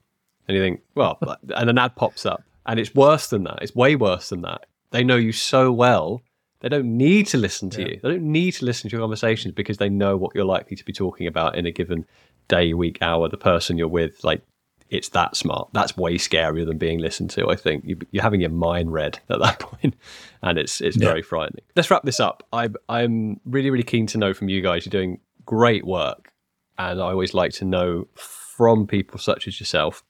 and 0.46 0.56
you 0.56 0.62
think, 0.62 0.80
well, 0.94 1.18
and 1.56 1.70
an 1.70 1.78
ad 1.78 1.96
pops 1.96 2.26
up, 2.26 2.42
and 2.66 2.78
it's 2.78 2.94
worse 2.94 3.28
than 3.28 3.44
that. 3.44 3.60
It's 3.62 3.74
way 3.74 3.96
worse 3.96 4.30
than 4.30 4.42
that. 4.42 4.66
They 4.90 5.04
know 5.04 5.16
you 5.16 5.32
so 5.32 5.72
well, 5.72 6.22
they 6.60 6.68
don't 6.68 6.96
need 6.96 7.26
to 7.28 7.38
listen 7.38 7.70
to 7.70 7.82
yeah. 7.82 7.88
you. 7.88 8.00
They 8.02 8.08
don't 8.10 8.32
need 8.32 8.52
to 8.52 8.64
listen 8.64 8.90
to 8.90 8.96
your 8.96 9.02
conversations 9.02 9.54
because 9.54 9.76
they 9.76 9.88
know 9.88 10.16
what 10.16 10.34
you're 10.34 10.44
likely 10.44 10.76
to 10.76 10.84
be 10.84 10.92
talking 10.92 11.26
about 11.26 11.56
in 11.56 11.66
a 11.66 11.70
given 11.70 12.04
day, 12.48 12.74
week, 12.74 12.98
hour. 13.02 13.28
The 13.28 13.36
person 13.36 13.78
you're 13.78 13.88
with, 13.88 14.24
like 14.24 14.42
it's 14.90 15.10
that 15.10 15.36
smart. 15.36 15.68
That's 15.72 15.96
way 15.96 16.14
scarier 16.16 16.64
than 16.66 16.78
being 16.78 16.98
listened 16.98 17.30
to. 17.30 17.48
I 17.48 17.56
think 17.56 17.84
you're 18.10 18.22
having 18.22 18.40
your 18.40 18.50
mind 18.50 18.92
read 18.92 19.20
at 19.28 19.40
that 19.40 19.58
point, 19.58 19.94
and 20.42 20.58
it's 20.58 20.80
it's 20.80 20.96
yeah. 20.96 21.08
very 21.08 21.22
frightening. 21.22 21.64
Let's 21.76 21.90
wrap 21.90 22.02
this 22.04 22.20
up. 22.20 22.46
I 22.52 22.70
I'm 22.88 23.40
really 23.44 23.70
really 23.70 23.84
keen 23.84 24.06
to 24.08 24.18
know 24.18 24.34
from 24.34 24.48
you 24.48 24.60
guys. 24.60 24.86
You're 24.86 24.90
doing 24.90 25.20
great 25.44 25.86
work, 25.86 26.32
and 26.78 27.00
I 27.00 27.10
always 27.10 27.34
like 27.34 27.52
to 27.54 27.64
know 27.64 28.08
from 28.14 28.86
people 28.86 29.18
such 29.18 29.46
as 29.46 29.60
yourself 29.60 30.02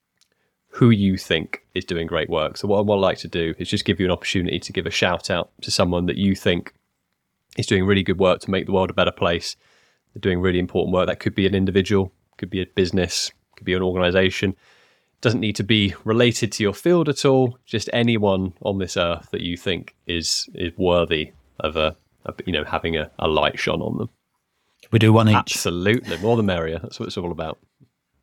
who 0.70 0.90
you 0.90 1.16
think 1.16 1.64
is 1.74 1.84
doing 1.84 2.06
great 2.06 2.28
work. 2.28 2.56
So 2.56 2.68
what 2.68 2.78
I 2.78 2.82
would 2.82 2.96
like 2.96 3.18
to 3.18 3.28
do 3.28 3.54
is 3.58 3.68
just 3.68 3.84
give 3.84 3.98
you 3.98 4.06
an 4.06 4.12
opportunity 4.12 4.58
to 4.60 4.72
give 4.72 4.86
a 4.86 4.90
shout 4.90 5.30
out 5.30 5.50
to 5.62 5.70
someone 5.70 6.06
that 6.06 6.16
you 6.16 6.34
think 6.34 6.74
is 7.56 7.66
doing 7.66 7.84
really 7.84 8.02
good 8.02 8.18
work 8.18 8.40
to 8.40 8.50
make 8.50 8.66
the 8.66 8.72
world 8.72 8.90
a 8.90 8.94
better 8.94 9.10
place. 9.10 9.56
They're 10.12 10.20
doing 10.20 10.40
really 10.40 10.58
important 10.58 10.94
work. 10.94 11.06
That 11.06 11.20
could 11.20 11.34
be 11.34 11.46
an 11.46 11.54
individual, 11.54 12.12
could 12.36 12.50
be 12.50 12.60
a 12.60 12.66
business, 12.66 13.32
could 13.58 13.64
be 13.64 13.74
an 13.74 13.82
organization. 13.82 14.56
Doesn't 15.20 15.40
need 15.40 15.56
to 15.56 15.64
be 15.64 15.94
related 16.04 16.52
to 16.52 16.62
your 16.62 16.72
field 16.72 17.08
at 17.08 17.24
all. 17.24 17.58
Just 17.66 17.90
anyone 17.92 18.54
on 18.62 18.78
this 18.78 18.96
earth 18.96 19.28
that 19.32 19.40
you 19.40 19.56
think 19.56 19.94
is 20.06 20.48
is 20.54 20.72
worthy 20.78 21.32
of 21.60 21.76
a, 21.76 21.96
you 22.46 22.52
know 22.52 22.64
having 22.64 22.96
a, 22.96 23.10
a, 23.18 23.26
light 23.26 23.58
shone 23.58 23.82
on 23.82 23.98
them. 23.98 24.08
We 24.92 25.00
do 25.00 25.12
one 25.12 25.28
each. 25.28 25.34
Absolutely. 25.34 26.16
More 26.18 26.36
the 26.36 26.42
merrier. 26.42 26.78
That's 26.80 27.00
what 27.00 27.08
it's 27.08 27.16
all 27.16 27.32
about. 27.32 27.58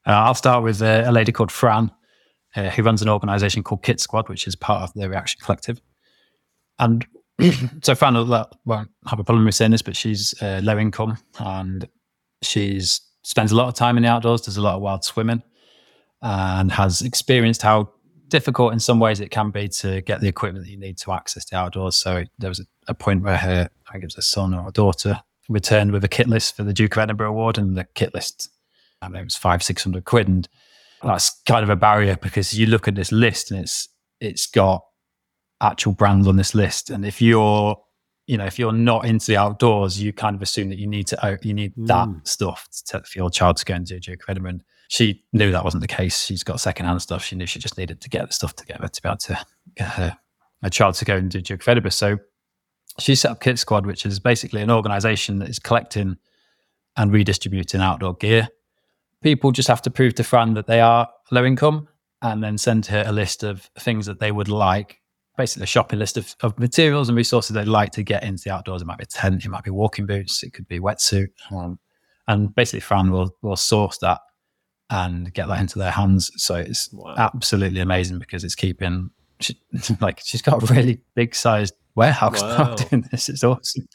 Uh, 0.08 0.12
i'll 0.12 0.36
start 0.36 0.64
with 0.64 0.82
uh, 0.82 1.04
a 1.06 1.12
lady 1.12 1.32
called 1.32 1.52
fran 1.52 1.92
uh, 2.56 2.70
who 2.70 2.84
runs 2.84 3.02
an 3.02 3.10
organization 3.10 3.64
called 3.64 3.82
kit 3.82 4.00
squad 4.00 4.30
which 4.30 4.48
is 4.48 4.56
part 4.56 4.84
of 4.84 4.94
the 4.94 5.10
Re-Action 5.10 5.42
collective. 5.44 5.82
And 6.80 7.06
so 7.82 7.96
fran 7.96 8.14
won't 8.14 8.90
have 9.08 9.20
a 9.20 9.24
problem 9.24 9.46
with 9.46 9.56
saying 9.56 9.72
this 9.72 9.82
but 9.82 9.96
she's 9.96 10.34
uh, 10.42 10.62
low 10.64 10.78
income 10.78 11.18
and 11.40 11.88
she's 12.42 13.02
spends 13.26 13.52
a 13.52 13.56
lot 13.56 13.68
of 13.68 13.74
time 13.74 13.98
in 13.98 14.04
the 14.04 14.10
outdoors, 14.10 14.42
does 14.42 14.58
a 14.58 14.62
lot 14.62 14.76
of 14.76 14.82
wild 14.82 15.04
swimming, 15.04 15.42
and 16.22 16.72
has 16.72 17.02
experienced 17.02 17.64
how 17.64 17.90
difficult 18.28 18.72
in 18.72 18.80
some 18.80 19.00
ways 19.00 19.20
it 19.20 19.30
can 19.30 19.50
be 19.50 19.68
to 19.68 20.02
get 20.02 20.22
the 20.22 20.28
equipment 20.28 20.64
that 20.66 20.72
you 20.72 20.78
need 20.78 20.98
to 20.98 21.12
access 21.12 21.46
the 21.46 21.58
outdoors. 21.58 21.96
So 21.96 22.24
there 22.38 22.50
was 22.50 22.60
a, 22.60 22.66
a 22.88 22.94
point 22.94 23.24
where 23.24 23.38
her, 23.38 23.70
I 23.88 23.92
think 23.92 24.04
it 24.04 24.08
was 24.08 24.18
a 24.18 24.22
son 24.22 24.54
or 24.54 24.68
a 24.68 24.72
daughter, 24.72 25.22
returned 25.50 25.92
with 25.92 26.04
a 26.04 26.08
kit 26.08 26.28
list 26.28 26.56
for 26.56 26.64
the 26.64 26.74
Duke 26.74 26.96
of 26.96 27.02
Edinburgh 27.02 27.30
Award, 27.30 27.58
and 27.58 27.76
the 27.76 27.86
kit 27.96 28.14
list, 28.14 28.50
I 29.02 29.10
mean, 29.10 29.22
it 29.22 29.26
was 29.26 29.36
five, 29.36 29.64
six 29.64 29.84
hundred 29.84 30.06
quid, 30.06 30.28
and 30.28 30.48
that's 31.04 31.42
kind 31.48 31.64
of 31.64 31.70
a 31.70 31.76
barrier 31.76 32.18
because 32.22 32.54
you 32.58 32.68
look 32.68 32.88
at 32.88 32.96
this 32.96 33.12
list 33.12 33.52
and 33.52 33.60
it's 33.60 33.90
it's 34.20 34.48
got 34.48 34.84
actual 35.62 35.94
brands 35.94 36.28
on 36.28 36.36
this 36.36 36.56
list, 36.56 36.90
and 36.90 37.06
if 37.06 37.22
you're 37.22 37.80
you 38.28 38.38
know, 38.38 38.46
if 38.46 38.58
you're 38.58 38.72
not 38.72 39.06
into 39.06 39.28
the 39.28 39.38
outdoors, 39.38 40.02
you 40.02 40.12
kind 40.12 40.36
of 40.36 40.42
assume 40.42 40.70
that 40.70 40.80
you 40.80 40.88
need 40.88 41.08
to 41.08 41.40
you 41.44 41.54
need 41.54 41.76
mm. 41.76 41.88
that 41.88 42.28
stuff 42.28 42.68
to, 42.88 43.02
for 43.02 43.20
your 43.20 43.30
child 43.30 43.58
to 43.58 43.66
go 43.66 43.76
and 43.76 43.86
do 43.86 44.00
Duke 44.00 44.24
Edinburgh. 44.28 44.60
She 44.88 45.24
knew 45.34 45.52
that 45.52 45.64
wasn't 45.64 45.82
the 45.82 45.88
case. 45.88 46.26
She's 46.26 46.44
got 46.44 46.60
secondhand 46.60 47.02
stuff. 47.02 47.24
She 47.24 47.36
knew 47.36 47.46
she 47.46 47.60
just 47.60 47.78
needed 47.78 48.02
to 48.02 48.10
get 48.10 48.28
the 48.28 48.34
stuff 48.34 48.56
together 48.56 48.88
to 48.88 49.02
be 49.02 49.10
able 49.10 49.18
to 49.18 49.46
get 49.76 49.88
her, 49.90 50.18
a 50.64 50.70
child 50.70 50.96
to 50.96 51.06
go 51.06 51.16
and 51.16 51.30
do 51.30 51.42
Duke. 51.42 51.64
So 51.92 52.18
she 53.00 53.16
set 53.16 53.32
up 53.32 53.42
Kit 53.42 53.60
Squad, 53.60 53.86
which 53.86 54.06
is 54.06 54.20
basically 54.20 54.62
an 54.62 54.72
organization 54.72 55.40
that 55.40 55.50
is 55.50 55.60
collecting 55.60 56.18
and 56.98 57.12
redistributing 57.12 57.82
outdoor 57.82 58.16
gear. 58.16 58.48
People 59.22 59.52
just 59.52 59.68
have 59.68 59.82
to 59.84 59.92
prove 59.92 60.16
to 60.16 60.24
Fran 60.24 60.54
that 60.54 60.68
they 60.68 60.82
are 60.82 61.10
low 61.32 61.44
income 61.44 61.88
and 62.22 62.44
then 62.44 62.58
send 62.58 62.86
her 62.88 63.04
a 63.06 63.12
list 63.12 63.44
of 63.44 63.70
things 63.80 64.06
that 64.06 64.20
they 64.20 64.32
would 64.32 64.48
like 64.48 65.02
basically 65.38 65.64
a 65.64 65.68
shopping 65.68 66.00
list 66.00 66.18
of, 66.18 66.36
of 66.42 66.58
materials 66.60 67.10
and 67.10 67.18
resources 67.18 67.54
they'd 67.54 67.68
like 67.68 67.92
to 67.92 68.04
get 68.04 68.24
into 68.24 68.44
the 68.44 68.52
outdoors. 68.52 68.82
It 68.82 68.86
might 68.86 68.98
be 68.98 69.04
a 69.04 69.08
tent, 69.08 69.46
it 69.46 69.50
might 69.50 69.64
be 69.64 69.72
walking 69.72 70.06
boots, 70.06 70.44
it 70.44 70.54
could 70.54 70.68
be 70.68 70.80
wetsuit. 70.80 71.30
Um, 71.52 71.80
and 72.28 72.54
basically, 72.56 72.80
Fran 72.80 73.12
will, 73.12 73.36
will 73.42 73.56
source 73.56 73.98
that 74.00 74.22
and 74.90 75.34
get 75.34 75.48
that 75.48 75.60
into 75.60 75.80
their 75.80 75.92
hands. 75.92 76.32
So 76.38 76.56
it's 76.56 76.90
wow. 76.92 77.16
absolutely 77.18 77.80
amazing 77.80 78.20
because 78.20 78.44
it's 78.44 78.56
keeping, 78.56 79.12
she, 79.40 79.60
like, 80.02 80.22
she's 80.24 80.42
got 80.42 80.62
a 80.62 80.74
really 80.74 81.02
big 81.16 81.36
sized 81.36 81.74
warehouse 81.96 82.42
wow. 82.44 82.76
doing 82.76 83.06
this. 83.12 83.30
It's 83.30 83.44
awesome. 83.44 83.88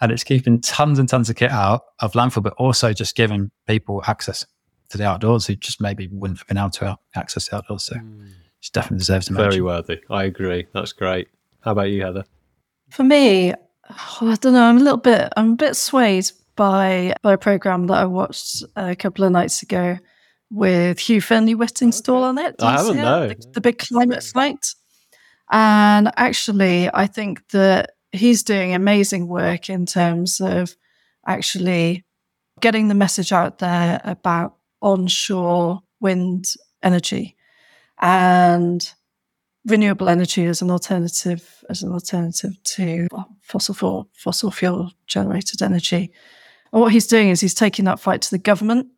And 0.00 0.12
it's 0.12 0.24
keeping 0.24 0.60
tons 0.60 0.98
and 0.98 1.08
tons 1.08 1.30
of 1.30 1.36
kit 1.36 1.50
out 1.50 1.82
of 2.00 2.12
landfill, 2.12 2.42
but 2.42 2.54
also 2.54 2.92
just 2.92 3.16
giving 3.16 3.50
people 3.66 4.02
access 4.06 4.44
to 4.90 4.98
the 4.98 5.06
outdoors 5.06 5.46
who 5.46 5.54
just 5.56 5.80
maybe 5.80 6.08
wouldn't 6.08 6.38
have 6.38 6.46
been 6.46 6.58
able 6.58 6.70
to 6.70 6.98
access 7.14 7.48
the 7.48 7.56
outdoors. 7.56 7.84
So. 7.84 7.96
Mm 7.96 8.32
she 8.62 8.70
definitely 8.72 8.98
deserves 8.98 9.28
a 9.28 9.32
mention. 9.32 9.50
Very 9.50 9.60
worthy. 9.60 10.00
I 10.08 10.22
agree. 10.22 10.68
That's 10.72 10.92
great. 10.92 11.28
How 11.62 11.72
about 11.72 11.90
you, 11.90 12.02
Heather? 12.04 12.24
For 12.90 13.02
me, 13.02 13.52
oh, 13.52 14.18
I 14.22 14.36
don't 14.36 14.52
know. 14.52 14.62
I'm 14.62 14.78
a 14.78 14.82
little 14.82 14.98
bit. 14.98 15.32
I'm 15.36 15.52
a 15.52 15.56
bit 15.56 15.74
swayed 15.74 16.30
by 16.54 17.14
by 17.22 17.32
a 17.32 17.38
program 17.38 17.88
that 17.88 17.98
I 17.98 18.04
watched 18.04 18.62
a 18.76 18.94
couple 18.94 19.24
of 19.24 19.32
nights 19.32 19.62
ago 19.62 19.98
with 20.48 21.00
Hugh 21.00 21.20
Fearnley 21.20 21.56
Whittingstall 21.56 22.20
oh, 22.20 22.22
on 22.22 22.38
it. 22.38 22.56
Did 22.56 22.64
I 22.64 22.72
haven't, 22.76 22.94
see 22.94 22.98
it? 23.00 23.02
no. 23.02 23.28
The, 23.28 23.50
the 23.54 23.60
big 23.60 23.78
climate 23.78 24.22
fight. 24.22 24.74
And 25.50 26.12
actually, 26.16 26.88
I 26.94 27.08
think 27.08 27.48
that 27.48 27.94
he's 28.12 28.44
doing 28.44 28.74
amazing 28.74 29.26
work 29.26 29.70
in 29.70 29.86
terms 29.86 30.40
of 30.40 30.76
actually 31.26 32.04
getting 32.60 32.86
the 32.86 32.94
message 32.94 33.32
out 33.32 33.58
there 33.58 34.00
about 34.04 34.54
onshore 34.80 35.80
wind 36.00 36.52
energy 36.80 37.36
and 38.02 38.92
renewable 39.64 40.08
energy 40.08 40.44
as 40.44 40.60
an 40.60 40.70
alternative 40.70 41.64
as 41.70 41.84
an 41.84 41.92
alternative 41.92 42.60
to 42.64 43.06
fossil 43.40 43.74
fuel 43.74 44.08
fossil 44.12 44.50
fuel 44.50 44.90
generated 45.06 45.62
energy. 45.62 46.12
And 46.72 46.82
what 46.82 46.92
he's 46.92 47.06
doing 47.06 47.28
is 47.28 47.40
he's 47.40 47.54
taking 47.54 47.84
that 47.84 48.00
fight 48.00 48.20
to 48.22 48.30
the 48.30 48.38
government. 48.38 48.88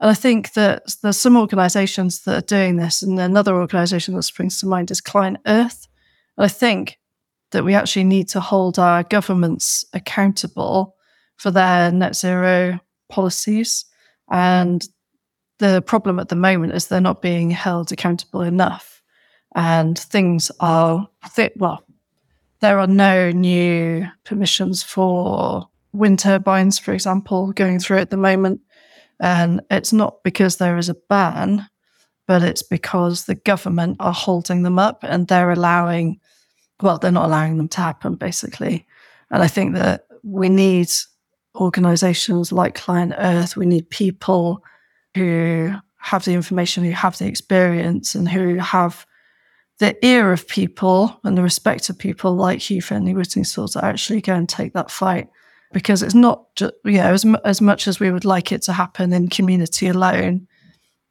And 0.00 0.10
I 0.10 0.14
think 0.14 0.54
that 0.54 0.94
there's 1.02 1.18
some 1.18 1.36
organizations 1.36 2.22
that 2.22 2.36
are 2.36 2.46
doing 2.46 2.76
this, 2.76 3.02
and 3.02 3.20
another 3.20 3.54
organization 3.54 4.14
that 4.14 4.22
springs 4.22 4.58
to 4.60 4.66
mind 4.66 4.90
is 4.90 5.02
Client 5.02 5.36
Earth. 5.46 5.86
And 6.38 6.46
I 6.46 6.48
think 6.48 6.98
that 7.50 7.64
we 7.64 7.74
actually 7.74 8.04
need 8.04 8.28
to 8.28 8.40
hold 8.40 8.78
our 8.78 9.02
governments 9.02 9.84
accountable 9.92 10.96
for 11.36 11.50
their 11.50 11.92
net 11.92 12.16
zero 12.16 12.80
policies. 13.10 13.84
And 14.30 14.88
the 15.60 15.82
problem 15.82 16.18
at 16.18 16.28
the 16.28 16.36
moment 16.36 16.74
is 16.74 16.86
they're 16.86 17.00
not 17.00 17.22
being 17.22 17.50
held 17.50 17.92
accountable 17.92 18.40
enough. 18.40 19.02
And 19.54 19.98
things 19.98 20.50
are, 20.58 21.08
th- 21.36 21.52
well, 21.56 21.84
there 22.60 22.78
are 22.78 22.86
no 22.86 23.30
new 23.30 24.06
permissions 24.24 24.82
for 24.82 25.68
wind 25.92 26.18
turbines, 26.18 26.78
for 26.78 26.92
example, 26.92 27.52
going 27.52 27.78
through 27.78 27.98
at 27.98 28.10
the 28.10 28.16
moment. 28.16 28.60
And 29.20 29.60
it's 29.70 29.92
not 29.92 30.22
because 30.24 30.56
there 30.56 30.78
is 30.78 30.88
a 30.88 30.96
ban, 31.08 31.68
but 32.26 32.42
it's 32.42 32.62
because 32.62 33.24
the 33.24 33.34
government 33.34 33.96
are 34.00 34.12
holding 34.12 34.62
them 34.62 34.78
up 34.78 35.00
and 35.02 35.28
they're 35.28 35.50
allowing, 35.50 36.20
well, 36.80 36.98
they're 36.98 37.12
not 37.12 37.26
allowing 37.26 37.58
them 37.58 37.68
to 37.68 37.80
happen, 37.80 38.14
basically. 38.14 38.86
And 39.30 39.42
I 39.42 39.48
think 39.48 39.74
that 39.74 40.06
we 40.22 40.48
need 40.48 40.88
organizations 41.54 42.52
like 42.52 42.74
Client 42.76 43.12
Earth, 43.18 43.56
we 43.56 43.66
need 43.66 43.90
people 43.90 44.62
who 45.14 45.72
have 45.98 46.24
the 46.24 46.32
information, 46.32 46.84
who 46.84 46.92
have 46.92 47.18
the 47.18 47.26
experience, 47.26 48.14
and 48.14 48.28
who 48.28 48.56
have 48.56 49.06
the 49.78 50.06
ear 50.06 50.32
of 50.32 50.46
people 50.46 51.18
and 51.24 51.36
the 51.36 51.42
respect 51.42 51.88
of 51.88 51.98
people 51.98 52.34
like 52.34 52.58
Hugh 52.58 52.82
Fearnley 52.82 53.14
Whittingstall 53.14 53.72
to 53.72 53.84
actually 53.84 54.20
go 54.20 54.34
and 54.34 54.48
take 54.48 54.74
that 54.74 54.90
fight. 54.90 55.28
Because 55.72 56.02
it's 56.02 56.14
not 56.14 56.54
just, 56.56 56.74
you 56.84 56.98
know, 56.98 57.12
as, 57.12 57.24
as 57.44 57.60
much 57.60 57.86
as 57.86 58.00
we 58.00 58.10
would 58.10 58.24
like 58.24 58.50
it 58.50 58.62
to 58.62 58.72
happen 58.72 59.12
in 59.12 59.28
community 59.28 59.86
alone, 59.86 60.48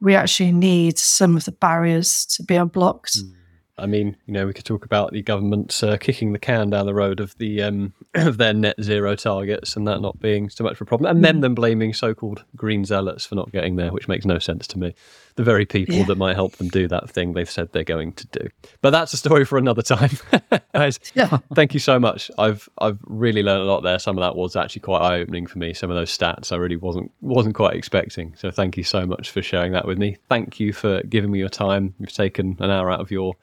we 0.00 0.14
actually 0.14 0.52
need 0.52 0.98
some 0.98 1.36
of 1.36 1.44
the 1.46 1.52
barriers 1.52 2.26
to 2.26 2.42
be 2.42 2.56
unblocked. 2.56 3.16
Mm. 3.18 3.32
I 3.80 3.86
mean, 3.86 4.16
you 4.26 4.34
know, 4.34 4.46
we 4.46 4.52
could 4.52 4.64
talk 4.64 4.84
about 4.84 5.12
the 5.12 5.22
government 5.22 5.82
uh, 5.82 5.96
kicking 5.96 6.32
the 6.32 6.38
can 6.38 6.70
down 6.70 6.86
the 6.86 6.94
road 6.94 7.20
of 7.20 7.36
the 7.38 7.62
um, 7.62 7.92
of 8.14 8.36
their 8.38 8.52
net 8.54 8.76
zero 8.82 9.14
targets 9.16 9.76
and 9.76 9.86
that 9.88 10.00
not 10.00 10.20
being 10.20 10.48
so 10.50 10.64
much 10.64 10.74
of 10.74 10.82
a 10.82 10.84
problem, 10.84 11.10
and 11.10 11.24
then 11.24 11.40
them 11.40 11.54
blaming 11.54 11.92
so-called 11.94 12.44
green 12.56 12.84
zealots 12.84 13.26
for 13.26 13.34
not 13.34 13.50
getting 13.52 13.76
there, 13.76 13.92
which 13.92 14.08
makes 14.08 14.24
no 14.24 14.38
sense 14.38 14.66
to 14.68 14.78
me. 14.78 14.94
The 15.36 15.44
very 15.44 15.64
people 15.64 15.94
Yeah. 15.94 16.04
that 16.06 16.18
might 16.18 16.34
help 16.34 16.56
them 16.56 16.68
do 16.68 16.86
that 16.88 17.08
thing 17.08 17.32
they've 17.32 17.48
said 17.48 17.72
they're 17.72 17.84
going 17.84 18.12
to 18.14 18.26
do. 18.26 18.48
But 18.82 18.90
that's 18.90 19.12
a 19.14 19.16
story 19.16 19.44
for 19.46 19.56
another 19.58 19.80
time. 19.80 20.10
Guys, 20.74 20.98
Yeah. 21.14 21.38
thank 21.54 21.72
you 21.72 21.80
so 21.80 21.98
much. 21.98 22.30
I've 22.36 22.68
I've 22.78 22.98
really 23.06 23.42
learned 23.42 23.62
a 23.62 23.66
lot 23.66 23.82
there. 23.82 23.98
Some 23.98 24.18
of 24.18 24.22
that 24.22 24.36
was 24.36 24.56
actually 24.56 24.80
quite 24.82 25.00
eye 25.00 25.20
opening 25.20 25.46
for 25.46 25.58
me. 25.58 25.72
Some 25.72 25.88
of 25.90 25.96
those 25.96 26.16
stats 26.16 26.52
I 26.52 26.56
really 26.56 26.76
wasn't 26.76 27.10
wasn't 27.22 27.54
quite 27.54 27.74
expecting. 27.76 28.34
So 28.36 28.50
thank 28.50 28.76
you 28.76 28.84
so 28.84 29.06
much 29.06 29.30
for 29.30 29.40
sharing 29.40 29.72
that 29.72 29.86
with 29.86 29.98
me. 29.98 30.16
Thank 30.28 30.60
you 30.60 30.72
for 30.72 31.00
giving 31.04 31.30
me 31.30 31.38
your 31.38 31.48
time. 31.48 31.94
You've 31.98 32.12
taken 32.12 32.56
an 32.58 32.70
hour 32.70 32.90
out 32.90 33.00
of 33.00 33.10
your 33.10 33.34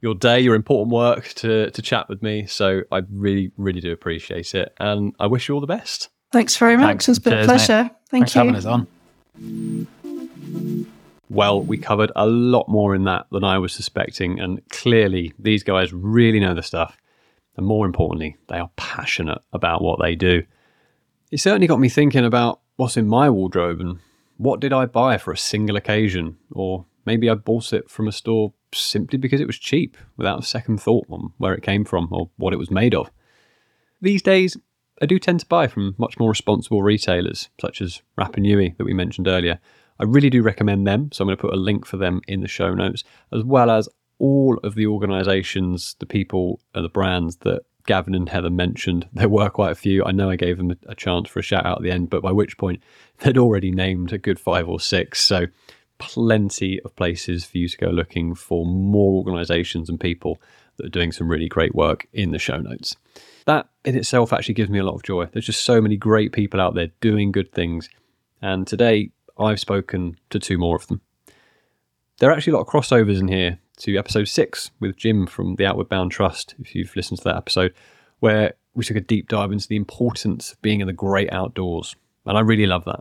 your 0.00 0.14
day, 0.14 0.40
your 0.40 0.54
important 0.54 0.92
work 0.92 1.28
to 1.34 1.70
to 1.70 1.82
chat 1.82 2.08
with 2.08 2.22
me. 2.22 2.46
So 2.46 2.82
I 2.92 3.02
really 3.10 3.52
really 3.56 3.80
do 3.80 3.92
appreciate 3.92 4.54
it, 4.54 4.74
and 4.78 5.14
I 5.18 5.26
wish 5.26 5.48
you 5.48 5.54
all 5.54 5.60
the 5.60 5.66
best. 5.66 6.08
Thanks 6.32 6.56
very 6.56 6.76
much. 6.76 6.86
Thanks. 6.86 7.08
It's 7.08 7.18
been 7.18 7.32
Cheers, 7.32 7.46
a 7.46 7.48
mate. 7.48 7.56
pleasure. 7.56 7.90
Thank 8.10 8.10
Thanks 8.10 8.32
for 8.32 8.38
having 8.38 8.56
us 8.56 8.66
on. 8.66 8.86
Well, 11.30 11.60
we 11.62 11.76
covered 11.76 12.10
a 12.16 12.26
lot 12.26 12.68
more 12.68 12.94
in 12.94 13.04
that 13.04 13.26
than 13.30 13.44
I 13.44 13.58
was 13.58 13.72
suspecting, 13.72 14.40
and 14.40 14.66
clearly 14.70 15.32
these 15.38 15.62
guys 15.62 15.92
really 15.92 16.40
know 16.40 16.54
the 16.54 16.62
stuff. 16.62 16.96
And 17.56 17.66
more 17.66 17.86
importantly, 17.86 18.36
they 18.48 18.58
are 18.58 18.70
passionate 18.76 19.38
about 19.52 19.82
what 19.82 19.98
they 20.00 20.14
do. 20.14 20.44
It 21.30 21.40
certainly 21.40 21.66
got 21.66 21.80
me 21.80 21.88
thinking 21.88 22.24
about 22.24 22.60
what's 22.76 22.96
in 22.96 23.08
my 23.08 23.28
wardrobe 23.28 23.80
and 23.80 23.98
what 24.36 24.60
did 24.60 24.72
I 24.72 24.86
buy 24.86 25.18
for 25.18 25.32
a 25.32 25.36
single 25.36 25.76
occasion, 25.76 26.38
or 26.52 26.86
maybe 27.04 27.28
I 27.28 27.34
bought 27.34 27.72
it 27.72 27.90
from 27.90 28.06
a 28.06 28.12
store 28.12 28.54
simply 28.74 29.18
because 29.18 29.40
it 29.40 29.46
was 29.46 29.58
cheap 29.58 29.96
without 30.16 30.40
a 30.40 30.46
second 30.46 30.80
thought 30.80 31.06
on 31.08 31.32
where 31.38 31.54
it 31.54 31.62
came 31.62 31.84
from 31.84 32.08
or 32.10 32.30
what 32.36 32.52
it 32.52 32.58
was 32.58 32.70
made 32.70 32.94
of. 32.94 33.10
These 34.00 34.22
days, 34.22 34.56
I 35.00 35.06
do 35.06 35.18
tend 35.18 35.40
to 35.40 35.46
buy 35.46 35.66
from 35.66 35.94
much 35.98 36.18
more 36.18 36.28
responsible 36.28 36.82
retailers, 36.82 37.48
such 37.60 37.80
as 37.80 38.02
Rapanui 38.18 38.76
that 38.76 38.84
we 38.84 38.92
mentioned 38.92 39.28
earlier. 39.28 39.58
I 40.00 40.04
really 40.04 40.30
do 40.30 40.42
recommend 40.42 40.86
them, 40.86 41.10
so 41.12 41.22
I'm 41.22 41.28
going 41.28 41.36
to 41.36 41.40
put 41.40 41.54
a 41.54 41.56
link 41.56 41.84
for 41.84 41.96
them 41.96 42.20
in 42.28 42.40
the 42.40 42.48
show 42.48 42.74
notes, 42.74 43.04
as 43.32 43.42
well 43.42 43.70
as 43.70 43.88
all 44.18 44.58
of 44.62 44.74
the 44.74 44.86
organisations, 44.86 45.96
the 45.98 46.06
people, 46.06 46.60
and 46.74 46.84
the 46.84 46.88
brands 46.88 47.36
that 47.38 47.62
Gavin 47.86 48.14
and 48.14 48.28
Heather 48.28 48.50
mentioned. 48.50 49.08
There 49.12 49.28
were 49.28 49.50
quite 49.50 49.72
a 49.72 49.76
few. 49.76 50.04
I 50.04 50.12
know 50.12 50.30
I 50.30 50.36
gave 50.36 50.58
them 50.58 50.70
a, 50.70 50.76
a 50.88 50.94
chance 50.94 51.28
for 51.28 51.40
a 51.40 51.42
shout 51.42 51.66
out 51.66 51.78
at 51.78 51.82
the 51.82 51.90
end, 51.90 52.10
but 52.10 52.22
by 52.22 52.32
which 52.32 52.58
point 52.58 52.82
they'd 53.18 53.38
already 53.38 53.70
named 53.70 54.12
a 54.12 54.18
good 54.18 54.38
five 54.38 54.68
or 54.68 54.78
six. 54.78 55.22
So 55.22 55.46
plenty 55.98 56.80
of 56.82 56.94
places 56.96 57.44
for 57.44 57.58
you 57.58 57.68
to 57.68 57.76
go 57.76 57.88
looking 57.88 58.34
for 58.34 58.64
more 58.64 59.14
organisations 59.14 59.88
and 59.88 60.00
people 60.00 60.40
that 60.76 60.86
are 60.86 60.90
doing 60.90 61.12
some 61.12 61.28
really 61.28 61.48
great 61.48 61.74
work 61.74 62.06
in 62.12 62.30
the 62.30 62.38
show 62.38 62.58
notes. 62.58 62.96
That 63.46 63.68
in 63.84 63.96
itself 63.96 64.32
actually 64.32 64.54
gives 64.54 64.70
me 64.70 64.78
a 64.78 64.84
lot 64.84 64.94
of 64.94 65.02
joy. 65.02 65.26
There's 65.26 65.46
just 65.46 65.64
so 65.64 65.80
many 65.80 65.96
great 65.96 66.32
people 66.32 66.60
out 66.60 66.74
there 66.74 66.88
doing 67.00 67.32
good 67.32 67.52
things. 67.52 67.88
And 68.40 68.66
today 68.66 69.10
I've 69.38 69.60
spoken 69.60 70.16
to 70.30 70.38
two 70.38 70.58
more 70.58 70.76
of 70.76 70.86
them. 70.86 71.00
There 72.18 72.30
are 72.30 72.32
actually 72.32 72.52
a 72.52 72.56
lot 72.56 72.62
of 72.62 72.68
crossovers 72.68 73.18
in 73.18 73.28
here 73.28 73.58
to 73.78 73.96
episode 73.96 74.28
six 74.28 74.70
with 74.80 74.96
Jim 74.96 75.26
from 75.26 75.54
the 75.54 75.66
Outward 75.66 75.88
Bound 75.88 76.10
Trust, 76.10 76.54
if 76.58 76.74
you've 76.74 76.94
listened 76.96 77.18
to 77.18 77.24
that 77.24 77.36
episode, 77.36 77.74
where 78.18 78.54
we 78.74 78.84
took 78.84 78.96
a 78.96 79.00
deep 79.00 79.28
dive 79.28 79.52
into 79.52 79.68
the 79.68 79.76
importance 79.76 80.52
of 80.52 80.62
being 80.62 80.80
in 80.80 80.86
the 80.86 80.92
great 80.92 81.32
outdoors. 81.32 81.96
And 82.26 82.36
I 82.36 82.40
really 82.40 82.66
love 82.66 82.84
that. 82.84 83.00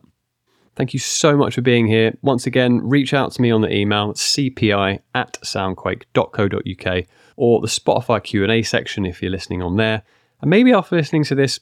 Thank 0.78 0.94
you 0.94 1.00
so 1.00 1.36
much 1.36 1.56
for 1.56 1.62
being 1.62 1.88
here. 1.88 2.16
Once 2.22 2.46
again, 2.46 2.88
reach 2.88 3.12
out 3.12 3.32
to 3.32 3.42
me 3.42 3.50
on 3.50 3.62
the 3.62 3.74
email 3.74 4.14
cpi 4.14 5.00
at 5.16 5.34
soundquake.co.uk 5.42 7.06
or 7.36 7.62
the 7.62 7.68
Spotify 7.68 8.24
Q&A 8.24 8.62
section 8.62 9.04
if 9.04 9.20
you're 9.20 9.32
listening 9.32 9.64
on 9.64 9.78
there. 9.78 10.04
And 10.40 10.52
maybe 10.52 10.72
after 10.72 10.96
listening 10.96 11.24
to 11.26 11.36
this, 11.36 11.60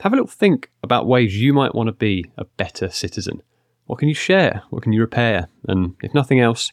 have 0.00 0.12
a 0.12 0.16
little 0.16 0.26
think 0.26 0.72
about 0.82 1.06
ways 1.06 1.40
you 1.40 1.52
might 1.52 1.76
want 1.76 1.86
to 1.86 1.92
be 1.92 2.24
a 2.36 2.44
better 2.44 2.90
citizen. 2.90 3.40
What 3.84 4.00
can 4.00 4.08
you 4.08 4.14
share? 4.14 4.64
What 4.70 4.82
can 4.82 4.92
you 4.92 5.00
repair? 5.00 5.46
And 5.68 5.94
if 6.02 6.12
nothing 6.12 6.40
else, 6.40 6.72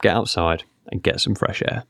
get 0.00 0.16
outside 0.16 0.64
and 0.90 1.02
get 1.02 1.20
some 1.20 1.34
fresh 1.34 1.60
air. 1.60 1.84